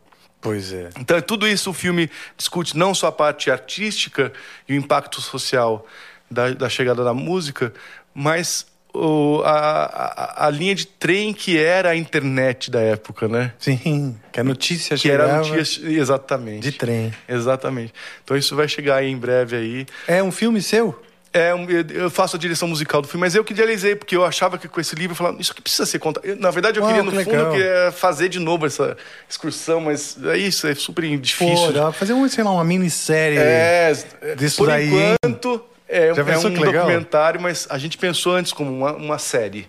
[0.40, 0.90] Pois é.
[0.98, 4.32] Então, tudo isso o filme discute não só a parte artística
[4.68, 5.84] e o impacto social
[6.30, 7.72] da, da chegada da música,
[8.14, 13.52] mas o- a, a- a linha de trem que era a internet da época, né?
[13.58, 16.62] Sim, que a notícia Que era chegava notícia, exatamente.
[16.62, 17.12] de trem.
[17.28, 17.92] Exatamente.
[18.22, 19.86] Então isso vai chegar aí em breve aí.
[20.06, 21.02] É um filme seu?
[21.36, 21.50] É,
[21.92, 24.68] eu- faço a direção musical do filme, mas eu que idealizei, porque eu achava que
[24.68, 26.24] com esse livro, eu falava, isso aqui precisa ser contado.
[26.24, 28.96] Eu, Na verdade, eu Uau, queria, no que fundo, que fazer de novo essa
[29.28, 31.72] excursão, mas é isso, é super Pô, difícil.
[31.72, 33.36] dá pra fazer um, sei lá, uma minissérie.
[33.38, 33.92] é,
[34.38, 35.14] disso por daí, hein?
[35.24, 36.86] enquanto, é, Já é um legal?
[36.86, 39.68] documentário, mas a gente pensou antes como uma, uma série.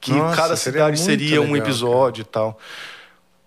[0.00, 2.58] Que Nossa, cada seria cidade seria um legal, episódio e tal.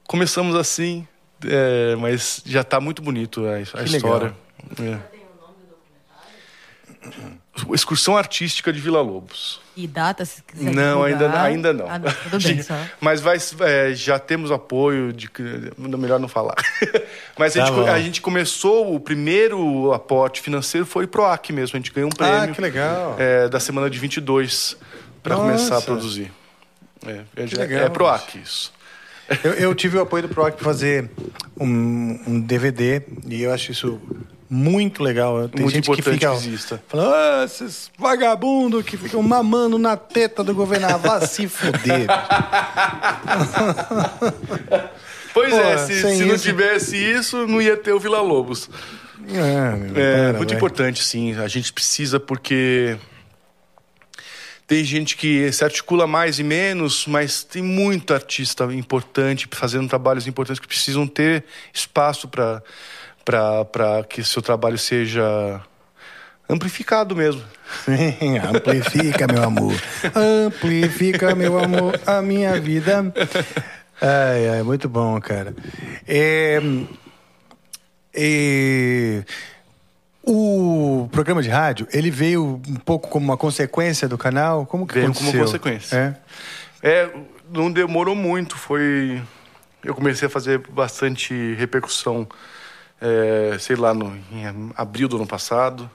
[0.07, 1.07] Começamos assim,
[1.45, 4.33] é, mas já está muito bonito a, a história.
[4.81, 5.17] É.
[7.73, 9.61] Excursão Artística de Vila Lobos.
[9.79, 11.45] E data, se quiser Não, ainda, divulgar.
[11.45, 11.87] ainda não.
[11.87, 12.11] Ah, não.
[12.11, 12.73] Tudo bem, só.
[12.99, 15.29] Mas vai, é, já temos apoio de.
[15.77, 16.55] Melhor não falar.
[17.37, 17.87] Mas a, Tá gente, bom.
[17.87, 21.77] a gente começou, o primeiro aporte financeiro foi o PROAC mesmo.
[21.77, 23.15] A gente ganhou um Ah, prêmio que legal.
[23.19, 24.75] é, da semana de 22
[25.21, 26.31] para começar a produzir.
[27.05, 28.73] É, é, Que é- legal, é PROAC isso.
[29.43, 31.11] Eu, eu tive o apoio do PROC para fazer
[31.59, 34.01] um, um DVD e eu acho isso
[34.49, 35.49] Muito legal.
[35.49, 36.81] Tem Muito gente que fica que exista.
[36.87, 40.99] falando, ah, esses vagabundos que ficam mamando na teta do governador.
[41.01, 42.07] Vá se fuder.
[45.33, 48.69] Pois Pô, é, se, se não isso- tivesse isso, não ia ter o Vila Lobos.
[49.29, 50.57] É, meu, É para, muito vai.
[50.57, 51.35] importante, sim.
[51.37, 52.97] A gente precisa porque
[54.65, 60.25] tem gente que se articula mais e menos, mas tem muito artista importante fazendo trabalhos
[60.25, 62.63] importantes que precisam ter espaço para
[63.27, 65.61] para que seu trabalho seja
[66.49, 67.43] amplificado mesmo.
[67.83, 69.73] Sim, amplifica, meu amor.
[70.15, 73.13] Amplifica, meu amor, a minha vida.
[74.01, 75.53] Ai, ai, muito bom, cara.
[76.07, 76.61] É,
[78.13, 79.23] é,
[80.23, 84.65] o programa de rádio, ele veio um pouco como uma consequência do canal?
[84.65, 85.31] Como que Veio aconteceu?
[85.31, 86.17] como consequência.
[86.81, 86.99] É?
[87.03, 87.09] É,
[87.51, 88.57] não demorou muito.
[88.57, 89.21] Foi.
[89.83, 92.27] Eu comecei a fazer bastante repercussão,
[93.01, 95.89] é, sei lá, no, em abril do ano passado.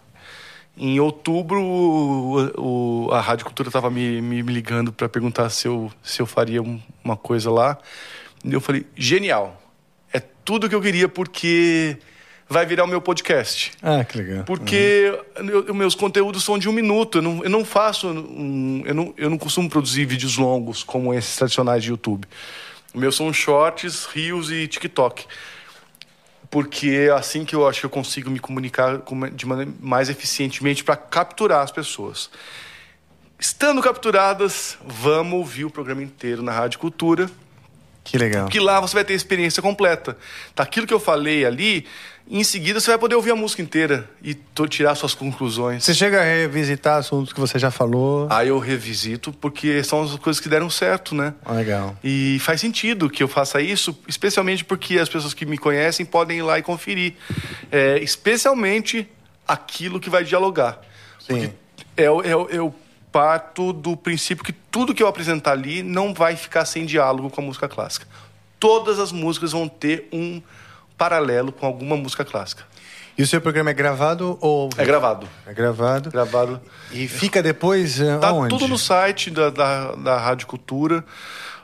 [0.77, 5.69] Em outubro, o, o- a Rádio Cultura estava me, me, me ligando para perguntar se
[5.69, 7.77] eu, se eu faria um- uma coisa lá.
[8.45, 9.61] E eu falei: genial.
[10.13, 11.97] É tudo que eu queria, porque
[12.49, 13.73] vai virar o meu podcast.
[13.83, 14.45] Ah, que legal.
[14.45, 15.13] Porque
[15.67, 17.19] eu- meus conteúdos são de um minuto.
[17.19, 18.09] Eu não, eu não faço.
[18.09, 22.27] um- eu, não, eu não costumo produzir vídeos longos como esses tradicionais de YouTube.
[22.95, 25.27] Meus são shorts, rios e TikTok.
[26.53, 30.11] Porque é assim que eu acho que eu consigo me comunicar com- de maneira mais
[30.11, 32.29] eficientemente para capturar as pessoas.
[33.41, 37.29] Estando capturadas, vamos ouvir o programa inteiro na Rádio Cultura.
[38.05, 38.49] Que legal.
[38.49, 40.17] Que lá você vai ter a experiência completa.
[40.55, 41.87] Tá, aquilo que eu falei ali,
[42.39, 44.35] em seguida você vai poder ouvir a música inteira e
[44.69, 45.85] tirar suas conclusões.
[45.85, 48.27] Você chega a revisitar assuntos que você já falou?
[48.31, 51.35] Aí eu revisito porque são as coisas que deram certo, né?
[51.45, 51.95] Ah, legal.
[52.03, 56.39] E faz sentido que eu faça isso, especialmente porque as pessoas que me conhecem podem
[56.39, 57.15] ir lá e conferir.
[57.71, 59.07] É, especialmente
[59.47, 60.81] aquilo que vai dialogar.
[61.21, 61.53] Sim.
[61.95, 62.75] Eu, eu, eu
[63.13, 67.43] parto do princípio que tudo que eu apresentar ali não vai ficar sem diálogo com
[67.43, 68.07] a música clássica.
[68.59, 70.41] Todas as músicas vão ter um
[71.03, 72.63] paralelo com alguma música clássica.
[73.19, 74.71] E o seu programa é gravado ou...
[74.79, 75.29] É gravado.
[75.45, 76.11] É gravado.
[76.13, 76.61] Gravado.
[76.93, 78.51] E fica depois eh, Tá aonde?
[78.51, 81.05] tudo no site da, da, da Rádio Cultura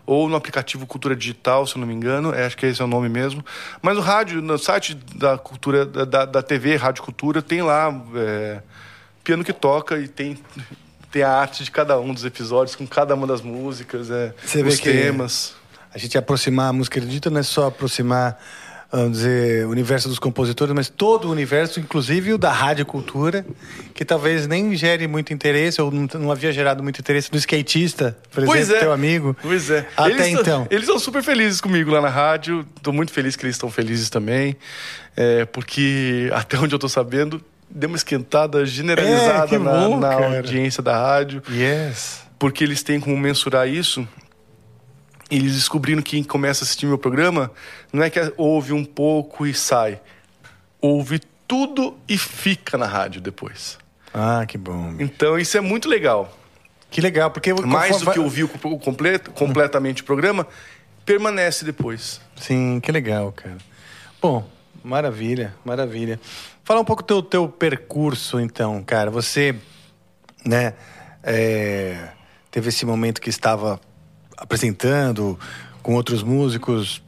[0.04, 2.84] ou no aplicativo Cultura Digital, se eu não me engano, é, acho que esse é
[2.84, 3.44] o nome mesmo.
[3.80, 8.60] Mas no rádio, no site da cultura da, da, TV Rádio Cultura tem lá é,
[9.22, 10.36] piano que toca e tem
[11.12, 14.64] tem a arte de cada um dos episódios com cada uma das músicas, é, Você
[14.64, 15.54] vê os temas.
[15.94, 18.38] A gente aproximar a música erudita não é só aproximar,
[18.90, 23.44] vamos dizer, universo dos compositores, mas todo o universo, inclusive o da rádio cultura,
[23.94, 28.16] que talvez nem gere muito interesse, ou não, não havia gerado muito interesse do skatista,
[28.32, 28.80] por Pois exemplo, é.
[28.80, 29.36] teu amigo.
[29.42, 29.86] Pois é.
[29.96, 30.66] Até eles, tão- então.
[30.70, 32.64] Eles são super felizes comigo lá na rádio.
[32.76, 34.56] Estou muito feliz que eles estão felizes também.
[35.16, 40.14] É, porque, até onde eu estou sabendo, deu uma esquentada generalizada É, na, bom, na
[40.14, 41.42] audiência da rádio.
[41.50, 42.22] Yes.
[42.38, 44.06] Porque eles têm como mensurar isso.
[45.30, 47.50] Eles descobriram que quem começa a assistir meu programa
[47.92, 50.00] não é que ouve um pouco e sai.
[50.80, 53.78] Ouve tudo e fica na rádio depois.
[54.12, 54.94] Ah, que bom.
[54.98, 56.34] Então isso é muito legal.
[56.90, 57.52] Que legal, porque...
[57.52, 60.46] Mais do que ouvir o o completo, completamente o programa,
[61.04, 62.20] permanece depois.
[62.36, 63.58] Sim, que legal, cara.
[64.20, 64.48] Bom,
[64.82, 66.18] maravilha, maravilha.
[66.64, 69.10] Fala um pouco do teu, teu percurso, então, cara.
[69.10, 69.54] Você,
[70.44, 70.74] né,
[71.22, 72.08] é,
[72.50, 73.80] teve esse momento que estava
[74.38, 75.38] apresentando
[75.82, 77.02] com outros músicos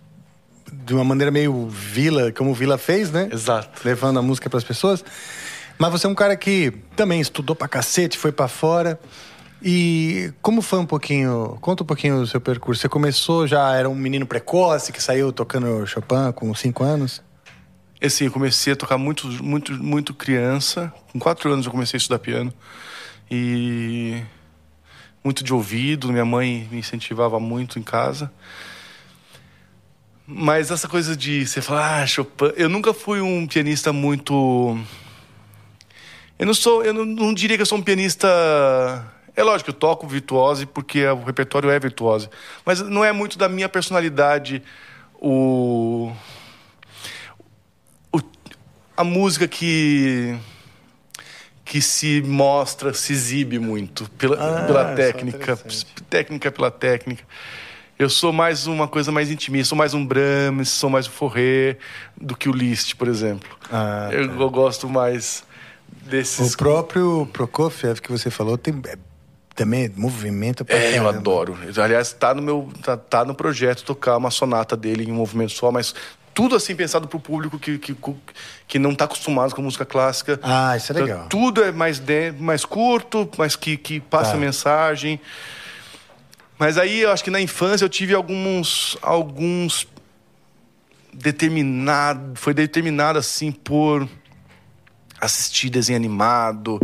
[0.72, 3.28] de uma maneira meio Vila, como o Vila fez, né?
[3.32, 3.80] Exato.
[3.84, 5.04] Levando a música para as pessoas.
[5.78, 9.00] Mas você é um cara que também estudou pra cacete, foi pra fora.
[9.62, 11.58] E como foi um pouquinho?
[11.60, 12.80] Conta um pouquinho do seu percurso.
[12.80, 17.22] Você começou já era um menino precoce que saiu tocando Chopin com cinco anos?
[18.02, 20.92] Assim, eu comecei a tocar muito, muito, muito criança.
[21.12, 22.52] Com quatro anos eu comecei a estudar piano.
[23.30, 24.22] E
[25.22, 26.10] muito de ouvido.
[26.12, 28.30] Minha mãe me incentivava muito em casa.
[30.26, 32.52] Mas essa coisa de você falar, ah, Chopin.
[32.56, 34.78] Eu nunca fui um pianista muito.
[36.38, 36.84] Eu não sou.
[36.84, 38.28] Eu não, não diria que eu sou um pianista.
[39.34, 42.28] É lógico, eu toco virtuose porque o repertório é virtuose.
[42.64, 44.62] Mas não é muito da minha personalidade
[45.14, 46.12] o
[48.12, 48.20] o-
[48.96, 50.36] a música que
[51.70, 55.56] que se mostra, se exibe muito pela, Ah, pela é técnica,
[56.10, 57.22] técnica pela técnica.
[57.96, 61.76] Eu sou mais uma coisa mais intimista, sou mais um Brahms, sou mais um Forré
[62.20, 63.48] do que o Liszt, por exemplo.
[63.70, 64.34] Ah, eu, tá.
[64.34, 65.44] eu gosto mais
[66.06, 66.54] desses.
[66.54, 68.98] O próprio Prokofiev que você falou tem é,
[69.54, 71.56] também movimento pra É, eu adoro.
[71.80, 75.52] Aliás, tá no meu tá, tá no projeto tocar uma sonata dele em um movimento
[75.52, 75.94] só, mas
[76.40, 77.94] tudo assim pensado para o público que, que,
[78.66, 80.40] que não está acostumado com música clássica.
[80.42, 81.26] Ah, isso é Então, legal.
[81.28, 84.36] tudo é mais, de, mais curto, mas que, que passa Tá.
[84.38, 85.20] mensagem.
[86.58, 88.96] Mas aí eu acho que na infância eu tive alguns.
[89.02, 89.86] alguns
[91.12, 92.32] determinado.
[92.36, 94.08] Foi determinado assim por
[95.20, 96.80] assistir desenho animado,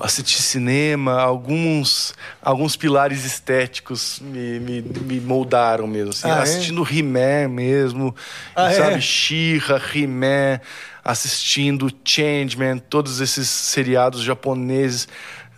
[0.00, 6.10] assistir cinema, alguns, alguns pilares estéticos me, me, me moldaram mesmo.
[6.10, 6.42] Assim, Ah, é?
[6.42, 8.14] assistindo He-Man mesmo,
[8.56, 8.94] Ah, sabe?
[8.94, 9.00] é?
[9.00, 10.60] She-Ra, He-Man,
[11.04, 15.08] assistindo Changeman, todos esses seriados japoneses.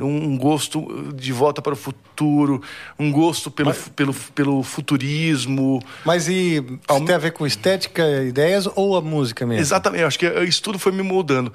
[0.02, 2.62] Um gosto de volta para o futuro,
[2.98, 5.80] um gosto pelo, pelo, pelo futurismo.
[6.04, 9.60] Mas e Ao- tem a ver com estética, ideias ou a música mesmo?
[9.62, 11.52] Exatamente, acho que isso tudo foi me moldando.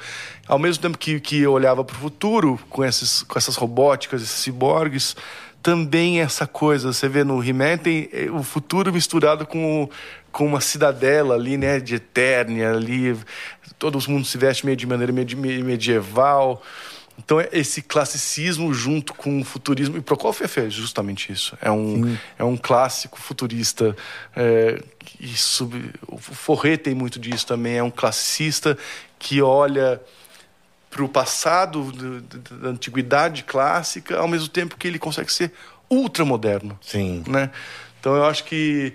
[0.47, 4.21] Ao mesmo tempo que, que eu olhava para o futuro, com, esses, com essas robóticas,
[4.21, 5.15] esses ciborgues,
[5.61, 9.89] também essa coisa, você vê no He-Man, tem eh, o futuro misturado com,
[10.31, 13.17] com uma cidadela ali, né, de Eternia ali,
[13.77, 16.61] todo mundo se veste meio de maneira medi- medieval.
[17.17, 19.97] Então, é esse classicismo junto com o futurismo.
[19.97, 21.57] E Prokofiev é justamente isso.
[21.61, 23.95] É um, é um clássico futurista.
[24.35, 24.81] É,
[25.19, 27.77] e sub- o Forret tem muito disso também.
[27.77, 28.77] É um classicista
[29.17, 29.99] que olha
[30.89, 35.51] para o passado do- do- da antiguidade clássica, ao mesmo tempo que ele consegue ser
[35.89, 37.23] ultramoderno Sim.
[37.27, 37.49] né?
[37.99, 38.93] Então eu acho que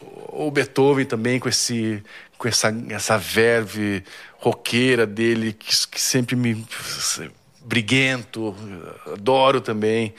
[0.00, 2.02] o Beethoven também com esse
[2.36, 4.02] com essa essa verve
[4.38, 6.66] roqueira dele que, que sempre me
[7.64, 8.54] briguento,
[9.12, 10.14] adoro também.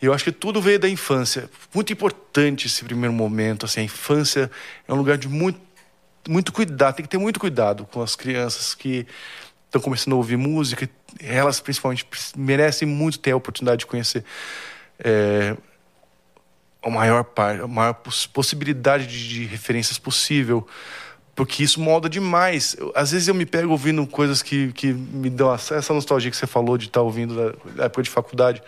[0.00, 1.50] Eu acho que tudo veio da infância.
[1.74, 4.50] Muito importante esse primeiro momento, assim, a infância
[4.86, 5.66] é um lugar de muito
[6.28, 9.06] muito cuidado, tem que ter muito cuidado com as crianças que
[9.66, 10.88] estão começando a ouvir música,
[11.20, 12.04] elas principalmente
[12.36, 14.24] merecem muito ter a oportunidade de conhecer
[14.98, 15.56] é,
[16.82, 20.66] a maior parte, a maior poss- possibilidade de, de referências possível,
[21.36, 22.74] porque isso molda demais.
[22.78, 26.36] Eu- às vezes eu me pego ouvindo coisas que, que me dão essa nostalgia que
[26.36, 28.60] você falou de estar ouvindo da, da época de faculdade.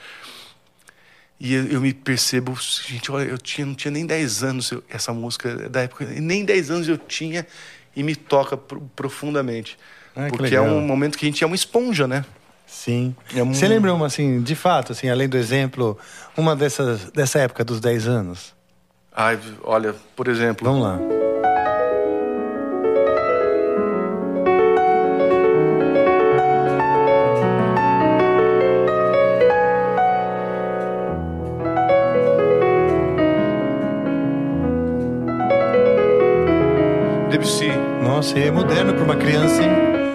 [1.41, 4.83] E eu, eu me percebo, gente, olha, eu tinha, não tinha nem 10 anos eu-
[4.91, 7.47] essa música é da época, nem 10 anos eu tinha
[7.95, 9.79] e me toca pro- profundamente.
[10.17, 12.25] Ah, que porque é um momento que a gente é uma esponja, né?
[12.67, 13.15] Sim.
[13.35, 15.97] É um- Você lembra uma, assim, de fato, assim, além do exemplo,
[16.37, 18.53] uma dessas, dessa época dos 10 anos?
[19.13, 21.18] Ai, olha, por exemplo, Vamos lá.
[38.19, 39.71] Nossa, é moderno para uma criança, hein?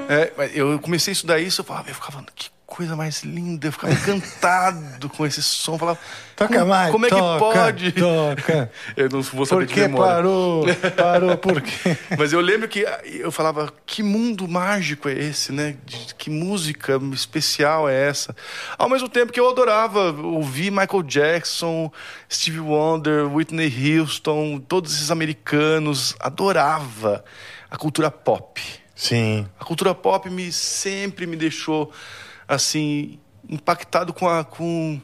[0.10, 3.72] É, eu comecei a estudar isso, eu falava, eu ficava, que coisa mais linda, eu
[3.72, 6.00] ficava encantado com esse som, eu falava,
[6.36, 7.92] Toca como, mais, como é toca, que pode?
[7.94, 8.72] toca.
[8.98, 10.16] eu não vou saber Por de que memória.
[10.16, 10.66] parou?
[10.98, 11.96] Parou por quê?
[12.20, 15.78] Mas eu lembro que eu falava, que mundo mágico é esse, né?
[15.86, 18.36] De- Que música especial é essa?
[18.78, 21.90] Ao mesmo tempo que eu adorava ouvir Michael Jackson,
[22.30, 27.24] Stevie Wonder, Whitney Houston, todos esses americanos, adorava
[27.74, 28.62] a cultura pop.
[28.95, 29.48] Sim.
[29.60, 31.91] A cultura pop me sempre me deixou
[32.48, 33.20] assim
[33.50, 35.02] impactado com a com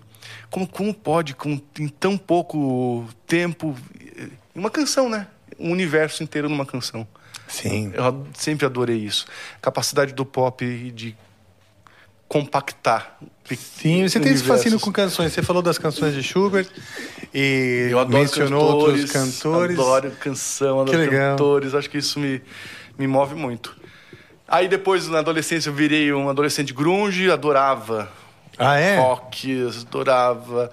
[0.52, 3.76] como, como pode com em tão pouco tempo
[4.54, 5.28] uma canção, né?
[5.58, 7.08] Um universo inteiro numa canção.
[7.48, 7.91] Sim.
[7.96, 9.26] Eu sempre adorei isso.
[9.58, 11.18] A capacidade do pop de
[12.30, 13.18] compactar.
[13.57, 15.34] Sim, você tem esse fascínio com canções.
[15.34, 16.68] Você falou das canções de Schubert
[17.34, 19.80] e Eu adoro mencionou cantores, outros cantores.
[19.80, 21.31] Adoro canção, adoro Que legal.
[21.31, 21.73] cantores.
[21.73, 22.39] Acho que isso me,
[22.97, 23.76] me move muito.
[24.47, 28.11] Aí depois, na adolescência, eu virei um adolescente grunge, adorava
[28.61, 28.98] Ah, é?
[28.98, 30.69] rock, adorava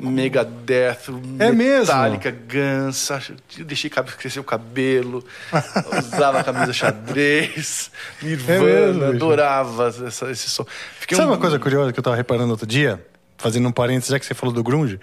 [0.00, 1.08] Megadeth,
[1.38, 1.52] É?
[1.52, 3.10] Metallica, Guns.
[3.64, 5.22] deixei crescer o cabelo,
[6.02, 7.90] usava camisa xadrez,
[8.22, 10.64] Nirvana, É mesmo, adorava essa- esse som.
[10.98, 13.04] Fiquei Sabe um- uma coisa curiosa que eu tava reparando outro dia?
[13.36, 14.98] Fazendo um parênteses, já que você falou do grunge.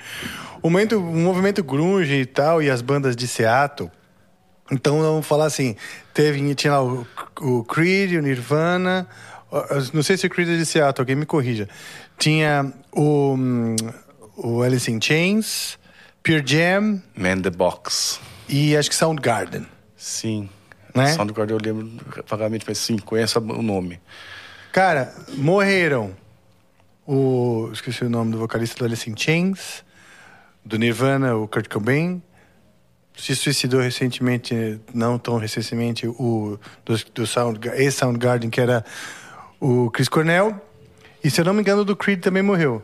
[0.61, 3.91] O movimento, o movimento grunge e tal, e as bandas de Seattle.
[4.71, 5.75] Então, vamos falar assim,
[6.15, 7.05] teve, tinha lá o,
[7.41, 9.07] o Creed, o Nirvana...
[9.93, 11.69] Não sei se o Creed é de Seattle, alguém me corrija.
[12.23, 13.35] Tinha o,
[14.37, 15.77] o Alice in Chains,
[16.23, 18.17] Pure Jam Man the Box.
[18.47, 19.67] e acho que Soundgarden.
[19.97, 20.49] Sim.
[20.95, 21.11] Né?
[21.15, 21.91] Soundgarden eu lembro
[22.25, 23.99] vagamente, mas sim, conheço o nome.
[24.71, 26.15] Cara, morreram.
[27.05, 27.69] O.
[27.73, 29.83] Esqueci o nome do vocalista do Alice in Chains,
[30.63, 32.23] do Nirvana, o Kurt Cobain.
[33.17, 38.85] Se suicidou recentemente, não tão recentemente, o do, do Sound, ex-Soundgarden, que era
[39.59, 40.71] o Chris Cornell.
[41.23, 42.83] E se eu não me engano, o do Creed também morreu.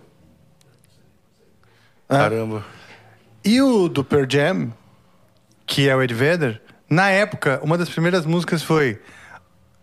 [2.08, 2.66] Caramba.
[3.44, 4.74] E o do Pearl Jam,
[5.66, 9.00] que é o Ed Vedder, Na época, uma das primeiras músicas foi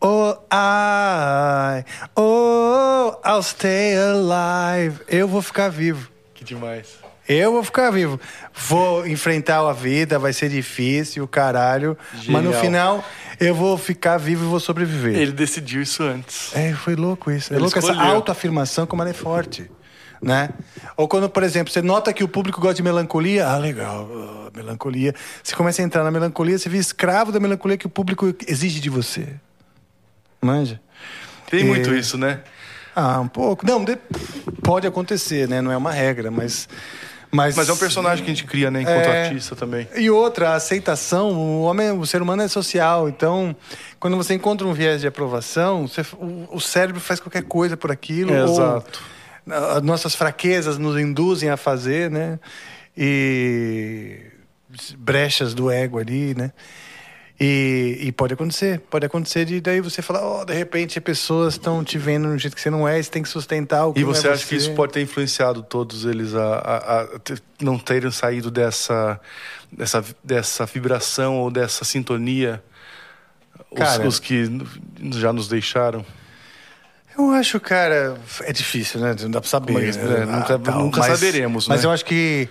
[0.01, 1.85] Oh, I,
[2.17, 5.01] oh, I'll stay alive.
[5.09, 6.11] Eu vou ficar vivo.
[6.35, 6.99] Que demais.
[7.29, 8.21] Eu vou ficar vivo.
[8.55, 11.97] Vou enfrentar a vida, vai ser difícil, o caralho.
[12.13, 12.61] Mas no Genial.
[12.61, 13.05] final,
[13.41, 15.17] eu vou ficar vivo e vou sobreviver.
[15.17, 16.55] Ele decidiu isso antes.
[16.55, 17.53] É, foi louco isso.
[17.53, 18.13] É Ele louco essa escolheu.
[18.15, 19.71] autoafirmação, como ela é forte.
[20.23, 20.49] Né?
[20.97, 24.51] Ou quando, por exemplo, você nota que o público gosta de melancolia, ah, legal, ah,
[24.57, 25.15] melancolia.
[25.43, 28.81] Você começa a entrar na melancolia, você vira escravo da melancolia que o público exige
[28.81, 29.35] de você.
[30.41, 30.81] Manja?
[31.51, 31.65] Tem É.
[31.65, 32.41] muito isso, né?
[32.95, 33.67] Ah, um pouco.
[33.67, 33.99] Não, de-
[34.63, 35.61] pode acontecer, né?
[35.61, 36.67] Não é uma regra, mas.
[37.31, 38.83] Mas, Mas é um personagem que a gente cria, né?
[38.83, 39.25] Enquanto É.
[39.27, 39.89] artista também.
[39.97, 43.55] E outra, a aceitação, o homem, o ser humano é social, então
[44.01, 47.91] quando você encontra um viés de aprovação, você- o, o cérebro faz qualquer coisa por
[47.91, 48.33] aquilo.
[48.33, 49.03] É, ou exato.
[49.49, 52.39] As nossas fraquezas nos induzem a fazer, né?
[52.97, 54.19] E
[54.99, 56.53] brechas do ego ali, né?
[57.39, 61.85] E, e pode acontecer, pode acontecer de daí você falar, oh, de repente pessoas estão
[61.85, 63.93] te vendo de um jeito que você não é, e você tem que sustentar o
[63.93, 67.09] que E você é acha que isso pode ter influenciado todos eles a, a- a
[67.61, 69.21] não terem saído dessa,
[69.71, 72.63] dessa, dessa vibração ou dessa sintonia?
[73.71, 74.45] Os, Cara- os que
[75.13, 76.07] já nos deixaram?
[77.19, 79.15] Eu acho, cara, é difícil, né?
[79.21, 79.73] Não dá pra saber.
[79.73, 80.23] Mas, né?
[80.23, 81.87] é, nunca- nunca mas- saberemos, Mas né?
[81.87, 82.47] eu acho que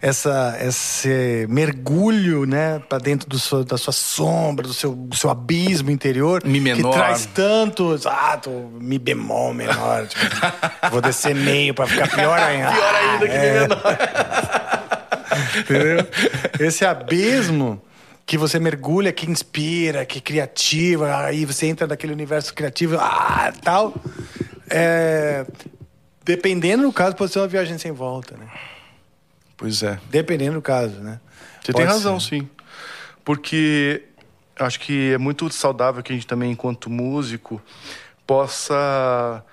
[0.00, 5.30] essa, esse mergulho, né, pra dentro do seu- da sua sombra, do seu, do seu
[5.30, 6.90] abismo interior, Mi menor.
[6.92, 8.06] que traz tantos.
[8.06, 8.50] Ah, tô
[8.80, 10.06] mi bemol menor.
[10.06, 10.24] tipo,
[10.90, 12.72] vou descer meio pra ficar pior ainda.
[12.72, 13.60] Pior ainda que É.
[13.60, 13.82] menor.
[15.58, 16.06] Entendeu?
[16.60, 17.80] Esse abismo
[18.24, 23.94] que você mergulha, que inspira, que criativa, aí você entra naquele universo criativo, ah, tal.
[24.68, 25.46] É,
[26.24, 28.46] dependendo do caso, pode ser uma viagem sem volta, né?
[29.56, 29.98] Pois é.
[30.10, 31.20] Dependendo do caso, né?
[31.62, 32.28] Você Pode tem razão, ser.
[32.40, 32.50] sim.
[33.24, 34.02] Porque
[34.58, 37.60] acho que é muito saudável que a gente também, enquanto músico,
[38.26, 39.44] possa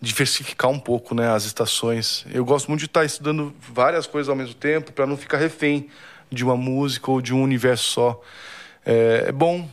[0.00, 2.24] diversificar um pouco né, as estações.
[2.32, 5.88] Eu gosto muito de estar estudando várias coisas ao mesmo tempo para não ficar refém
[6.30, 8.22] de uma música ou de um universo só.
[8.86, 9.68] É, é bom,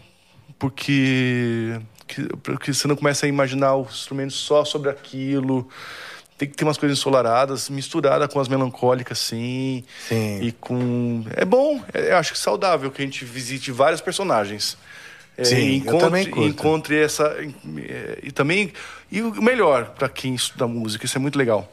[0.58, 5.70] porque, que- porque você não começa a imaginar o instrumento só sobre aquilo.
[6.38, 9.84] Tem que ter umas coisas ensolaradas, misturada com as melancólicas, sim.
[10.08, 10.42] Sim.
[10.42, 11.24] E com.
[11.36, 14.78] É bom, é- eu acho que saudável que a gente visite vários personagens.
[15.38, 16.48] É, Sim, e eu encontre, também curto.
[16.50, 17.24] encontre essa.
[17.78, 18.72] é, E também.
[19.12, 21.72] E o melhor para quem estuda música, isso é muito legal.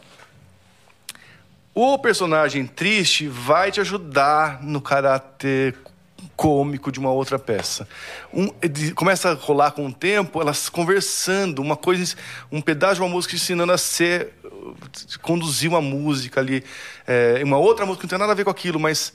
[1.74, 5.74] O personagem triste vai te ajudar no caráter
[6.36, 7.88] cômico de uma outra peça.
[8.32, 12.14] Um, de- começa a rolar com o tempo, elas conversando, uma coisa,
[12.50, 14.32] um pedaço de uma música ensinando a ser,
[15.20, 16.64] conduzir uma música ali,
[17.06, 19.12] é, uma outra música que não tem nada a ver com aquilo, mas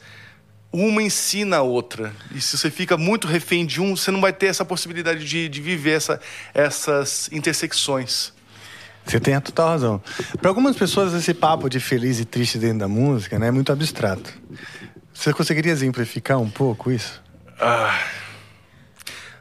[0.71, 2.13] uma ensina a outra.
[2.33, 5.47] E se você fica muito refém de um, você não vai ter essa possibilidade de,
[5.49, 6.19] de viver essa,
[6.53, 8.33] essas intersecções.
[9.05, 10.01] Você tem a total razão.
[10.41, 13.71] Para algumas pessoas, esse papo de feliz e triste dentro da música né, é muito
[13.71, 14.33] abstrato.
[15.13, 17.21] Você conseguiria exemplificar um pouco isso?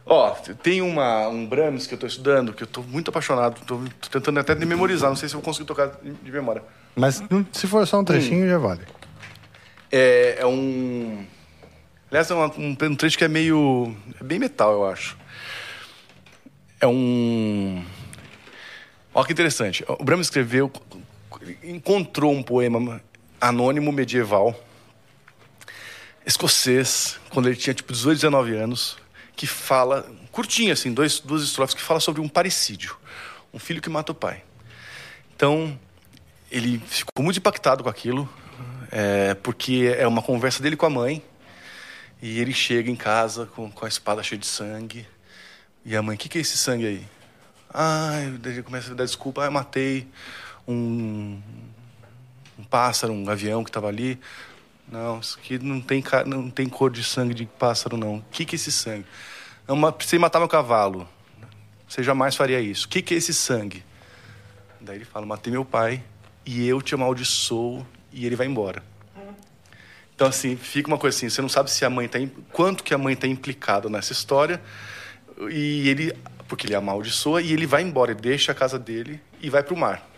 [0.09, 0.31] Ó,
[0.63, 4.09] tem uma, um Brahms que eu tô estudando, que eu tô muito apaixonado, tô, tô
[4.09, 6.63] tentando até de memorizar, não sei se eu vou conseguir tocar de memória.
[6.95, 7.21] Mas
[7.53, 8.83] se for só um trechinho, já vale.
[9.91, 11.27] É, é um.
[12.09, 13.97] Aliás, é uma- um, um trecho que é meio.
[14.21, 15.17] É bem metal, eu acho.
[16.81, 17.85] É um.
[19.13, 19.85] Olha que interessante.
[19.89, 20.71] O Brahms escreveu.
[21.65, 23.01] Encontrou um poema
[23.41, 24.55] anônimo medieval,
[26.25, 28.97] escocês, quando ele tinha tipo 18, 19 anos,
[29.37, 30.11] que fala.
[30.33, 32.97] Curtinho, assim, dois, duas estrofes, que fala sobre um parricídio.
[33.53, 34.43] Um filho que mata o pai.
[35.35, 35.79] Então,
[36.51, 38.29] ele ficou muito impactado com aquilo,
[38.91, 41.23] é, porque é uma conversa dele com a mãe.
[42.21, 45.07] E ele chega em casa com, com a espada cheia de sangue.
[45.85, 47.07] E a mãe, o que, que é esse sangue aí?
[47.73, 48.15] Ah,
[48.45, 49.43] ele começa a dar desculpa.
[49.43, 50.09] Ah, eu matei
[50.67, 51.41] um,
[52.59, 54.19] um pássaro, um avião que estava ali.
[54.89, 58.19] Não, isso aqui não tem, não tem cor de sangue de pássaro, não.
[58.19, 59.07] O que, que é esse sangue?
[59.67, 61.09] Não, ma- precisei matar meu cavalo.
[61.89, 62.87] Você jamais faria isso.
[62.87, 63.85] O que, que é esse sangue?
[64.81, 66.03] Daí ele fala: matei meu pai
[66.45, 68.83] e eu te amaldiçoo e ele vai embora.
[70.15, 72.19] Então, assim, fica uma coisa assim: você não sabe se a mãe tá.
[72.53, 74.63] quanto que a mãe está implicada nessa história.
[75.51, 76.17] E ele.
[76.49, 79.75] Porque ele amaldiçoa e ele vai embora, ele deixa a casa dele e vai para
[79.75, 80.09] o mar.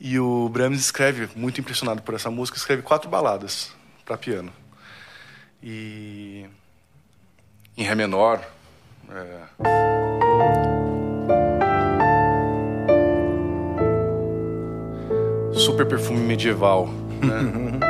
[0.00, 3.70] E o Brahms escreve, muito impressionado por essa música, escreve quatro baladas
[4.04, 4.50] para piano.
[5.62, 6.46] E.
[7.76, 8.40] Em Ré menor.
[9.10, 9.40] é,
[15.52, 16.88] super perfume medieval.
[17.20, 17.80] Né?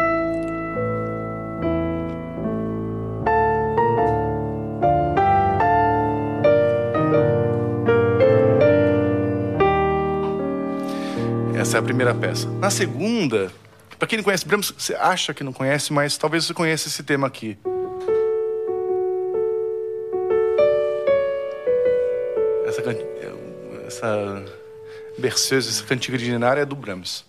[11.70, 12.48] Essa é a primeira peça.
[12.58, 13.48] Na segunda,
[13.96, 17.00] para quem não conhece Brahms, você acha que não conhece, mas talvez você conheça esse
[17.04, 17.56] tema aqui.
[22.66, 22.96] Essa, can-
[23.86, 24.44] essa
[25.16, 27.24] berceuse, essa cantiga Ninar é do Brahms.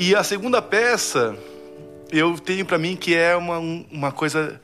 [0.00, 1.36] E a segunda peça,
[2.10, 4.60] eu tenho para mim que é uma, um- uma coisa,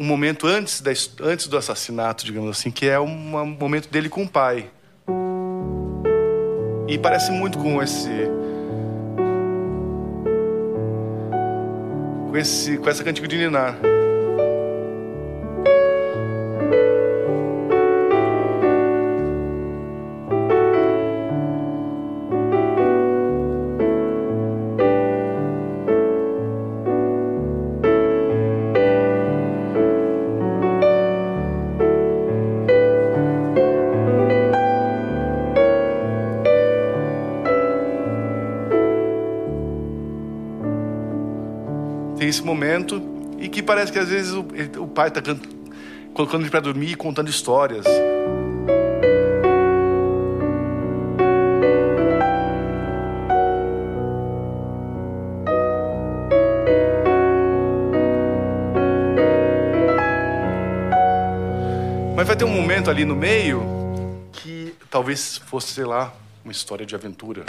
[0.00, 0.90] um momento antes, da,
[1.20, 4.70] antes do assassinato, digamos assim, que é um um momento dele com o pai.
[6.88, 8.08] E parece muito com esse.
[12.30, 13.76] Com, esse, com essa cantiga de Ninar.
[43.60, 45.20] Que parece que às vezes o, ele- o pai está
[46.14, 47.84] colocando ele para dormir e contando histórias.
[62.16, 63.62] Mas vai ter um momento ali no meio
[64.32, 66.12] que talvez fosse, sei lá,
[66.44, 67.44] uma história de aventura.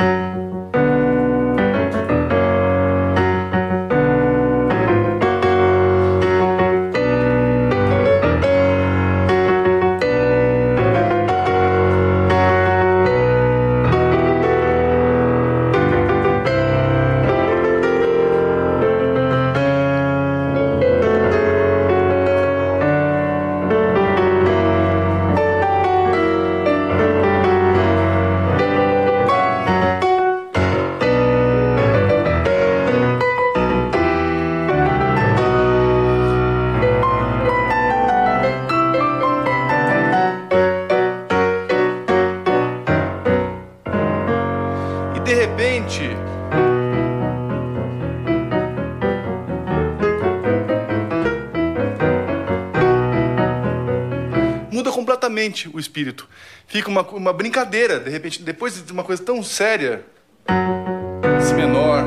[55.69, 56.27] O espírito.
[56.67, 60.03] Fica uma, uma brincadeira, de repente, depois de uma coisa tão séria.
[61.41, 62.03] Si menor,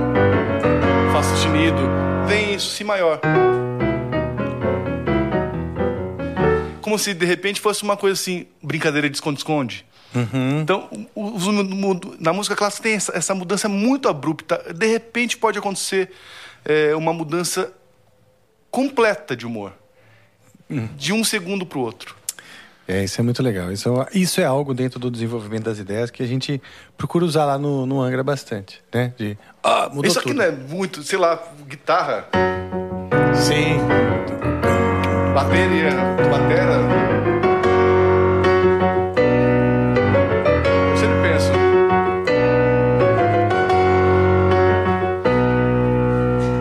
[1.12, 1.80] Fá sustenido,
[2.26, 3.20] vem isso, Si maior.
[6.80, 9.86] Como se de repente fosse uma coisa assim, brincadeira de esconde-esconde.
[10.60, 14.62] Então, o- os mu- mu- na música clássica tem essa, essa mudança muito abrupta.
[14.72, 16.10] De repente pode acontecer
[16.64, 17.72] é, uma mudança
[18.70, 19.72] completa de humor.
[20.96, 22.16] De um segundo para o outro.
[22.86, 23.72] É, isso é muito legal.
[23.72, 26.60] Isso é, isso é algo dentro do desenvolvimento das ideias que a gente
[26.98, 29.12] procura usar lá no, no Angra bastante, né?
[29.16, 30.36] De, ah, mudou Isso aqui tudo.
[30.38, 32.26] não é muito, sei lá, guitarra,
[33.34, 33.78] Sim.
[35.34, 35.90] bateria,
[36.30, 36.74] batera.
[40.90, 41.50] Eu sempre penso.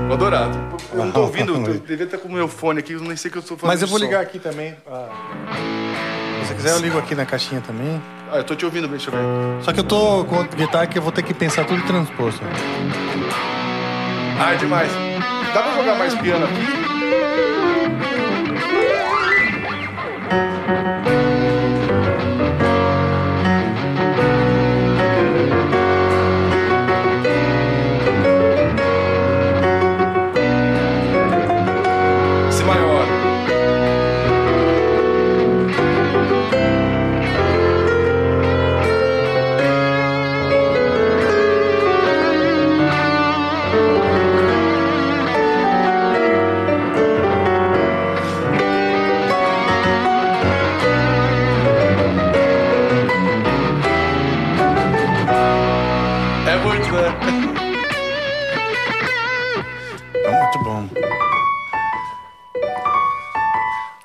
[0.07, 0.49] Vou adorar.
[0.93, 3.27] Eu não tô ouvindo, eu devia estar com o meu fone aqui, eu nem sei
[3.29, 3.73] o que eu estou fazendo.
[3.73, 4.73] Mas eu vou ligar aqui também.
[4.87, 5.82] ah.
[6.53, 7.99] Se quiser, eu ligo aqui na caixinha também.
[8.31, 9.63] Ah, eu tô te ouvindo, deixa eu ver.
[9.63, 12.43] Só que eu tô com outra guitarra que eu vou ter que pensar tudo transposto.
[14.39, 14.91] Ah, é demais.
[15.51, 16.83] Dá pra jogar mais piano aqui?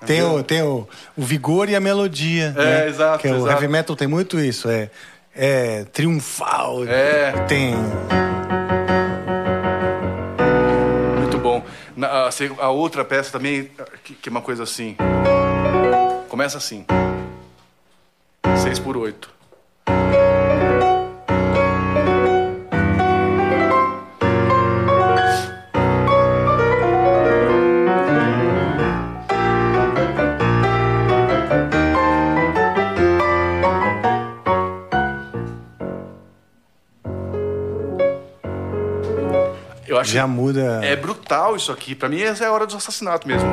[0.08, 2.54] Tem, o, tem o, o vigor e a melodia.
[2.56, 2.88] É, né?
[2.88, 3.50] exato, Que o exato.
[3.52, 4.68] heavy metal tem muito isso.
[4.68, 4.90] É,
[5.36, 6.84] é triunfal.
[6.88, 7.32] É.
[7.46, 7.74] Tem.
[11.18, 11.62] Muito bom.
[11.94, 13.70] Na- a, outra peça também,
[14.02, 14.96] que, que é uma coisa assim.
[16.28, 16.86] Começa assim.
[18.62, 19.37] 6 por 8.
[40.08, 40.80] Acho já muda.
[40.82, 41.94] É brutal isso aqui.
[41.94, 43.48] Pra mim, essa é a hora do assassinato mesmo.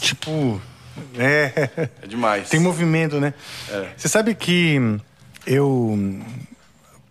[0.00, 0.60] Tipo.
[1.18, 1.70] É.
[2.02, 2.48] É demais.
[2.48, 3.34] Tem movimento, né?
[3.70, 3.88] É.
[3.96, 4.78] Você sabe que
[5.46, 5.98] eu.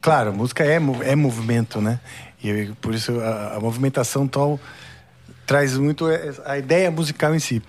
[0.02, 2.00] Claro, música é, é movimento, né?
[2.44, 4.60] E eu- por isso a, a movimentação tal
[5.48, 6.06] traz muito
[6.46, 7.62] a ideia musical em si.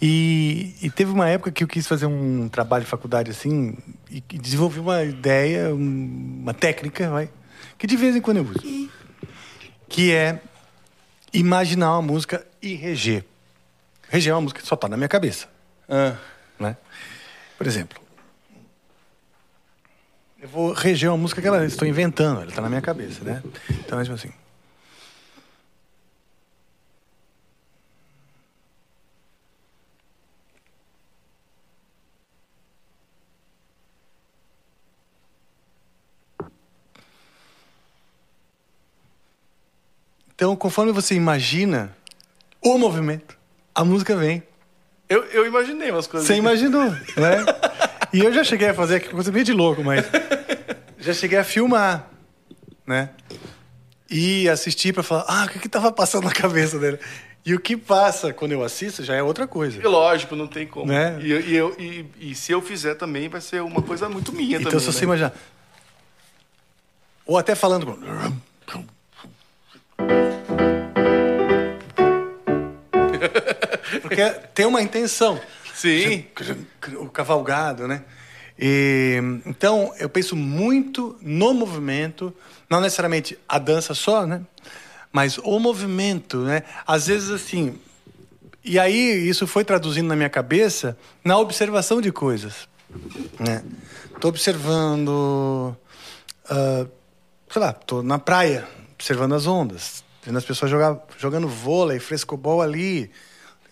[0.00, 3.76] E, e teve uma época que eu quis fazer um trabalho de faculdade assim
[4.10, 7.28] e, e desenvolvi uma ideia, um- uma técnica, vai,
[7.82, 8.88] que de vez em quando eu uso,
[9.88, 10.40] que é
[11.34, 13.24] imaginar uma música e reger.
[14.08, 15.48] Reger é uma música que só está na minha cabeça
[15.88, 16.16] Ah,
[16.60, 16.76] né?
[17.58, 18.00] Por exemplo,
[20.40, 23.42] eu vou reger uma música que ela estou inventando, ela está na minha cabeça, né?
[23.70, 24.30] Então é tipo assim.
[40.42, 41.96] Então, conforme você imagina
[42.60, 43.38] o movimento,
[43.72, 44.42] a música vem.
[45.08, 46.26] eu, eu imaginei umas coisas.
[46.26, 47.44] Você imaginou, né?
[48.12, 50.04] E eu já cheguei a fazer aqui coisa meio de louco, mas
[50.98, 52.10] já cheguei a filmar,
[52.84, 53.10] né?
[54.10, 56.98] E assistir pra falar, ah, o que que tava passando na cabeça dele?
[57.46, 59.78] E o que passa quando eu assisto já é outra coisa.
[59.80, 60.86] E lógico, não tem como.
[60.92, 61.18] Né?
[61.22, 64.32] E, eu- e, eu- e- e se eu fizer também, vai ser uma coisa muito
[64.32, 64.80] minha Então, também.
[64.80, 65.04] se você né?
[65.04, 65.32] imaginar.
[67.24, 67.96] Ou até falando
[74.00, 75.40] Porque tem uma intenção.
[75.74, 76.26] Sim.
[76.98, 78.04] O cavalgado, né?
[78.58, 82.34] E, então, eu penso muito no movimento,
[82.70, 84.42] não necessariamente a dança só, né?
[85.10, 86.62] Mas o movimento, né?
[86.86, 87.78] Às vezes, assim.
[88.64, 92.68] E aí, isso foi traduzindo na minha cabeça na observação de coisas.
[93.38, 93.62] Né?
[94.20, 95.76] Tô observando.
[96.48, 96.86] ah,
[97.50, 102.62] sei lá, tô na praia, observando as ondas, vendo as pessoas jogar, jogando vôlei, frescobol
[102.62, 103.10] ali,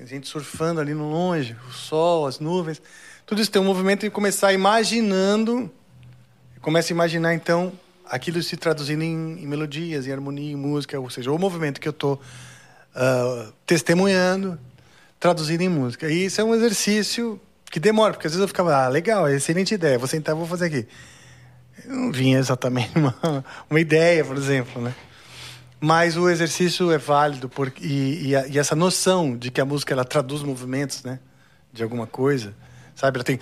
[0.01, 2.81] tem gente surfando ali no longe, o sol, as nuvens.
[3.27, 5.71] Tudo isso tem um movimento de começar imaginando,
[6.63, 7.71] começa a imaginar então
[8.07, 11.87] aquilo se traduzindo em, em melodias, em harmonia, em música, ou seja, o movimento que
[11.87, 12.19] eu estou
[13.67, 14.59] testemunhando,
[15.19, 16.09] traduzindo em música.
[16.09, 17.39] E isso é um exercício
[17.71, 20.65] que demora, porque às vezes eu ficava, ah, legal, excelente ideia, vou sentar, vou fazer
[20.65, 20.89] aqui
[21.87, 24.95] não vinha exatamente uma, uma ideia, por exemplo, né?
[25.81, 29.65] Mas o exercício é válido porque, e, e, a- e essa noção de que a
[29.65, 31.19] música ela traduz movimentos, né?
[31.73, 32.55] De alguma coisa,
[32.95, 33.17] sabe?
[33.17, 33.39] Ela tem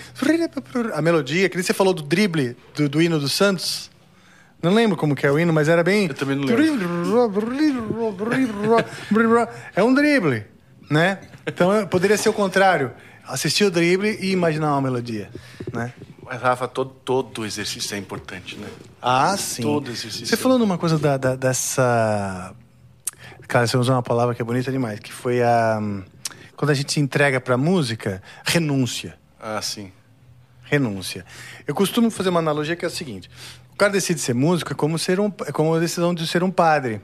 [0.95, 3.91] a melodia, que nem você falou do drible do, do hino do Santos.
[4.63, 6.07] Não lembro como que é o hino, mas era bem.
[6.09, 6.65] Eu também não lembro.
[9.75, 10.45] É um drible,
[10.91, 11.19] né?
[11.47, 12.93] Então poderia ser o contrário.
[13.27, 15.29] Assistir o drible e imaginar uma melodia,
[15.73, 15.93] né?
[16.29, 18.69] Mas, Rafa, todo, todo exercício é importante, né?
[19.01, 19.63] Ah, sim.
[19.63, 20.27] Todo exercício.
[20.27, 22.55] Você falou numa coisa da, da- dessa.
[23.47, 25.81] Cara, você usou uma palavra que é bonita demais, que foi a.
[26.57, 29.19] Quando a gente se entrega pra música, renúncia.
[29.41, 29.91] Ah, sim.
[30.65, 31.25] Renúncia.
[31.67, 33.31] Eu costumo fazer uma analogia que é o seguinte:
[33.73, 36.43] o cara decide ser músico é como, ser um, é como a decisão de ser
[36.43, 37.01] um padre.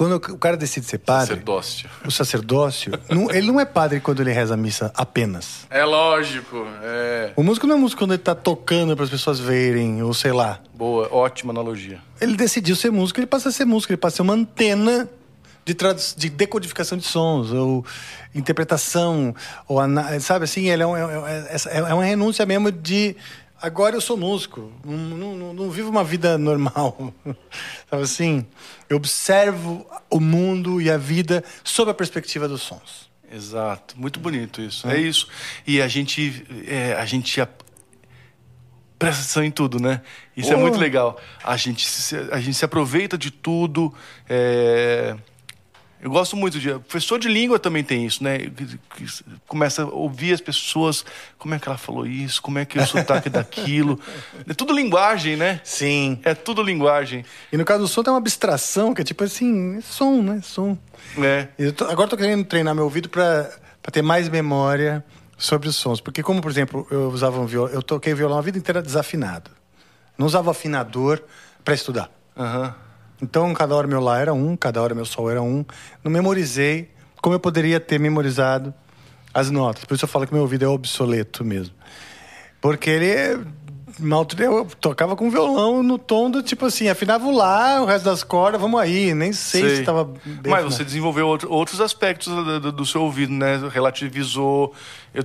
[0.00, 1.90] Quando o cara decide ser padre, Sacerdócio.
[2.06, 5.66] o sacerdócio, não- ele não é padre quando ele reza a missa apenas.
[5.68, 6.66] É lógico.
[6.82, 7.32] É.
[7.36, 10.32] O músico não é músico quando ele tá tocando para as pessoas verem, ou sei
[10.32, 10.58] lá.
[10.74, 11.98] Boa, ótima analogia.
[12.18, 15.06] Ele decidiu ser músico, ele passa a ser músico, ele passa a ser uma antena
[15.66, 15.76] de,
[16.16, 17.84] de decodificação de sons, ou
[18.34, 19.34] interpretação,
[19.68, 19.78] ou
[20.20, 23.14] sabe assim, ele é, um- é, é- essa- é uma renúncia mesmo de
[23.60, 27.12] agora eu sou músico, não, não- não- vivo uma vida normal,
[27.88, 28.46] sabe assim?
[28.88, 33.08] Eu observo o mundo e a vida sob a perspectiva dos sons.
[33.32, 33.94] Exato.
[33.98, 34.88] Muito bonito isso.
[34.88, 35.28] É, isso.
[35.66, 36.44] E a gente.
[36.66, 37.40] é, a gente.
[38.98, 40.02] Presta atenção em tudo, né?
[40.36, 40.60] Isso é Oh.
[40.60, 41.18] muito legal.
[41.42, 43.94] A gente, se, a gente se aproveita de tudo.
[44.28, 45.16] é,
[46.02, 46.70] Eu gosto muito de.
[46.78, 48.38] Professor de língua também tem isso, né?
[49.46, 51.04] Começa a ouvir as pessoas.
[51.38, 52.40] Como é que ela falou isso?
[52.40, 54.00] Como é que é o sotaque daquilo?
[54.48, 55.60] É tudo linguagem, né?
[55.62, 56.18] Sim.
[56.24, 57.24] É tudo linguagem.
[57.52, 60.40] E no caso do som tem uma abstração, que é tipo assim, é som, né?
[60.42, 60.78] Som.
[61.18, 61.48] É.
[61.58, 63.50] Eu tô- agora eu tô querendo treinar meu ouvido para
[63.92, 65.04] ter mais memória
[65.36, 66.00] sobre os sons.
[66.00, 69.50] Porque como, por exemplo, eu usava um violão, eu toquei violão a vida inteira desafinado.
[70.16, 71.22] Não usava afinador
[71.62, 72.10] para estudar.
[72.36, 72.74] Aham.
[73.22, 75.64] Então, cada hora meu lá era um, cada hora meu sol era um.
[76.02, 76.90] Não memorizei
[77.20, 78.72] como eu poderia ter memorizado
[79.32, 79.84] as notas.
[79.84, 81.74] Por isso eu falo que meu ouvido é obsoleto mesmo.
[82.60, 83.44] Porque ele
[84.00, 87.84] é- mal, eu tocava com violão no tom do tipo assim, afinava o lá, o
[87.86, 89.14] resto das cordas, vamos aí.
[89.14, 89.76] Nem sei, Sei.
[89.76, 90.04] se tava.
[90.04, 93.60] bem Mas você desenvolveu outro- outros aspectos do, do- seu ouvido, né?
[93.72, 94.74] Relativizou.
[95.12, 95.24] eu-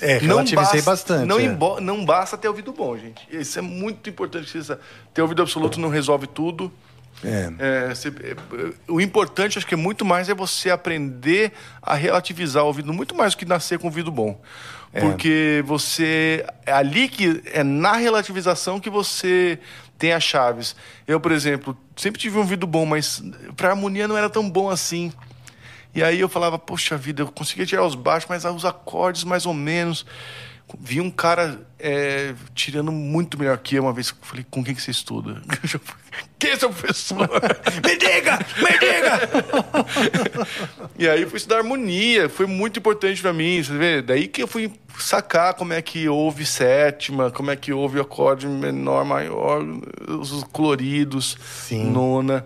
[0.00, 1.44] É, não relativizei basta- bastante, Não, é.
[1.44, 3.22] embo- não basta ter ouvido bom, gente.
[3.30, 4.50] Isso é muito importante.
[4.62, 4.76] você-
[5.14, 6.70] Ter ouvido absoluto não resolve tudo.
[7.24, 7.52] É.
[7.60, 12.66] É, é, o importante, acho que é muito mais é você aprender a relativizar o
[12.66, 14.40] ouvido, muito mais do que nascer com ouvido bom.
[14.92, 15.00] É.
[15.00, 16.44] Porque você.
[16.66, 17.42] É ali que.
[17.46, 19.58] É na relativização que você
[19.98, 20.76] tem as chaves.
[21.06, 23.22] Eu, por exemplo, sempre tive um ouvido bom, mas
[23.56, 25.12] pra harmonia não era tão bom assim.
[25.94, 29.46] E aí eu falava, poxa vida, eu conseguia tirar os baixos, mas os acordes mais
[29.46, 30.04] ou menos.
[30.80, 34.14] Vi um cara é, tirando muito melhor que eu uma vez.
[34.22, 35.42] Falei, com quem que você estuda?
[36.38, 37.28] Quem é seu professor?
[37.86, 38.38] me diga!
[38.58, 40.46] Me diga!
[40.98, 42.28] e aí eu fui estudar harmonia.
[42.28, 44.02] Foi muito importante pra mim, você vê?
[44.02, 48.48] Daí que eu fui sacar como é que houve sétima, como é que houve acorde
[48.48, 49.64] menor, maior,
[50.08, 51.38] os coloridos,
[51.68, 51.90] Sim.
[51.90, 52.44] nona.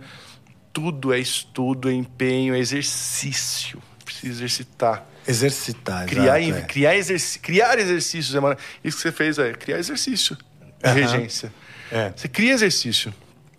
[0.74, 3.82] Tudo é estudo, é empenho, é exercício.
[4.05, 5.07] Precisa exercitar.
[5.27, 6.07] Exercitar.
[6.07, 6.62] Criar, exato, é.
[6.66, 8.35] criar, exerci- criar exercícios.
[8.35, 10.36] é Isso que você fez é criar exercício.
[10.82, 11.53] É regência.
[11.90, 12.12] É.
[12.15, 13.12] Você cria exercício.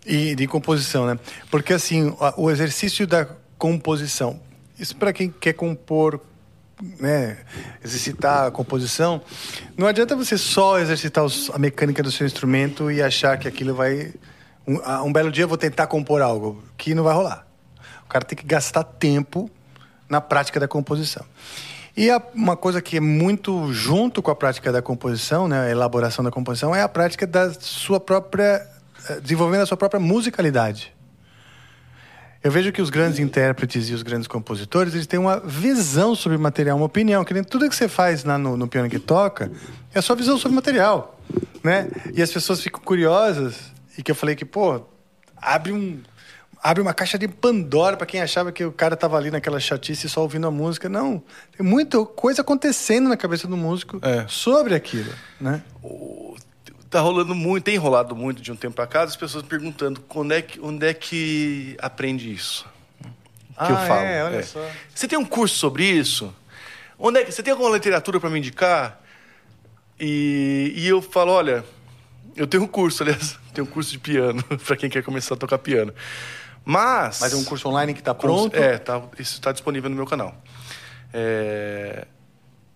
[0.06, 1.18] E de composição, né?
[1.50, 3.26] Porque assim, o exercício da
[3.58, 4.40] composição,
[4.78, 6.20] isso para quem quer compor,
[6.98, 7.38] né,
[7.84, 9.20] exercitar a composição,
[9.76, 13.74] não adianta você só exercitar os- a mecânica do seu instrumento e achar que aquilo
[13.74, 14.12] vai
[14.66, 17.46] um, um belo dia eu vou tentar compor algo que não vai rolar.
[18.04, 19.50] O cara tem que gastar tempo
[20.08, 21.24] na prática da composição.
[21.96, 25.70] E a- uma coisa que é muito junto com a prática da composição, né, a
[25.70, 28.66] elaboração da composição, é a prática da sua própria.
[29.08, 30.92] eh, desenvolvendo a sua própria musicalidade.
[32.42, 36.36] Eu vejo que os grandes intérpretes e os grandes compositores, eles têm uma visão sobre
[36.36, 39.50] o material, uma opinião, que tudo que você faz lá no, no piano que toca
[39.94, 41.18] é a sua visão sobre o material,
[41.62, 41.88] né?
[42.14, 43.56] E as pessoas ficam curiosas,
[43.96, 44.82] e que eu falei que, pô,
[45.36, 46.00] abre um
[46.62, 50.08] abre uma caixa de Pandora para quem achava que o cara tava ali naquela chatice
[50.08, 50.88] só ouvindo a música.
[50.88, 51.22] Não,
[51.56, 54.26] tem muita coisa acontecendo na cabeça do músico É.
[54.28, 55.62] sobre aquilo, né?
[56.90, 60.34] Tá rolando muito, tem rolado muito de um tempo pra cá, as pessoas perguntando onde
[60.34, 62.64] é que, onde é que aprende isso.
[63.00, 64.00] Que eu Ah, falo.
[64.00, 64.64] é, olha só.
[64.94, 66.34] Você tem um curso sobre isso?
[66.98, 69.00] Onde é que, você tem alguma literatura para me indicar?
[70.00, 71.64] E, e eu falo, olha,
[72.36, 75.36] eu tenho um curso, aliás, tenho um curso de piano para quem quer começar a
[75.36, 75.92] tocar piano.
[76.70, 78.54] Mas Mas é um curso online que está pronto.
[78.54, 80.36] É, tá, isso está disponível no meu canal.
[81.14, 82.06] É,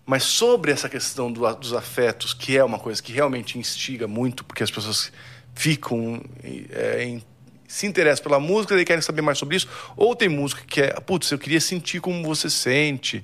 [0.03, 4.43] mas sobre essa questão do dos afetos, que é uma coisa que realmente instiga muito,
[4.43, 5.11] porque as pessoas
[5.53, 6.25] ficam
[6.71, 7.23] é, em-
[7.67, 10.99] se interessam pela música e querem saber mais sobre isso, ou tem música que é,
[10.99, 13.23] putz, eu queria sentir como você sente.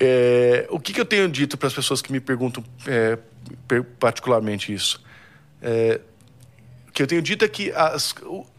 [0.00, 3.16] É, o que, que eu tenho dito para as pessoas que me perguntam é,
[4.00, 5.00] particularmente isso?
[5.62, 6.00] É,
[6.88, 8.12] o que eu tenho dito é que as-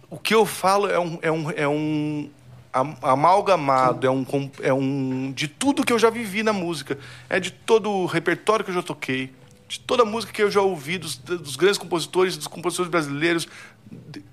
[0.09, 2.29] o, que eu falo é um, é um, é um
[2.73, 4.25] am- amalgamado, é um,
[4.61, 6.97] é um de tudo que eu já vivi na música.
[7.29, 9.31] É de todo o repertório que eu já toquei,
[9.67, 13.47] de toda a música que eu já ouvi, dos, dos grandes compositores, dos compositores brasileiros,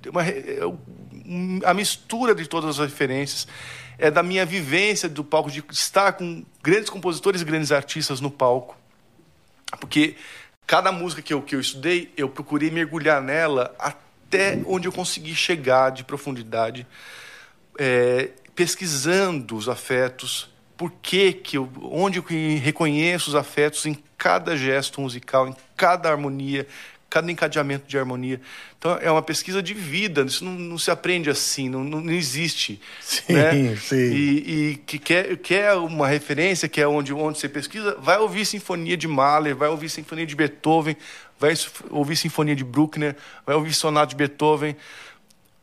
[0.08, 0.60] uma é
[1.64, 3.46] a mistura de todas as referências.
[3.98, 8.30] É da minha vivência do palco, de estar com grandes compositores e grandes artistas no
[8.30, 8.76] palco.
[9.80, 10.16] Porque
[10.66, 14.05] cada música que eu, que eu estudei, eu procurei mergulhar nela até
[14.66, 16.86] onde eu consegui chegar de profundidade,
[17.78, 22.24] é, pesquisando os afetos, por que que eu, onde eu
[22.60, 26.66] reconheço os afetos em cada gesto musical, em cada harmonia,
[27.16, 28.38] cada encadeamento de harmonia.
[28.78, 32.78] Então é uma pesquisa de vida, isso não, não se aprende assim, não, não, existe.
[33.00, 33.76] Sim, né?
[33.76, 33.96] sim.
[33.96, 38.44] E, e que quer, quer uma referência, que é onde, onde você pesquisa, vai ouvir
[38.44, 40.94] Sinfonia de Mahler, vai ouvir Sinfonia de Beethoven,
[41.40, 41.54] vai
[41.88, 43.16] ouvir Sinfonia de Bruckner,
[43.46, 44.76] vai ouvir Sonata de Beethoven.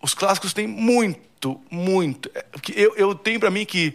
[0.01, 2.31] Os clássicos têm muito, muito.
[2.33, 2.43] é,
[2.75, 3.93] Eu, eu tenho para mim que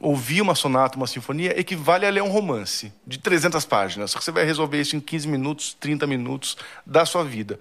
[0.00, 4.10] ouvir uma sonata, uma sinfonia, equivale a ler um romance de 300 páginas.
[4.10, 6.56] Só que você vai resolver isso em 15 minutos, 30 minutos
[6.86, 7.58] da sua vida.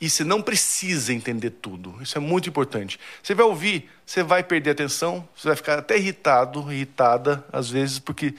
[0.00, 1.96] E você não precisa entender tudo.
[2.02, 2.98] Isso é muito importante.
[3.22, 8.00] Você vai ouvir, você vai perder atenção, você vai ficar até irritado, irritada, às vezes,
[8.00, 8.34] porque.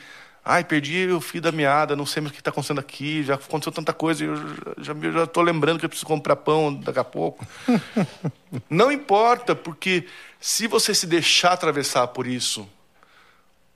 [0.46, 3.36] Ai, perdi o fio da meada, não sei mais o que está acontecendo aqui, já
[3.36, 4.36] aconteceu tanta coisa, eu
[4.78, 7.48] já, já, já tô lembrando que eu preciso comprar pão daqui a pouco.
[8.70, 10.06] não importa, porque
[10.42, 12.68] se você se deixar atravessar por isso,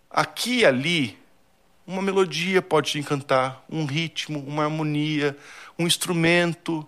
[0.09, 1.17] aqui e ali,
[1.85, 5.37] uma melodia pode te encantar, um ritmo, uma harmonia,
[5.79, 6.85] um instrumento.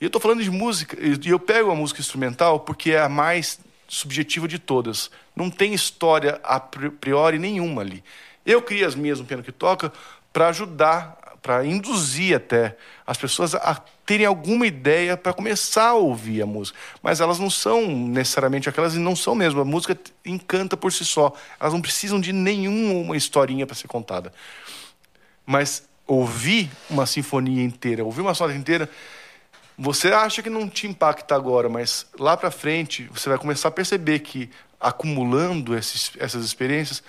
[0.00, 3.08] E eu estou falando de música, e eu pego a música instrumental porque é a
[3.08, 5.10] mais subjetiva de todas.
[5.36, 8.02] Não tem história a pri- priori nenhuma ali.
[8.44, 9.92] Eu crio as minhas no piano que toca
[10.32, 16.40] para ajudar, para induzir até as pessoas a terem alguma ideia para começar a ouvir
[16.40, 16.78] a música.
[17.02, 19.60] Mas elas não são necessariamente aquelas e não são mesmo.
[19.60, 21.34] A música encanta por si só.
[21.58, 24.32] Elas não precisam de nenhuma historinha para ser contada.
[25.44, 28.88] Mas ouvir uma sinfonia inteira, ouvir uma sonata inteira,
[29.76, 33.72] você acha que não te impacta agora, mas lá para frente você vai começar a
[33.72, 34.48] perceber que
[34.78, 37.02] acumulando esses, essas experiências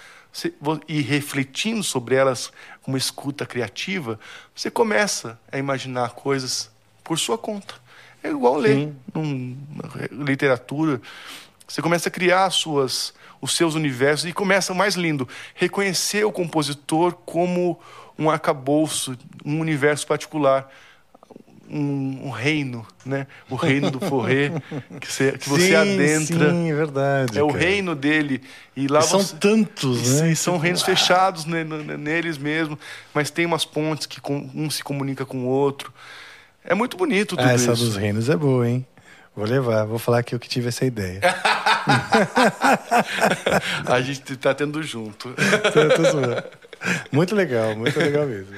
[0.87, 2.51] e refletindo sobre elas
[2.81, 4.19] com uma escuta criativa,
[4.55, 6.71] você começa a imaginar coisas
[7.03, 7.75] por sua conta.
[8.23, 9.57] É igual ler num,
[10.11, 11.01] literatura.
[11.67, 17.13] Você começa a criar suas, os seus universos e começa mais lindo, reconhecer o compositor
[17.25, 17.79] como
[18.17, 20.69] um arcabouço, um universo particular
[21.69, 23.25] um, um, reino, né?
[23.49, 24.51] O reino do forré
[24.99, 26.51] que você, que você sim, adentra.
[26.51, 27.39] Sim, é verdade.
[27.39, 27.59] É o cara.
[27.59, 28.41] reino dele
[28.75, 30.31] e lá E são você, tantos, e, né?
[30.31, 30.85] e são Tipo, reinos ah.
[30.85, 32.77] fechados ne- neles mesmo,
[33.13, 35.93] mas tem umas pontes que um se comunica com o outro.
[36.63, 37.85] É muito bonito tudo Ah, essa isso.
[37.85, 38.85] dos reinos é boa, hein?
[39.35, 41.19] Vou levar, vou falar que eu que tive essa ideia.
[43.85, 45.33] A gente tá tendo junto.
[47.11, 48.53] Muito legal, muito legal mesmo.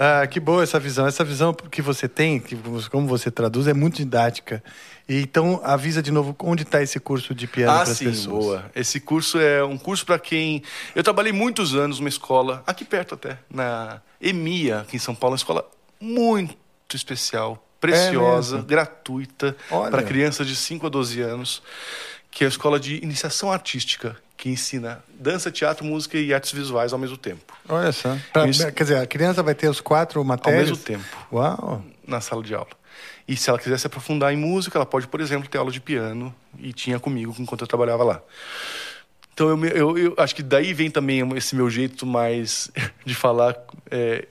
[0.00, 1.06] Ah, que boa essa visão.
[1.08, 2.56] Essa visão que você tem, que
[2.88, 4.62] como você traduz, é muito didática.
[5.08, 8.44] E, então, avisa de novo onde está esse curso de piano Ah, para as pessoas.
[8.44, 8.70] boa.
[8.76, 10.62] Esse curso é um curso para quem.
[10.94, 15.32] Eu trabalhei muitos anos numa escola, aqui perto até, na EMIA, aqui em São Paulo,
[15.32, 15.68] uma escola
[16.00, 16.56] muito
[16.94, 18.68] especial, preciosa, mesmo?
[18.68, 19.56] gratuita,
[19.90, 21.60] para crianças de 5 a 12 anos,
[22.30, 26.92] que é a escola de iniciação artística, que ensina dança, teatro, música e artes visuais
[26.94, 28.16] ao mesmo tempo, Olha só.
[28.32, 28.72] Pra- Isso.
[28.72, 30.70] Quer dizer, a criança vai ter os quatro ao matérias?
[30.70, 31.04] mesmo tempo.
[31.30, 31.84] Uau!
[32.06, 32.70] na sala de aula.
[33.26, 35.78] E se ela quiser se aprofundar em música, ela pode, por exemplo, ter aula de
[35.80, 38.22] piano e tinha comigo enquanto eu trabalhava lá.
[39.34, 42.70] Então eu, eu, eu acho que daí vem também esse meu jeito mais
[43.04, 43.54] de falar,
[43.90, 44.26] é,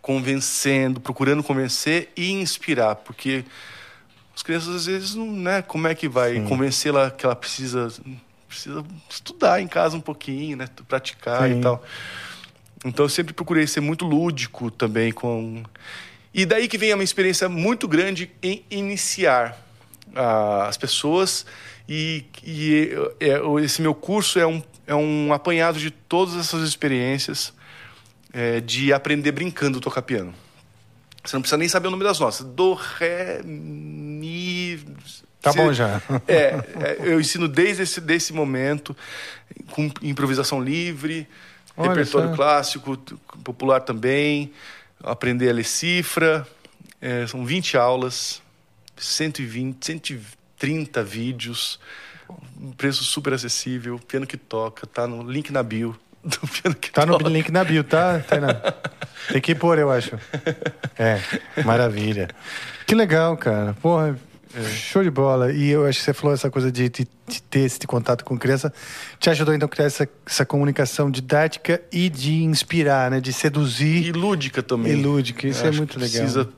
[0.00, 3.44] convencendo, procurando convencer e inspirar, porque
[4.34, 5.60] as crianças às vezes não, né?
[5.62, 7.88] Como é que vai convencê-la que ela precisa
[8.52, 10.68] precisa estudar em casa um pouquinho, né?
[10.86, 11.58] Praticar Sim.
[11.58, 11.82] e tal.
[12.84, 15.62] Então eu sempre procurei ser muito lúdico também com
[16.34, 19.58] e daí que vem a minha experiência muito grande em iniciar
[20.14, 21.44] ah, as pessoas
[21.88, 27.52] e, e é, esse meu curso é um, é um apanhado de todas essas experiências
[28.32, 30.34] é, de aprender brincando tocar piano.
[31.22, 32.40] Você não precisa nem saber o nome das notas.
[32.40, 34.80] Do, ré, mi...
[35.42, 36.00] Tá bom já.
[36.28, 36.34] é,
[36.80, 38.96] é, eu ensino desde esse desse momento,
[39.72, 41.26] com improvisação livre,
[41.76, 42.96] Olha repertório clássico,
[43.42, 44.52] popular também,
[45.02, 46.46] aprender a ler cifra.
[47.00, 48.40] É, são 20 aulas,
[48.96, 51.80] 120, 130 vídeos,
[52.60, 56.92] um preço super acessível, piano que toca, tá no link na bio do piano que
[56.92, 57.28] Tá no toca.
[57.28, 58.54] link na bio, tá, Tainá?
[59.32, 60.16] Tem que pôr, eu acho.
[60.96, 61.20] É,
[61.64, 62.28] maravilha.
[62.86, 63.74] Que legal, cara.
[63.82, 64.16] Porra,
[64.74, 65.52] show de bola.
[65.52, 68.36] E eu acho que você falou essa coisa de, de- de ter esse contato com
[68.38, 68.72] criança.
[69.18, 73.20] Te ajudou, então, a criar essa, essa comunicação didática e de inspirar, né?
[73.20, 74.06] De seduzir.
[74.06, 74.92] E lúdica também.
[74.92, 76.22] E lúdica, isso Eu é muito legal.
[76.22, 76.48] Precisa,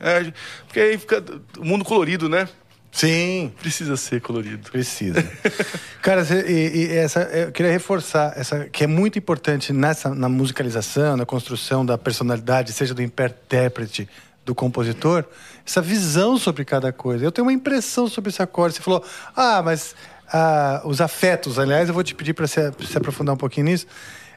[0.00, 0.32] é,
[0.66, 1.22] porque aí fica
[1.58, 2.48] o mundo colorido, né?
[2.92, 3.52] Sim.
[3.60, 4.68] Precisa ser colorido.
[4.70, 5.22] Precisa.
[6.02, 11.16] Cara, e, e essa, eu queria reforçar essa que é muito importante nessa na musicalização,
[11.16, 14.08] na construção da personalidade, seja do intérprete,
[14.44, 15.24] do compositor,
[15.66, 17.24] essa visão sobre cada coisa.
[17.24, 18.76] Eu tenho uma impressão sobre esse acorde.
[18.76, 19.04] Você falou,
[19.36, 19.94] ah, mas
[20.32, 23.86] ah, os afetos, aliás, eu vou te pedir para se, se aprofundar um pouquinho nisso.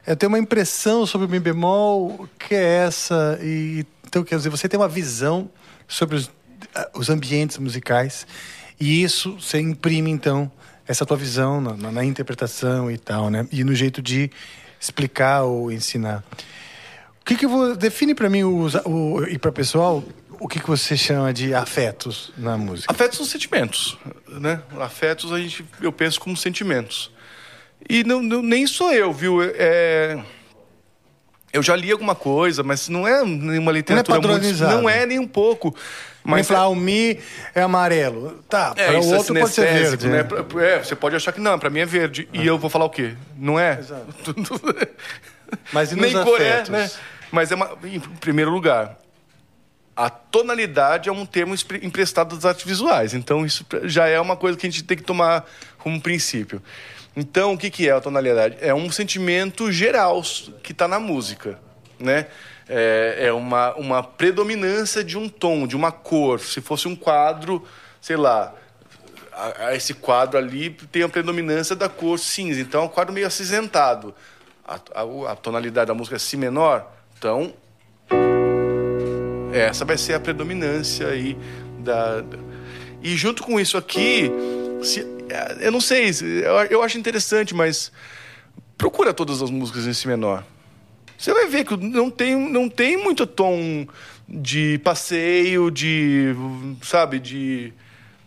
[0.05, 4.49] Eu tenho uma impressão sobre o mi bemol que é essa e então quer dizer,
[4.49, 5.49] você tem uma visão
[5.87, 6.29] sobre os
[6.75, 8.27] ah, os ambientes musicais
[8.79, 10.51] e isso você imprime então
[10.87, 13.47] essa tua visão na, na- interpretação e tal, né?
[13.51, 14.29] E no jeito de
[14.79, 16.23] explicar ou ensinar.
[17.23, 20.03] O que que vou define para mim os, o, e para o pessoal
[20.41, 22.91] o que que você chama de afetos na música?
[22.91, 23.97] Afetos são sentimentos,
[24.27, 24.61] né?
[24.77, 27.09] Afetos a gente, eu penso como sentimentos.
[27.89, 29.39] E não, não- nem sou eu, viu?
[29.41, 30.21] É,
[31.53, 34.29] eu já li alguma coisa, mas não é nenhuma literatura muito...
[34.29, 34.75] padronizado.
[34.75, 35.73] Não é nem um pouco.
[36.25, 37.19] Mas falar, ah, o mi
[37.55, 38.43] é amarelo.
[38.49, 40.07] Tá, é, para o é outro pode ser verde.
[40.09, 40.23] né?
[40.23, 40.29] né?
[40.61, 42.27] É, você pode achar que não, pra mim é verde.
[42.33, 43.13] E eu vou falar o quê?
[43.37, 43.79] Não é?
[45.71, 46.69] Mas e nos Nem cor é, afetos?
[46.69, 46.89] né?
[47.33, 48.95] Mas é uma, em primeiro lugar,
[49.95, 53.15] a tonalidade é um termo emprestado das artes visuais.
[53.15, 55.43] Então isso já é uma coisa que a gente tem que tomar
[55.79, 56.61] como princípio.
[57.17, 58.57] Então o que, que é a tonalidade?
[58.61, 60.21] É um sentimento geral
[60.61, 61.57] que está na música,
[61.99, 62.27] né?
[62.69, 66.39] É, é uma, uma predominância de um tom, de uma cor.
[66.39, 67.67] Se fosse um quadro,
[67.99, 68.53] sei lá,
[69.73, 74.13] esse quadro ali tem a predominância da cor cinza, então é um quadro meio acinzentado.
[74.63, 77.53] A, a- a tonalidade da música é si menor, então
[79.53, 81.37] Essa vai ser a predominância aí
[81.79, 82.23] da.
[83.01, 84.31] E junto com isso aqui,
[84.81, 85.05] se-
[85.59, 86.09] eu não sei,
[86.69, 87.91] eu acho interessante, mas
[88.77, 90.43] procura todas as músicas em si menor.
[91.17, 93.85] Você vai ver que não tem, não tem muito tom
[94.27, 96.33] de passeio, de,
[96.81, 97.71] sabe, de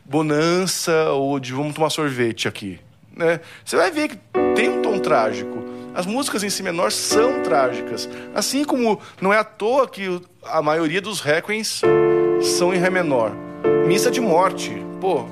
[0.04, 2.78] bonança ou de vamos tomar sorvete aqui,
[3.14, 3.40] né?
[3.64, 4.18] Você vai ver que
[4.54, 5.55] tem um tom trágico.
[5.96, 10.60] As músicas em si menor são trágicas, assim como não é à toa que a
[10.60, 11.80] maioria dos requiems
[12.58, 13.32] são em ré menor.
[13.86, 15.24] Missa de morte, pô.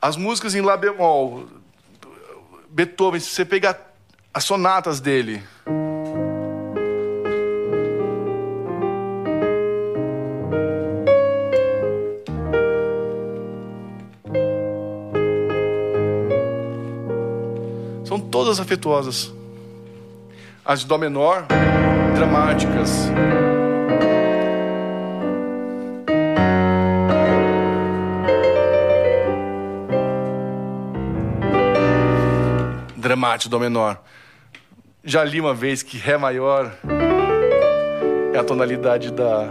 [0.00, 1.44] As músicas em lá bemol,
[2.68, 3.94] Beethoven, se você pegar
[4.34, 5.40] as sonatas dele,
[18.52, 19.32] todas afetuosas.
[20.64, 21.46] As de dó menor,
[22.14, 23.08] dramáticas.
[32.96, 34.00] Dramático, dó menor.
[35.04, 36.72] Já li uma vez que Ré maior
[38.32, 39.48] é a tonalidade da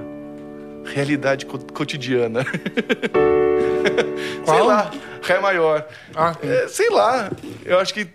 [0.86, 2.44] realidade co- cotidiana.
[4.46, 4.66] sei Qual?
[4.66, 4.92] lá,
[5.22, 5.86] Ré maior.
[6.16, 6.34] Ah.
[6.42, 7.30] É, sei lá,
[7.66, 8.08] eu acho que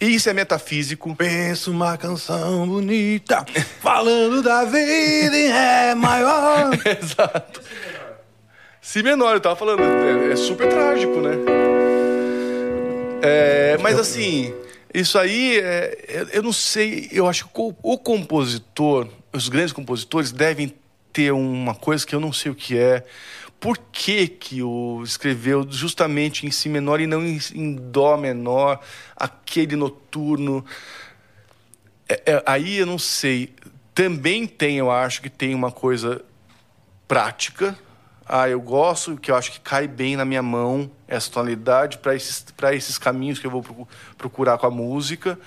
[0.00, 1.14] isso é metafísico.
[1.16, 3.44] Penso uma canção bonita,
[3.80, 6.70] falando da vida em Ré maior.
[6.84, 7.60] Exato.
[8.80, 11.32] Si menor, eu tava falando, é, é super trágico, né?
[13.22, 14.54] É, mas assim,
[14.94, 17.50] isso aí, é, eu- não sei, eu acho que
[17.82, 20.72] o compositor, os grandes compositores devem
[21.12, 23.02] ter uma coisa que eu não sei o que é.
[23.58, 28.80] Por que que o escreveu justamente em si menor e não em, em dó menor,
[29.16, 30.64] aquele noturno?
[32.08, 33.54] É, é, aí eu não sei.
[33.94, 36.22] Também tem, eu acho que tem uma coisa
[37.08, 37.76] prática.
[38.28, 42.14] Ah, eu gosto, que eu acho que cai bem na minha mão essa tonalidade para
[42.14, 43.88] esses, pra esses caminhos que eu vou procu-
[44.18, 45.38] procurar com a música.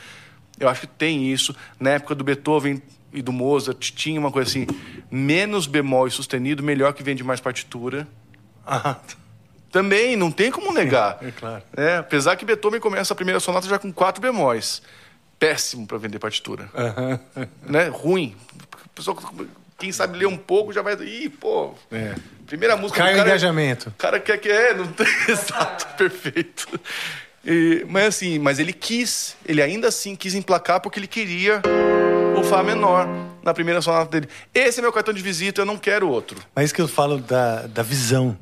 [0.60, 1.56] Eu acho que tem isso.
[1.80, 2.82] Na época do Beethoven
[3.14, 4.68] e do Mozart, tinha uma coisa assim:
[5.10, 8.08] menos bemol e sustenido, melhor que vende mais partitura.
[8.66, 8.98] Ah,
[9.72, 11.18] Também, não tem como negar.
[11.22, 11.64] É, é claro.
[11.76, 14.82] É, apesar que Beethoven começa a primeira sonata já com quatro bemóis.
[15.38, 16.70] Péssimo para vender partitura.
[17.64, 17.88] Né?
[17.88, 18.36] Ruim.
[18.94, 19.18] Pessoa,
[19.78, 20.96] quem sabe ler um pouco já vai.
[20.96, 21.74] Ih, pô.
[21.92, 22.14] É.
[22.46, 23.30] Primeira música Cai o cara.
[23.30, 23.90] engajamento.
[23.90, 25.08] O cara quer que é, não tem.
[25.30, 26.68] Exato, perfeito.
[27.46, 31.62] E, mas assim, mas ele quis, ele ainda assim quis emplacar porque ele queria
[32.40, 33.08] o Fá menor
[33.44, 34.30] na primeira sonata dele.
[34.54, 36.40] Esse é meu cartão de visita, eu não quero outro.
[36.56, 38.38] Mas isso que eu falo da, da visão,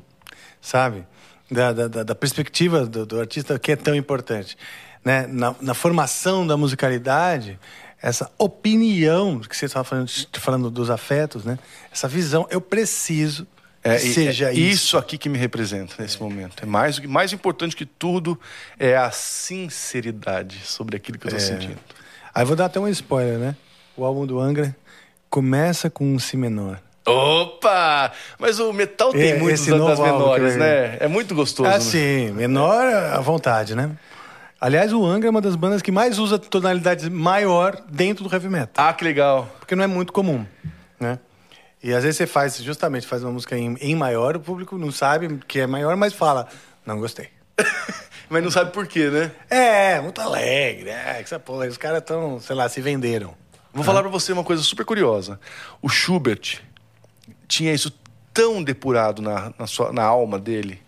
[0.60, 1.04] sabe?
[1.50, 4.56] Da, da, da- perspectiva do, do artista que é tão importante.
[5.04, 5.26] Né?
[5.26, 7.58] Na, na formação da musicalidade,
[8.02, 11.58] essa opinião que você estava falando, falando dos afetos, né?
[11.92, 13.46] essa visão, eu preciso
[13.82, 14.98] que e- seja é isso.
[14.98, 16.62] aqui que me representa nesse momento.
[16.62, 18.38] É mais, que- mais importante que tudo
[18.78, 21.36] é a sinceridade sobre aquilo que eu É.
[21.36, 21.78] estou sentindo.
[22.34, 23.56] Aí vou dar até um spoiler, né?
[23.98, 24.76] O álbum do Angra
[25.28, 26.80] começa com um Si menor.
[27.04, 28.12] Opa!
[28.38, 30.98] Mas o metal tem É, muitos esse das menores, né?
[31.00, 31.68] É muito gostoso.
[31.68, 33.90] Assim, menor à vontade, né?
[34.60, 38.48] Aliás, o Angra é uma das bandas que mais usa tonalidade maior dentro do heavy
[38.48, 38.86] metal.
[38.86, 39.48] Ah, que legal.
[39.58, 40.46] Porque não é muito comum,
[41.00, 41.18] né?
[41.82, 44.92] E às vezes você faz, justamente, faz uma música em, em maior, o público não
[44.92, 46.46] sabe que é maior, mas fala,
[46.86, 47.30] não gostei.
[48.30, 49.32] Mas não sabe por quê, né?
[49.48, 53.32] É, muito alegre, é, que essa porra, os caras estão, sei lá, se venderam.
[53.72, 55.38] Vou falar pra você uma coisa super curiosa.
[55.82, 56.60] O Schubert
[57.46, 57.92] tinha isso
[58.34, 60.80] tão depurado na, na, sua, na alma dele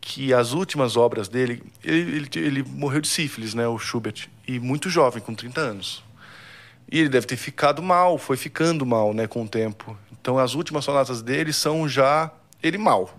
[0.00, 1.62] que as últimas obras dele.
[1.84, 3.66] Ele, ele, ele morreu de sífilis, né?
[3.68, 4.28] O Schubert.
[4.46, 6.02] E muito jovem, com 30 anos.
[6.90, 9.94] E ele deve ter ficado mal, foi ficando mal, né, com o tempo.
[10.20, 12.30] Então as últimas sonatas dele são já
[12.62, 13.10] ele mal.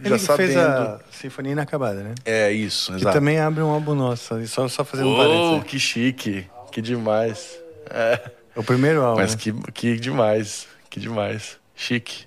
[0.00, 0.46] Ele já que sabendo.
[0.54, 2.14] fez a Sinfonia Inacabada, né?
[2.24, 3.14] É isso, Que exato.
[3.18, 5.70] também abre um álbum nosso, só, só fazendo um Oh, parênteses.
[5.70, 6.46] que chique.
[6.74, 7.56] Que demais.
[7.88, 8.32] É.
[8.56, 9.20] O primeiro álbum.
[9.20, 9.40] Mas né?
[9.40, 11.56] que, que demais, que demais.
[11.72, 12.26] Chique.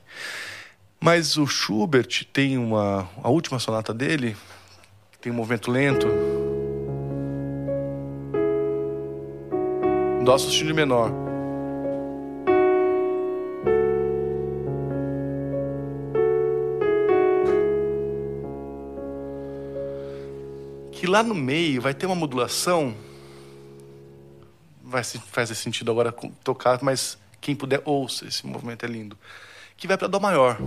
[1.01, 3.09] Mas o Schubert tem uma.
[3.21, 4.37] A última sonata dele
[5.19, 6.07] tem um movimento lento.
[10.23, 11.11] Dó sustenido menor.
[20.93, 22.95] Que lá no meio vai ter uma modulação
[24.87, 26.11] vai fazer sentido agora
[26.43, 29.17] tocar, mas quem puder ouça, esse movimento é lindo.
[29.75, 30.57] Que vai para dó maior.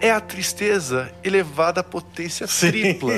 [0.00, 3.12] É a tristeza elevada à potência tripla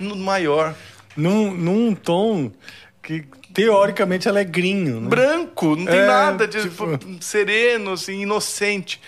[0.00, 0.74] no maior.
[1.14, 2.50] num, num tom
[3.02, 5.00] que teoricamente alegrinho.
[5.00, 5.08] Né?
[5.08, 9.00] branco, não tem É, nada de tipo- sereno, assim, inocente.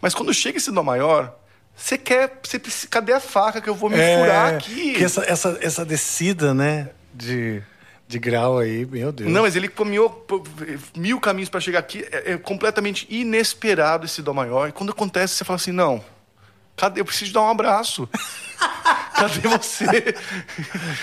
[0.00, 1.38] Mas quando chega esse dó maior,
[1.76, 2.40] você quer.
[2.42, 4.96] Você precisa, cadê a faca que eu vou me furar aqui?
[4.96, 6.88] É, essa, essa, essa descida, né?
[7.12, 7.62] De,
[8.08, 9.30] de grau aí, meu Deus.
[9.30, 10.26] Não, mas ele caminhou
[10.96, 12.06] mil caminhos para chegar aqui.
[12.10, 14.70] É, é completamente inesperado esse dó maior.
[14.70, 16.02] E quando acontece, você fala assim: não,
[16.74, 17.02] cadê?
[17.02, 18.08] Eu preciso dar um abraço.
[19.14, 20.14] cadê você?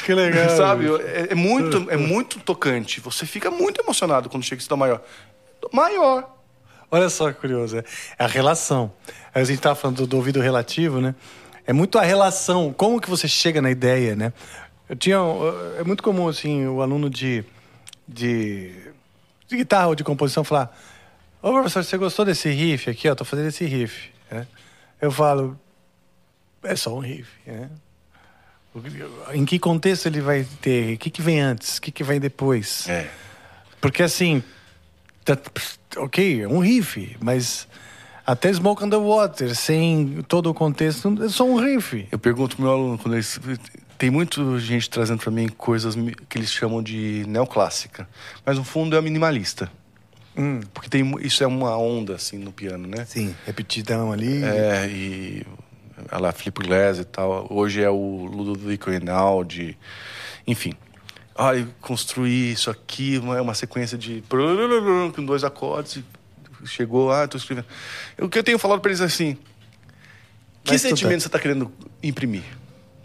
[0.05, 0.49] que legal.
[0.57, 0.87] Sabe?
[1.03, 2.99] É, é muito, é muito tocante.
[2.99, 5.03] Você fica muito emocionado quando chega esse dó maior.
[5.71, 6.42] Maior.
[6.93, 7.79] Olha só que curioso.
[7.79, 7.83] É
[8.19, 8.93] a relação.
[9.33, 11.15] Aí a gente estava falando do, do ouvido relativo, né?
[11.65, 14.31] É muito a relação, como que você chega na ideia, né?
[14.87, 15.17] Eu tinha.
[15.79, 17.43] É muito comum, assim, o aluno de,
[18.07, 18.75] de,
[19.47, 20.71] de guitarra ou de composição falar:
[21.41, 23.09] Ô professor, você gostou desse riff aqui?
[23.09, 24.11] Ó, tô fazendo esse riff.
[24.29, 24.45] né?
[25.01, 25.59] Eu falo:
[26.61, 27.27] É só um riff.
[27.47, 27.71] Né?
[29.33, 30.93] Em que contexto ele vai ter?
[30.93, 31.79] O que, que vem antes?
[31.79, 32.87] O que, que vem depois?
[32.87, 33.09] É.
[33.81, 34.43] Porque assim,
[35.97, 37.67] ok, é um riff, mas
[38.25, 42.07] até Smoke on the Water, sem todo o contexto, é só um riff.
[42.11, 43.39] Eu pergunto pro meu aluno, quando eles.
[43.97, 45.95] Tem muita gente trazendo para mim coisas
[46.27, 48.07] que eles chamam de neoclássica.
[48.45, 49.71] Mas no fundo é minimalista.
[50.73, 53.05] Porque tem, isso é uma onda, assim, no piano, né?
[53.05, 54.43] Sim, repetidão ali.
[54.43, 55.45] É, e.
[56.11, 57.47] Lá, Filipe Glass e tal.
[57.49, 59.77] Hoje é o Ludovico Einaudi.
[60.47, 60.73] Enfim.
[61.35, 64.23] Ah, eu construí isso aqui, uma, uma sequência de.
[65.15, 65.97] com dois acordes.
[65.97, 67.65] e Chegou, ah, tô escrevendo.
[68.19, 69.37] O que eu tenho falado para eles é assim.
[70.63, 72.43] Que sentimento você está querendo imprimir?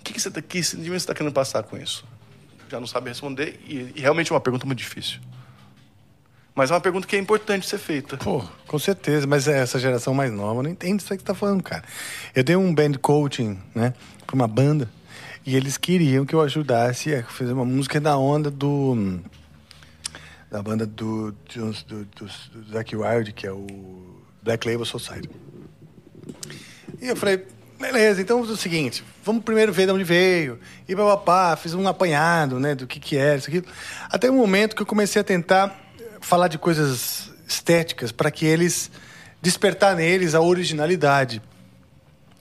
[0.05, 2.05] Que, que, você tá, que sentimento você está querendo passar com isso?
[2.71, 5.19] Já não sabe responder e, e realmente é uma pergunta muito difícil.
[6.55, 8.17] Mas é uma pergunta que é importante ser feita.
[8.17, 11.63] Pô, com certeza, mas essa geração mais nova não entende isso que você tá falando,
[11.63, 11.85] cara.
[12.35, 13.95] Eu dei um band coaching, né,
[14.27, 14.91] pra uma banda,
[15.45, 19.20] e eles queriam que eu ajudasse a fazer uma música da onda do.
[20.51, 23.66] da banda do, do, do, do, Zack Wild, que é o
[24.43, 25.31] Black Label Society.
[27.01, 27.47] E eu falei,
[27.78, 30.59] beleza, então é o seguinte, vamos primeiro ver de onde veio.
[30.89, 33.62] E papapá, fiz um apanhado, né, do que que era, isso aqui.
[34.11, 35.78] Até o momento que eu comecei a tentar
[36.20, 38.90] falar de coisas estéticas para que eles
[39.40, 41.40] despertar neles a originalidade.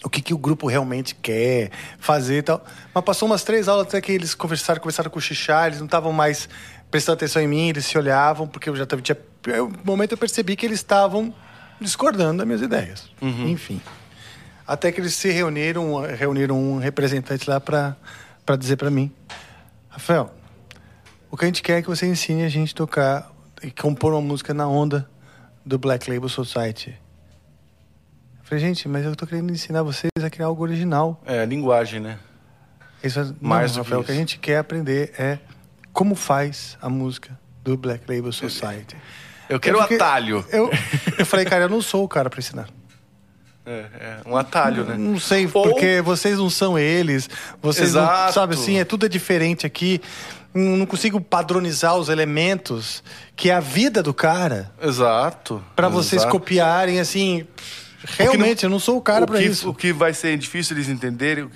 [0.03, 2.63] O que, que o grupo realmente quer fazer e tal.
[2.93, 6.13] Mas passou umas três aulas até que eles conversaram, começaram a cochichar, eles não estavam
[6.13, 6.47] mais
[6.91, 9.17] prestando atenção em mim, eles se olhavam, porque eu já tava, tinha.
[9.45, 11.33] No momento eu percebi que eles estavam
[11.79, 13.09] discordando das minhas ideias.
[13.47, 13.81] Enfim.
[14.65, 17.95] Até que eles se reuniram, reuniram um representante lá para
[18.57, 19.11] dizer para mim:
[19.89, 20.31] Rafael,
[21.31, 23.31] o que a gente quer é que você ensine a gente a tocar
[23.63, 25.09] e compor uma música na onda
[25.65, 26.97] do Black Label Society.
[28.47, 31.21] Eu falei, gente, mas eu tô querendo ensinar vocês a criar algo original.
[31.25, 32.17] É, linguagem, né?
[33.03, 35.37] Isso é, Mais que Rafael, o que a gente quer aprender é
[35.91, 38.95] como faz a música do Black Label Society.
[39.49, 40.45] Eu quero o fiquei- atalho.
[40.49, 40.71] Eu,
[41.19, 42.69] eu falei, cara, eu não sou o cara para ensinar.
[43.65, 44.95] É, é, um atalho, né?
[44.97, 47.29] Não sei, Ou- porque vocês não são eles.
[47.61, 48.33] Vocês não, Exato.
[48.33, 49.99] sabe assim, é tudo é diferente aqui.
[50.53, 53.03] Não não consigo padronizar os elementos
[53.35, 55.61] que é a vida do cara Exato.
[55.75, 57.45] para vocês copiarem assim.
[58.03, 59.69] Realmente, eu não sou o cara para isso.
[59.69, 61.49] O que vai ser difícil eles entenderem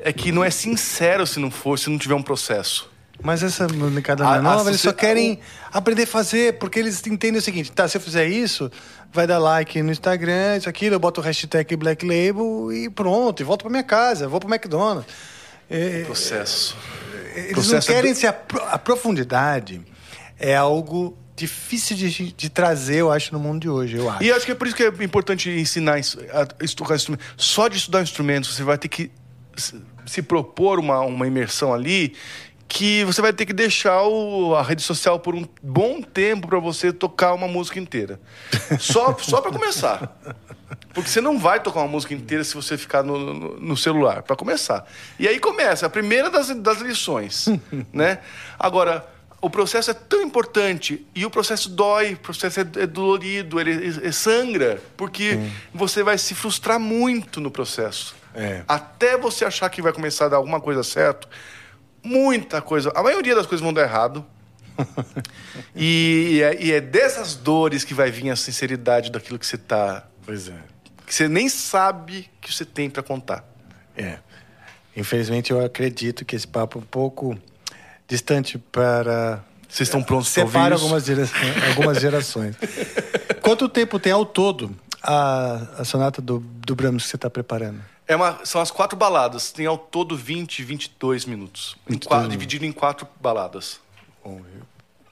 [0.00, 2.90] é que não é sincero se não for, se não tiver um processo.
[3.22, 5.40] Mas essa molecada A- a nova, eles só querem
[5.72, 8.70] aprender a fazer, porque eles entendem o seguinte: tá, se eu fizer isso,
[9.10, 13.40] vai dar like no Instagram, isso aquilo, eu boto o hashtag Black Label e pronto,
[13.40, 15.06] e volto pra minha casa, vou pro McDonald's.
[15.70, 16.76] É, Processo.
[17.34, 19.80] Eles Processo não querem do- se apro a profundidade
[20.38, 24.22] é algo difícil de, de trazer, eu acho, no mundo de hoje, eu acho.
[24.24, 27.22] E acho que é por isso que é importante ensinar a estudar instrumento.
[27.36, 29.10] Só de estudar instrumentos, você vai ter que
[29.56, 32.14] se- se propor uma, uma imersão ali
[32.68, 36.58] que você vai ter que deixar o- a rede social por um bom tempo para
[36.58, 38.18] você tocar uma música inteira.
[38.80, 40.16] Só, só para começar.
[40.92, 44.22] Porque você não vai tocar uma música inteira se você ficar no, no- no celular,
[44.22, 44.84] para começar.
[45.18, 47.46] E aí começa, a primeira das, das lições,
[47.92, 48.18] né?
[48.58, 49.06] Agora,
[49.40, 53.70] o processo é tão importante e o processo dói, o processo é, é dolorido, ele,
[53.70, 55.38] ele sangra, porque
[55.72, 58.16] você vai se frustrar muito no processo.
[58.34, 58.62] É.
[58.66, 61.28] Até você achar que vai começar a dar alguma coisa certo,
[62.02, 64.24] muita coisa, a maioria das coisas vão dar errado.
[65.74, 70.06] e, é, e é dessas dores que vai vir a sinceridade daquilo que você tá
[70.26, 70.58] Pois é.
[71.06, 73.44] que você nem sabe que você tem para contar.
[73.96, 74.18] É.
[74.94, 77.38] Infelizmente, eu acredito que esse papo é um pouco
[78.08, 79.44] distante para.
[79.68, 81.28] Vocês estão prontos para ouvir algumas, gera-
[81.70, 82.54] algumas gerações.
[83.42, 87.80] Quanto tempo tem ao todo a, a sonata do, do Brahms que você está preparando?
[88.08, 89.50] É uma, são as quatro baladas.
[89.50, 91.76] Tem ao todo 20, 22 minutos.
[91.88, 92.32] Em 22 quatro, minutos.
[92.38, 93.80] dividido em quatro baladas.
[94.24, 94.40] Bom,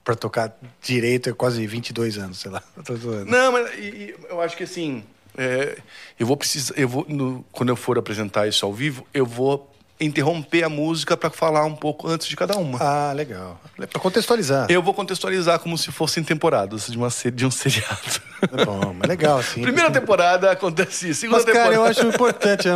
[0.03, 2.61] Pra tocar direito é quase 22 anos, sei lá.
[3.27, 5.03] Não, mas e eu acho que assim,
[5.35, 5.79] é,
[6.19, 9.69] eu vou precisar, eu vou no- quando eu for apresentar isso ao vivo, eu vou
[9.99, 12.77] interromper a música para falar um pouco antes de cada uma.
[12.81, 13.59] Ah, legal.
[13.77, 14.67] Pra contextualizar.
[14.69, 18.21] Eu vou contextualizar como se fossem temporadas de, uma, de um seriado.
[18.51, 19.61] É bom, mas legal, sim.
[19.61, 21.21] Primeira temporada acontece isso.
[21.21, 21.75] Segunda Mas, cara, temporada.
[21.75, 22.67] eu acho importante.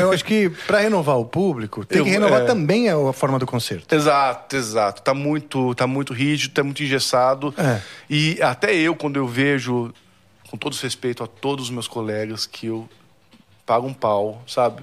[0.00, 2.44] Eu, acho que pra renovar o público, tem Eu- que renovar é.
[2.46, 3.94] também a, a forma do concerto.
[3.94, 5.02] Exato, exato.
[5.02, 7.54] Tá muito, tá muito rígido, tá muito engessado.
[7.58, 7.80] É.
[8.08, 9.92] E até eu, quando eu vejo,
[10.50, 12.88] com todo respeito a todos os meus colegas, que eu
[13.66, 14.82] pago um pau, sabe?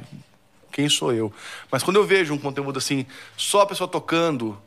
[0.72, 1.32] Quem sou eu?
[1.72, 4.60] Mas quando eu vejo um conteúdo assim, só a pessoa tocando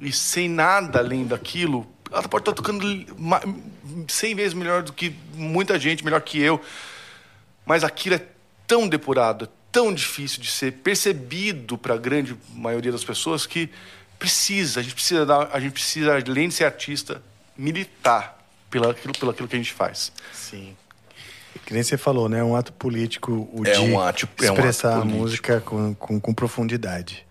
[0.00, 2.84] e sem nada além daquilo, ela pode estar tocando
[3.18, 3.42] ma-
[4.08, 6.60] 100 vezes melhor do que muita gente, melhor que eu.
[7.64, 8.26] Mas aquilo é
[8.66, 13.68] tão depurado, é tão difícil de ser percebido para a grande maioria das pessoas que
[14.18, 17.22] precisa, a gente precisa dar, a gente precisa além de ser artista,
[17.56, 20.12] militar pelo aquilo, pelo aquilo que a gente faz.
[20.32, 20.76] Sim.
[21.66, 22.38] Que nem você falou, né?
[22.38, 25.60] É um ato político o É de um ato- é um ato expressar a música
[25.60, 27.26] com, com, com profundidade.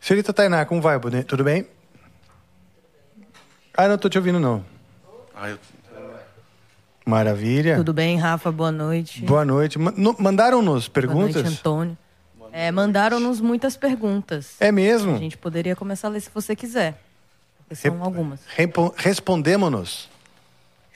[0.00, 0.98] Senhorita Tainá, como vai?
[0.98, 1.66] Bone- Tudo bem?
[3.76, 4.64] Ah, não tô te ouvindo, não.
[5.34, 5.58] Ah, eu-
[7.04, 7.76] Maravilha.
[7.76, 8.52] Tudo bem, Rafa?
[8.52, 9.22] Boa noite.
[9.24, 9.78] Boa noite.
[9.78, 11.42] Ma- no- Mandaram-nos Boa perguntas?
[11.42, 11.98] noite, Antônio.
[12.52, 14.54] É, Mandaram-nos muitas perguntas.
[14.60, 15.14] É mesmo?
[15.14, 17.00] A gente poderia começar a ler se você quiser.
[17.58, 18.40] Porque são Rep- algumas.
[18.96, 20.08] Respondemos-nos.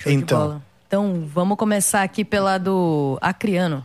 [0.06, 0.62] Então.
[0.94, 3.84] Então, vamos começar aqui pela do Acriano.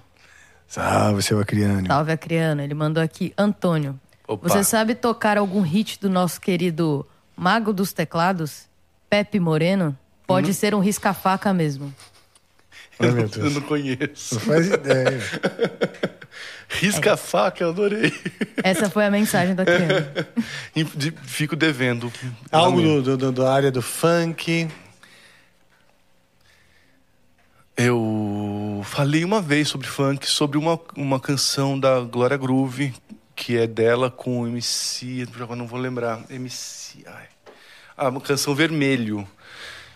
[0.68, 1.88] Salve, seu Acriano.
[1.88, 2.61] Salve, Acriano.
[2.61, 3.99] Ele mandou aqui, Antônio.
[4.27, 4.48] Opa.
[4.48, 7.03] Você sabe tocar algum hit do nosso querido
[7.36, 8.68] Mago dos Teclados?
[9.10, 9.98] Pepe Moreno?
[10.27, 11.91] Pode ser um risca-faca mesmo.
[12.99, 14.36] Ai, meu eu não conheço.
[14.36, 15.19] Não faz ideia.
[16.69, 18.14] Risca a faca, eu adorei.
[18.64, 20.06] Essa foi a mensagem do Acriano.
[21.26, 22.14] Fico devendo.
[22.52, 24.68] Algo do, do- do- da área do funk.
[27.81, 32.93] Eu falei uma vez sobre funk, sobre uma, uma canção da Glória Groove,
[33.34, 37.27] que é dela com o MC, agora não vou lembrar, MC, ai.
[37.95, 39.26] Ah, uma canção Vermelho.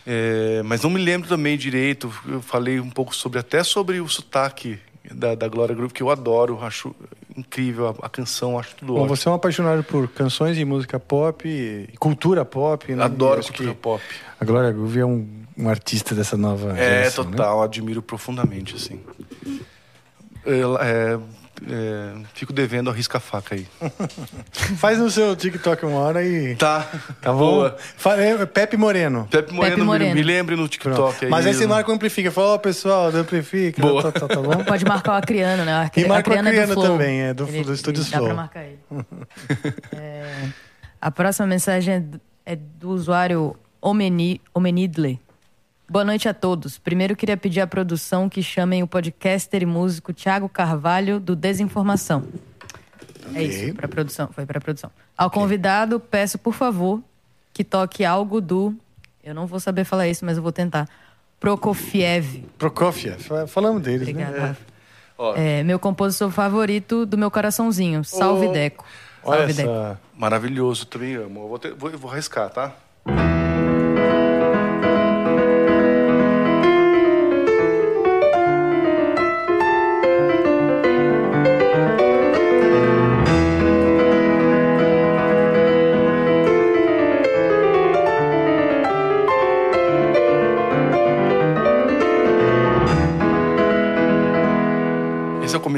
[0.07, 4.07] É, mas não me lembro também direito, eu falei um pouco sobre, até sobre o
[4.07, 4.79] sotaque
[5.13, 6.95] da, da Glória Groove, que eu adoro, acho
[7.35, 9.17] incrível a, a canção, acho tudo Bom, ótimo.
[9.17, 13.03] você é um apaixonado por canções e música pop, e cultura pop, né?
[13.03, 14.01] Adoro cultura que pop.
[14.39, 17.31] A Glória Groove é um, um artista dessa nova É, geração, né?
[17.31, 18.99] total, admiro profundamente, assim.
[20.45, 21.17] Eu, é,
[21.69, 23.65] é, fico devendo a risca-faca aí.
[24.77, 26.55] Faz no seu TikTok uma hora e...
[26.55, 26.81] Tá,
[27.21, 27.37] Tá bom?
[27.37, 27.77] boa.
[27.95, 29.25] Fa- é, Pepe Moreno.
[29.31, 30.15] Pepe Moreno, me- Moreno.
[30.15, 30.71] Me, lembre no Pronto.
[30.71, 31.31] TikTok aí.
[31.31, 32.29] Mas aí você marca o Amplifica.
[32.29, 33.81] Fala, ó, pessoal, do Amplifica.
[33.81, 34.11] Boa.
[34.11, 34.63] Tá, tá, tá bom?
[34.65, 35.73] Pode marcar o Acriano, né?
[35.85, 38.27] Acri- E marca o Acriano é do também, é do- do Estúdios Dá Flow.
[38.29, 38.79] pra marcar ele.
[39.93, 40.47] É,
[40.99, 45.19] a próxima mensagem é do, é do usuário Omeni, Omenidle.
[45.93, 46.79] Boa noite a todos.
[46.79, 52.23] Primeiro queria pedir à produção que chamem o podcaster e músico Thiago Carvalho do Desinformação.
[53.35, 54.89] É isso, pra produção, foi pra produção.
[55.15, 56.99] Ao convidado, peço, por favor,
[57.53, 58.73] que toque algo do.
[59.23, 60.89] Eu não vou saber falar isso, mas eu vou tentar.
[61.39, 62.43] Prokofiev.
[62.57, 63.21] Prokofiev.
[63.21, 64.39] Fa- Falamos deles, Obrigada.
[64.39, 64.57] né?
[65.15, 68.03] Ó, É, meu compositor favorito do meu coraçãozinho.
[68.03, 68.83] Salve, Oh, Deco.
[69.23, 69.69] Olha Salve, Deco.
[69.69, 69.99] essa...
[70.17, 71.41] Maravilhoso, também amo.
[71.41, 72.73] Eu vou, vou, eu vou arriscar, tá?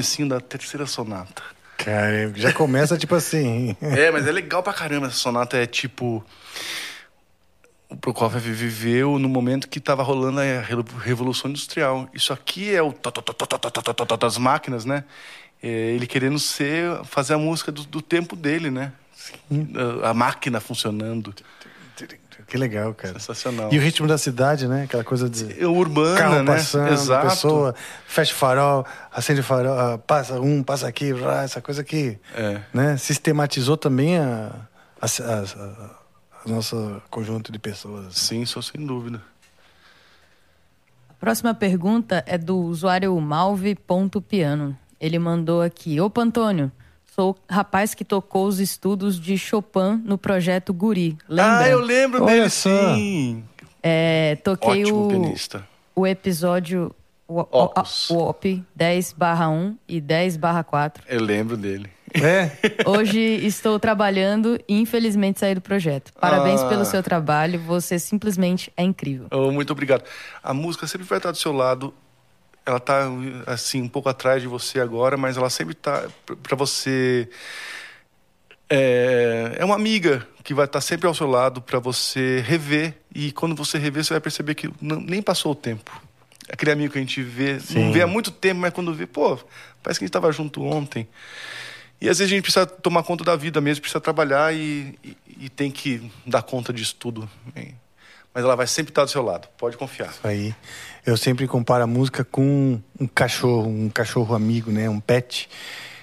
[0.06, 1.42] comecinho da terceira sonata.
[1.78, 3.76] Cara, já começa tipo assim.
[3.82, 5.58] É, mas é legal pra caramba essa sonata.
[5.58, 6.24] É tipo.
[7.90, 10.62] O Prokofiev viveu no momento que estava rolando a
[11.00, 12.10] Revolução Industrial.
[12.14, 12.94] Isso aqui é o
[14.20, 15.04] das máquinas, né?
[15.62, 18.92] É, ele querendo ser, fazer a música do, do tempo dele, né?
[19.14, 19.72] Sim.
[20.04, 21.34] A, a máquina funcionando.
[22.48, 23.14] Que legal, cara.
[23.20, 23.74] Sensacional.
[23.74, 24.84] E o ritmo da cidade, né?
[24.84, 25.60] Aquela coisa de...
[25.62, 26.54] É urbana, Carro né?
[26.54, 27.28] passando, Exato.
[27.28, 27.76] pessoa,
[28.08, 31.12] fecha o farol, acende o farol, ah, passa um, passa aqui,
[31.44, 32.62] essa coisa que É.
[32.74, 34.52] né, sistematizou também a,
[35.02, 35.90] a, a, a-
[36.46, 38.16] nosso conjunto de pessoas.
[38.16, 39.20] Sim, só sem dúvida.
[41.10, 44.78] A próxima pergunta é do usuário malve.piano.
[45.00, 46.72] Ele mandou aqui: Opa, Antônio,
[47.16, 51.18] sou o rapaz que tocou os estudos de Chopin no projeto Guri.
[51.30, 51.60] Lembra?
[51.60, 52.96] Ah, eu lembro Olha dele, só.
[52.96, 53.44] sim.
[53.82, 55.68] É, toquei Ótimo o, pianista.
[55.96, 56.94] o episódio
[57.28, 58.10] o, Opus.
[58.10, 61.04] o, o OP 10 barra 1 e 10 barra 4.
[61.08, 61.90] Eu lembro dele.
[62.14, 62.52] É?
[62.88, 66.12] Hoje estou trabalhando e infelizmente saí do projeto.
[66.20, 66.68] Parabéns Ah.
[66.70, 69.28] pelo seu trabalho, você simplesmente é incrível.
[69.32, 70.04] Oh, muito obrigado.
[70.44, 71.94] A música sempre vai estar do seu lado.
[72.66, 73.08] Ela tá
[73.46, 76.08] assim um pouco atrás de você agora, mas ela sempre tá
[76.42, 77.30] para você
[78.70, 83.32] é, é uma amiga que vai estar sempre ao seu lado para você rever e
[83.32, 85.92] quando você rever você vai perceber que não- nem passou o tempo.
[86.52, 87.86] Aquele amigo que a gente vê, Sim.
[87.86, 89.36] não vê há muito tempo, mas quando vê, pô,
[89.82, 91.08] parece que a gente estava junto ontem.
[92.00, 95.18] E às vezes a gente precisa tomar conta da vida mesmo, precisa trabalhar e, e-
[95.42, 97.28] e tem que dar conta disso tudo.
[98.34, 100.10] Mas ela vai sempre estar do seu lado, pode confiar.
[100.10, 100.54] Isso aí.
[101.06, 104.90] Eu sempre comparo a música com um cachorro, um cachorro amigo, né?
[104.90, 105.48] Um pet.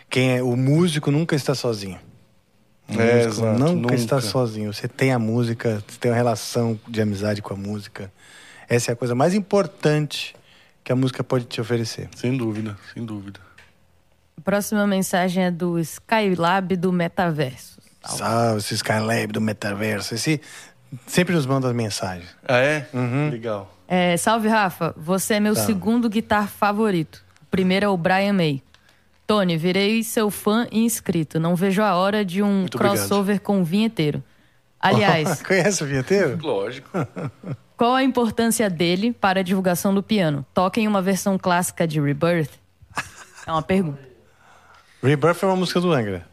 [0.08, 1.98] Quem é o músico nunca está sozinho.
[2.88, 3.94] O É, músico exato, nunca, nunca.
[3.94, 4.72] está sozinho.
[4.72, 8.12] Você tem a música, você tem uma relação de amizade com a música.
[8.68, 10.34] Essa é a coisa mais importante
[10.84, 12.08] que a música pode te oferecer.
[12.14, 13.40] Sem dúvida, sem dúvida.
[14.36, 17.80] A próxima mensagem é do Skylab do Metaverso.
[18.04, 20.14] Salve, esse Skylab do Metaverso.
[20.14, 20.40] Esse
[21.06, 22.26] sempre nos manda mensagem.
[22.46, 22.86] Ah, é?
[23.30, 23.72] Legal.
[23.94, 24.94] É, salve, Rafa.
[24.96, 25.70] Você é meu Salve.
[25.70, 27.22] segundo guitar favorito.
[27.42, 28.62] O primeiro é o Brian May.
[29.26, 31.38] Tony, virei seu fã e inscrito.
[31.38, 32.96] Não vejo a hora de um Muito obrigado.
[32.96, 34.24] crossover com o vinheteiro.
[34.80, 36.38] Aliás, Conhece o vinheteiro?
[36.40, 36.88] Lógico.
[37.76, 40.46] qual a importância dele para a divulgação do piano?
[40.54, 42.50] Toquem uma versão clássica de Rebirth?
[43.46, 44.00] É uma pergunta.
[45.02, 46.26] Rebirth é uma música do Angra.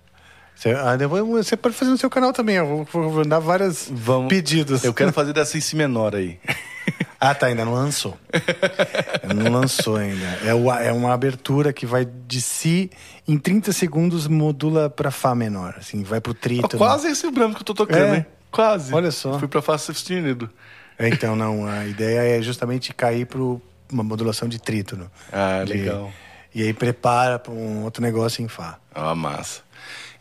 [0.55, 2.55] Você, ah, você pode fazer no seu canal também.
[2.55, 4.83] Eu vou, vou dar vários Vamos- pedidos.
[4.83, 6.39] Eu quero fazer dessa em si menor aí.
[7.21, 8.17] Ah, tá, ainda não lançou.
[9.35, 10.25] não lançou ainda.
[10.45, 12.89] É, o- é uma abertura que vai de Si
[13.27, 15.75] em 30 segundos modula pra Fá menor.
[15.77, 16.77] Assim, vai pro trítono.
[16.77, 18.17] Quase esse branco que eu tô tocando, É.
[18.17, 18.25] hein?
[18.51, 18.93] Quase.
[18.93, 19.37] Olha só.
[19.37, 20.49] Fui pra Fá sustenido.
[20.97, 25.09] É, Então, não, a ideia é justamente cair pro uma modulação de trítono.
[25.31, 26.11] Ah, De- legal.
[26.53, 28.77] E aí prepara pra um outro negócio em Fá.
[28.93, 29.61] Ah, massa.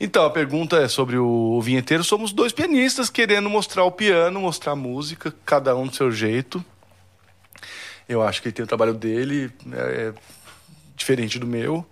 [0.00, 2.04] Então, a pergunta é sobre o, o vinheteiro.
[2.04, 6.64] Somos dois pianistas querendo mostrar o piano, mostrar a música, cada um do seu jeito.
[8.08, 10.14] Eu acho que ele tem o trabalho dele, é, é
[10.96, 11.86] diferente do meu,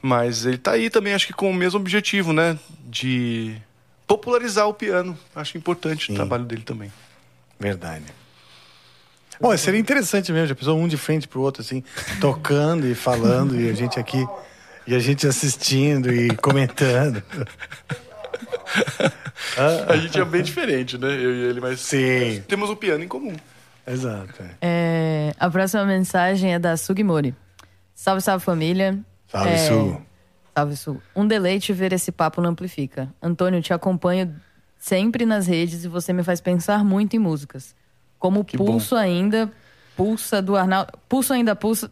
[0.00, 2.58] mas ele tá aí também, acho que com o mesmo objetivo, né?
[2.86, 3.56] De
[4.06, 5.16] popularizar o piano.
[5.34, 6.90] Acho importante o trabalho dele também.
[7.60, 8.04] Verdade.
[9.40, 11.84] Bom, seria interessante mesmo, já pensou um de frente pro outro, assim,
[12.20, 14.26] tocando e falando, e a gente aqui,
[14.84, 17.22] e a gente assistindo e comentando.
[19.88, 21.08] A gente é bem diferente, né?
[21.08, 22.42] Eu e ele, mas Sim.
[22.46, 23.34] temos o piano em comum.
[23.92, 24.42] Exato.
[24.42, 24.56] é.
[24.60, 27.34] É, a próxima mensagem é da Sugimori.
[27.94, 28.98] Salve, salve família.
[29.26, 30.02] Salve, É, Su.
[30.54, 31.02] Salve, Su.
[31.14, 33.12] Um deleite ver esse papo no Amplifica.
[33.22, 34.34] Antônio, te acompanho
[34.78, 37.74] sempre nas redes e você me faz pensar muito em músicas.
[38.18, 39.50] Como Que Pulso ainda
[39.96, 40.92] pulsa do Arnaldo.
[41.08, 41.90] Pulso ainda pulsa.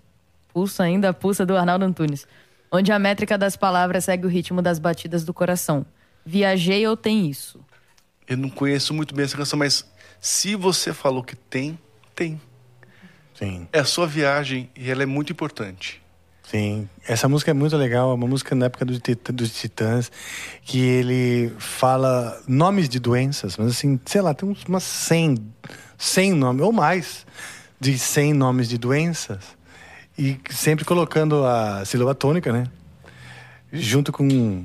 [0.53, 2.27] Pulso ainda pulsa do Arnaldo Antunes.
[2.71, 5.85] Onde a métrica das palavras segue o ritmo das batidas do coração.
[6.25, 7.61] Viajei ou tem isso?
[8.27, 9.85] Eu não conheço muito bem essa canção, mas
[10.21, 11.79] se você falou que tem,
[12.17, 12.41] tem.
[13.39, 16.01] Sim, É a sua viagem e ela é muito importante.
[16.43, 16.89] sim.
[17.07, 20.11] Essa música é muito legal, é uma música na época do Titã- dos Titãs,
[20.63, 25.37] que ele fala nomes de doenças, mas assim, sei lá, tem uns, umas 100,
[25.99, 27.27] 100 nomes, ou mais,
[27.79, 29.45] de 100 nomes de doenças,
[30.19, 32.67] e sempre colocando a sílaba tônica, né?
[33.73, 34.65] Junto com,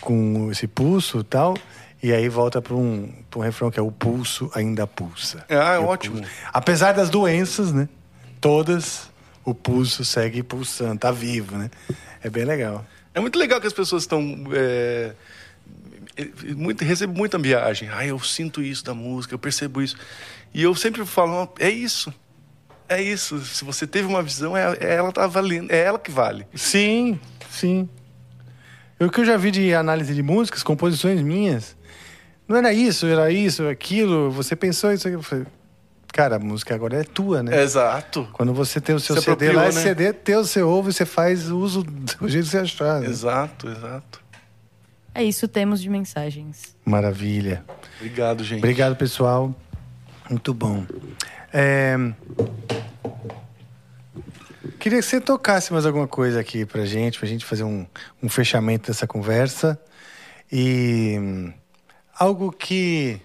[0.00, 1.54] com esse pulso e tal,
[2.02, 5.44] e aí volta para um, pra um refrão que é o pulso ainda pulsa.
[5.48, 6.18] Ah, é ótimo.
[6.18, 7.88] pulso- Apesar das doenças, né?
[8.40, 9.10] Todas,
[9.44, 11.70] o pulso segue pulsando, tá vivo, né?
[12.22, 12.84] É bem legal.
[13.14, 14.22] É muito legal que as pessoas estão.
[14.52, 15.12] É,
[16.16, 17.88] é, muito, recebo muita viagem.
[17.92, 19.96] Ah, eu sinto isso da música, eu percebo isso.
[20.54, 22.12] E eu sempre falo, é isso.
[22.88, 23.40] É isso.
[23.44, 26.46] Se você teve uma visão, é, é ela tá valendo, é ela que vale.
[26.54, 27.18] Sim,
[27.50, 27.88] sim.
[29.00, 31.76] O que eu já vi de análise de músicas, composições minhas,
[32.48, 35.16] não era isso, era isso, aquilo, você pensou isso aqui.
[35.16, 35.46] Eu falei,
[36.12, 37.62] cara, a música agora é tua, né?
[37.62, 38.26] Exato.
[38.32, 39.68] Quando você tem o seu Se CD lá, né?
[39.68, 43.00] esse CD é teu, você ouve, você faz uso do jeito que você achar.
[43.00, 43.06] né?
[43.06, 44.22] Exato, exato.
[45.14, 46.76] É isso, temos de mensagens.
[46.84, 47.64] Maravilha.
[47.96, 48.58] Obrigado, gente.
[48.58, 49.54] Obrigado, pessoal.
[50.30, 50.86] Muito bom.
[51.52, 51.96] É,
[54.78, 57.84] Queria que você tocasse mais alguma coisa aqui pra gente, pra gente fazer um,
[58.22, 59.78] um fechamento dessa conversa.
[60.52, 61.50] E
[62.18, 63.20] algo que.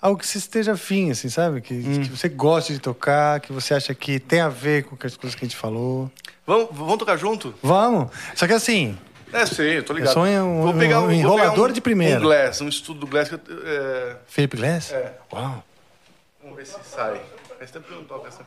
[0.00, 1.60] Algo que você esteja afim, assim, sabe?
[1.60, 5.16] Que, que você goste de tocar, que você acha que tem a ver com as
[5.16, 6.08] coisas que a gente falou.
[6.46, 7.52] Vamos, vamos tocar junto?
[7.60, 8.08] Vamos!
[8.36, 8.96] Só que assim,
[9.32, 10.10] É, sei, eu tô ligado.
[10.10, 12.18] É só um- vou pegar um vou enrolador pegar um, de primeira.
[12.20, 13.28] Um Glass, um estudo do Glass.
[13.28, 14.92] Que eu, é, Felipe Glass?
[14.92, 15.18] É.
[15.32, 15.64] Uau!
[16.40, 17.20] vamos ver se sai.
[17.58, 18.42] Faz tempo que eu não toco essa.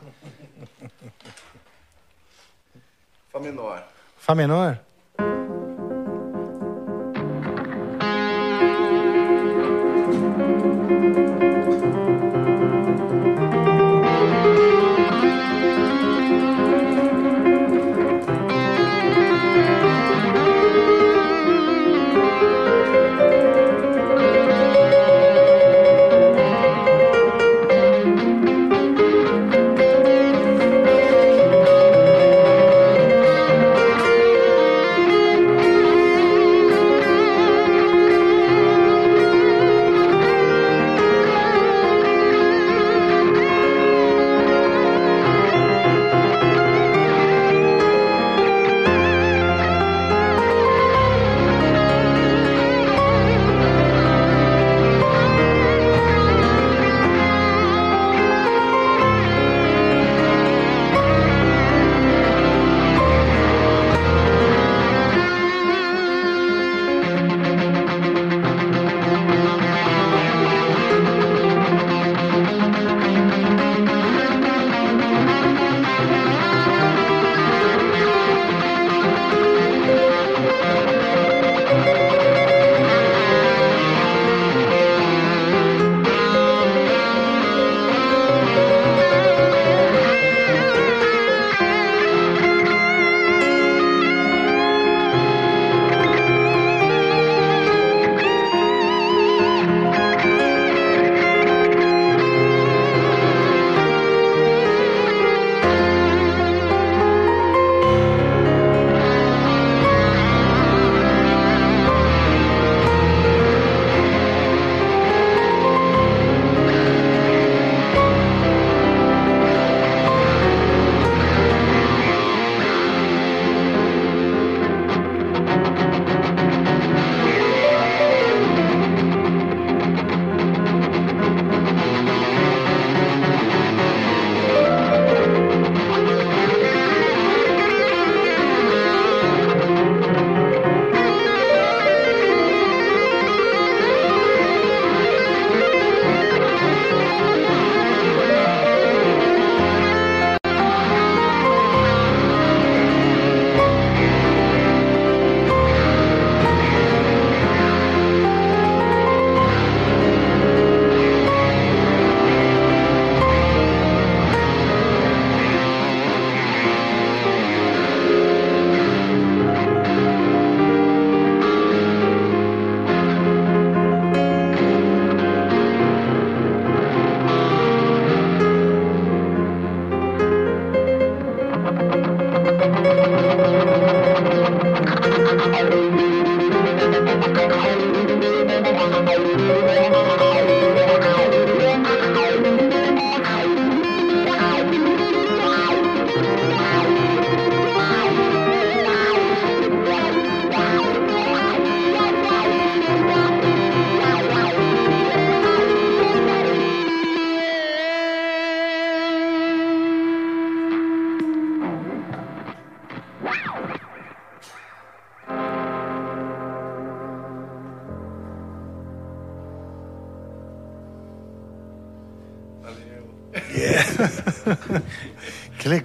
[3.30, 3.86] Fá menor.
[4.18, 4.78] Fá menor?
[10.92, 11.81] フフフフ。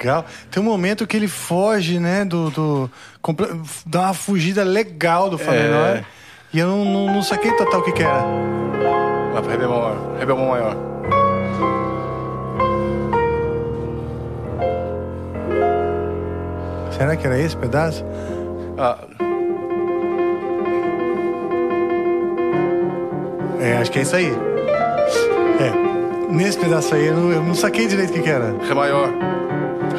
[0.08, 0.26] Legal.
[0.50, 2.24] Tem um momento que ele foge, né?
[2.24, 2.50] Do.
[2.50, 2.92] do
[3.86, 5.64] dá uma fugida legal do Fá É.
[5.64, 6.06] menor.
[6.54, 8.24] E eu não, não, não saquei total o que, que era.
[9.34, 10.18] Lá pra Ré bemol maior.
[10.18, 10.76] Ré bemol maior.
[16.92, 18.04] Será que era esse pedaço?
[18.78, 18.98] Ah,
[23.60, 24.32] É, acho que é isso aí.
[25.60, 26.32] É.
[26.32, 28.56] Nesse pedaço aí eu não, eu não saquei direito o que, que era.
[28.68, 29.10] Ré maior.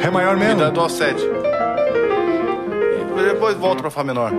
[0.09, 0.59] Ré maior mesmo?
[0.59, 1.21] dá dual 7.
[3.19, 4.31] E depois volta pra Fá menor.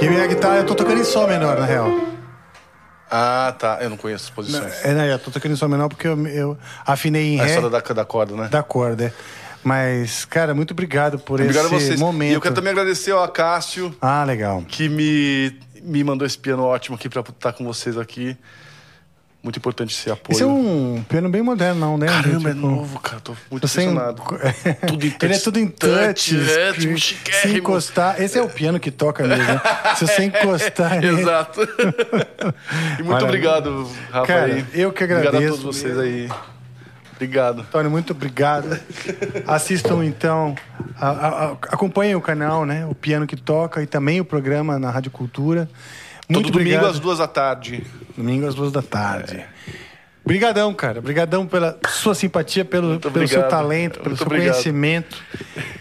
[0.00, 1.88] E a minha guitarra eu tô tocando em Sol menor, na real.
[3.10, 3.78] Ah, tá.
[3.80, 4.84] Eu não conheço as posições.
[4.84, 5.12] É, né?
[5.12, 7.80] Eu tô tocando em Sol menor porque eu, eu afinei em A Ré história da,
[7.80, 8.48] da corda, né?
[8.48, 9.04] da corda.
[9.06, 9.12] é.
[9.64, 12.00] Mas, cara, muito obrigado por Obrigado a esse vocês.
[12.00, 12.32] momento.
[12.32, 14.62] E eu quero também agradecer ao Acácio, Ah, legal.
[14.66, 18.36] que me, me mandou esse piano ótimo aqui pra estar com vocês aqui.
[19.42, 20.34] Muito importante esse apoio.
[20.36, 22.06] Esse é um piano bem moderno, não, né?
[22.06, 23.20] Caramba, é Tipo, novo, cara.
[23.20, 24.22] Tô muito impressionado.
[24.86, 25.24] Tudo em touch.
[25.24, 26.36] Ele é tudo em touch.
[26.40, 27.58] É, se- tipo, se chiquérrimo.
[27.58, 28.22] encostar.
[28.22, 29.42] Esse é o piano que toca mesmo.
[29.44, 29.60] né?
[29.96, 31.22] Se você encostar nele.
[31.22, 31.60] Exato.
[32.98, 33.24] e muito Maravilha.
[33.26, 34.26] obrigado, Rafa.
[34.26, 34.64] Cara, aí.
[34.74, 36.28] eu que Obrigado a agradeço todos vocês aí.
[37.16, 37.60] Obrigado.
[37.62, 38.78] Antônio, muito obrigado.
[39.46, 40.54] Assistam então,
[40.96, 42.86] a- a- acompanhem o canal, né?
[42.86, 45.68] O Piano que Toca e também o programa na Rádio Cultura.
[46.28, 46.86] Muito Todo domingo obrigado.
[46.94, 47.84] às duas da tarde.
[48.16, 49.44] Domingo às duas da tarde.
[50.24, 51.00] Obrigadão, cara.
[51.00, 54.52] Obrigadão pela sua simpatia, pelo, pelo seu talento, pelo Muito seu obrigado.
[54.52, 55.20] conhecimento.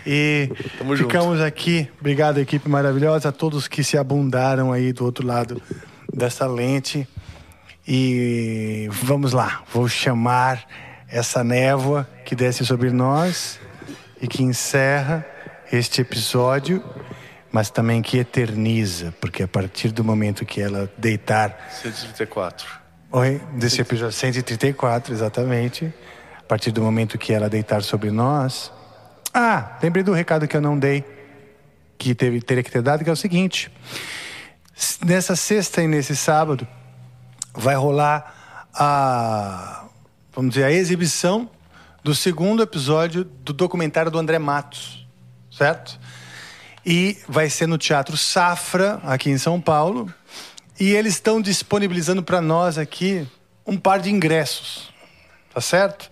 [0.05, 0.49] E
[0.79, 1.07] Tamo junto.
[1.07, 1.87] ficamos aqui.
[1.99, 5.61] Obrigado, equipe maravilhosa, a todos que se abundaram aí do outro lado
[6.11, 7.07] dessa lente.
[7.87, 10.65] E vamos lá, vou chamar
[11.07, 13.59] essa névoa que desce sobre nós
[14.21, 15.25] e que encerra
[15.71, 16.83] este episódio,
[17.51, 22.67] mas também que eterniza, porque a partir do momento que ela deitar 134.
[23.11, 25.93] Oi, desse episódio 134, exatamente.
[26.39, 28.71] A partir do momento que ela deitar sobre nós.
[29.33, 31.03] Ah, lembrei do recado que eu não dei,
[31.97, 33.71] que teve, teria que ter dado, que é o seguinte:
[35.05, 36.65] nessa sexta e nesse sábado,
[37.53, 39.85] vai rolar a,
[40.33, 41.49] vamos dizer, a exibição
[42.03, 45.05] do segundo episódio do documentário do André Matos,
[45.51, 45.99] certo?
[46.85, 50.11] E vai ser no Teatro Safra, aqui em São Paulo.
[50.79, 53.27] E eles estão disponibilizando para nós aqui
[53.67, 54.91] um par de ingressos,
[55.53, 56.09] tá certo?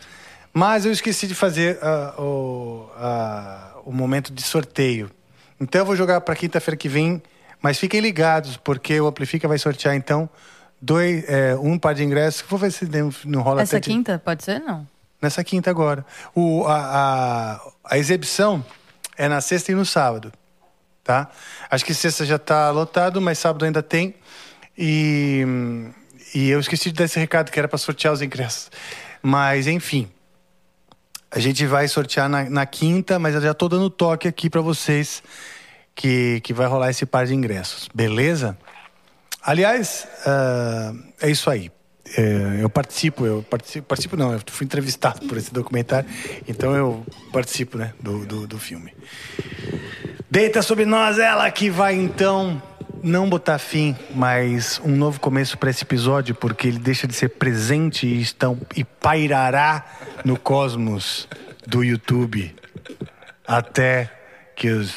[0.53, 5.09] Mas eu esqueci de fazer ah, o, ah, o momento de sorteio.
[5.59, 7.21] Então eu vou jogar para quinta-feira que vem,
[7.61, 10.29] mas fiquem ligados, porque o Amplifica vai sortear então
[10.81, 12.43] dois, é, um par de ingressos.
[12.47, 12.85] Vou ver se
[13.25, 14.59] não- rola Essa até de- quinta, pode ser?
[14.59, 14.87] Não.
[15.21, 16.05] Nessa quinta agora.
[16.33, 16.77] O, a,
[17.55, 17.59] a,
[17.95, 18.63] a exibição
[19.17, 20.31] é na sexta e no sábado.
[21.09, 21.27] Tá?
[21.71, 24.13] Acho que sexta já está lotado, mas sábado ainda tem.
[24.77, 25.43] E,
[26.35, 28.69] e eu esqueci de dar esse recado que era para sortear os ingressos.
[29.19, 30.07] Mas, enfim.
[31.31, 34.61] A gente vai sortear na, na quinta, mas eu já estou dando toque aqui para
[34.61, 35.23] vocês
[35.95, 37.89] que, que vai rolar esse par de ingressos.
[37.91, 38.55] Beleza?
[39.41, 41.71] Aliás, ah, é isso aí.
[42.15, 46.07] É, eu participo, eu participo, participo não, eu fui entrevistado por esse documentário,
[46.47, 48.93] então eu participo né, do, do, do filme.
[50.31, 52.61] Deita sobre nós ela que vai então
[53.01, 57.29] não botar fim, mas um novo começo para esse episódio, porque ele deixa de ser
[57.29, 59.83] presente e, estão, e pairará
[60.23, 61.27] no cosmos
[61.65, 62.55] do YouTube.
[63.47, 64.11] Até
[64.55, 64.93] que os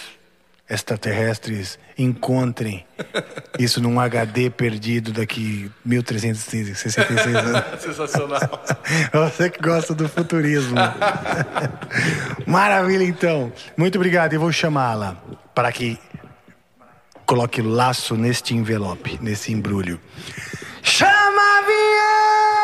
[0.68, 2.84] extraterrestres encontrem
[3.58, 7.62] isso num HD perdido daqui 1366 anos.
[7.80, 8.64] Sensacional.
[9.12, 10.76] Você que gosta do futurismo.
[12.46, 13.52] Maravilha, então.
[13.76, 14.32] Muito obrigado.
[14.32, 15.16] Eu vou chamá-la
[15.54, 15.98] para que
[17.26, 20.00] coloque laço neste envelope, nesse embrulho.
[20.82, 22.61] Chama a vinheta!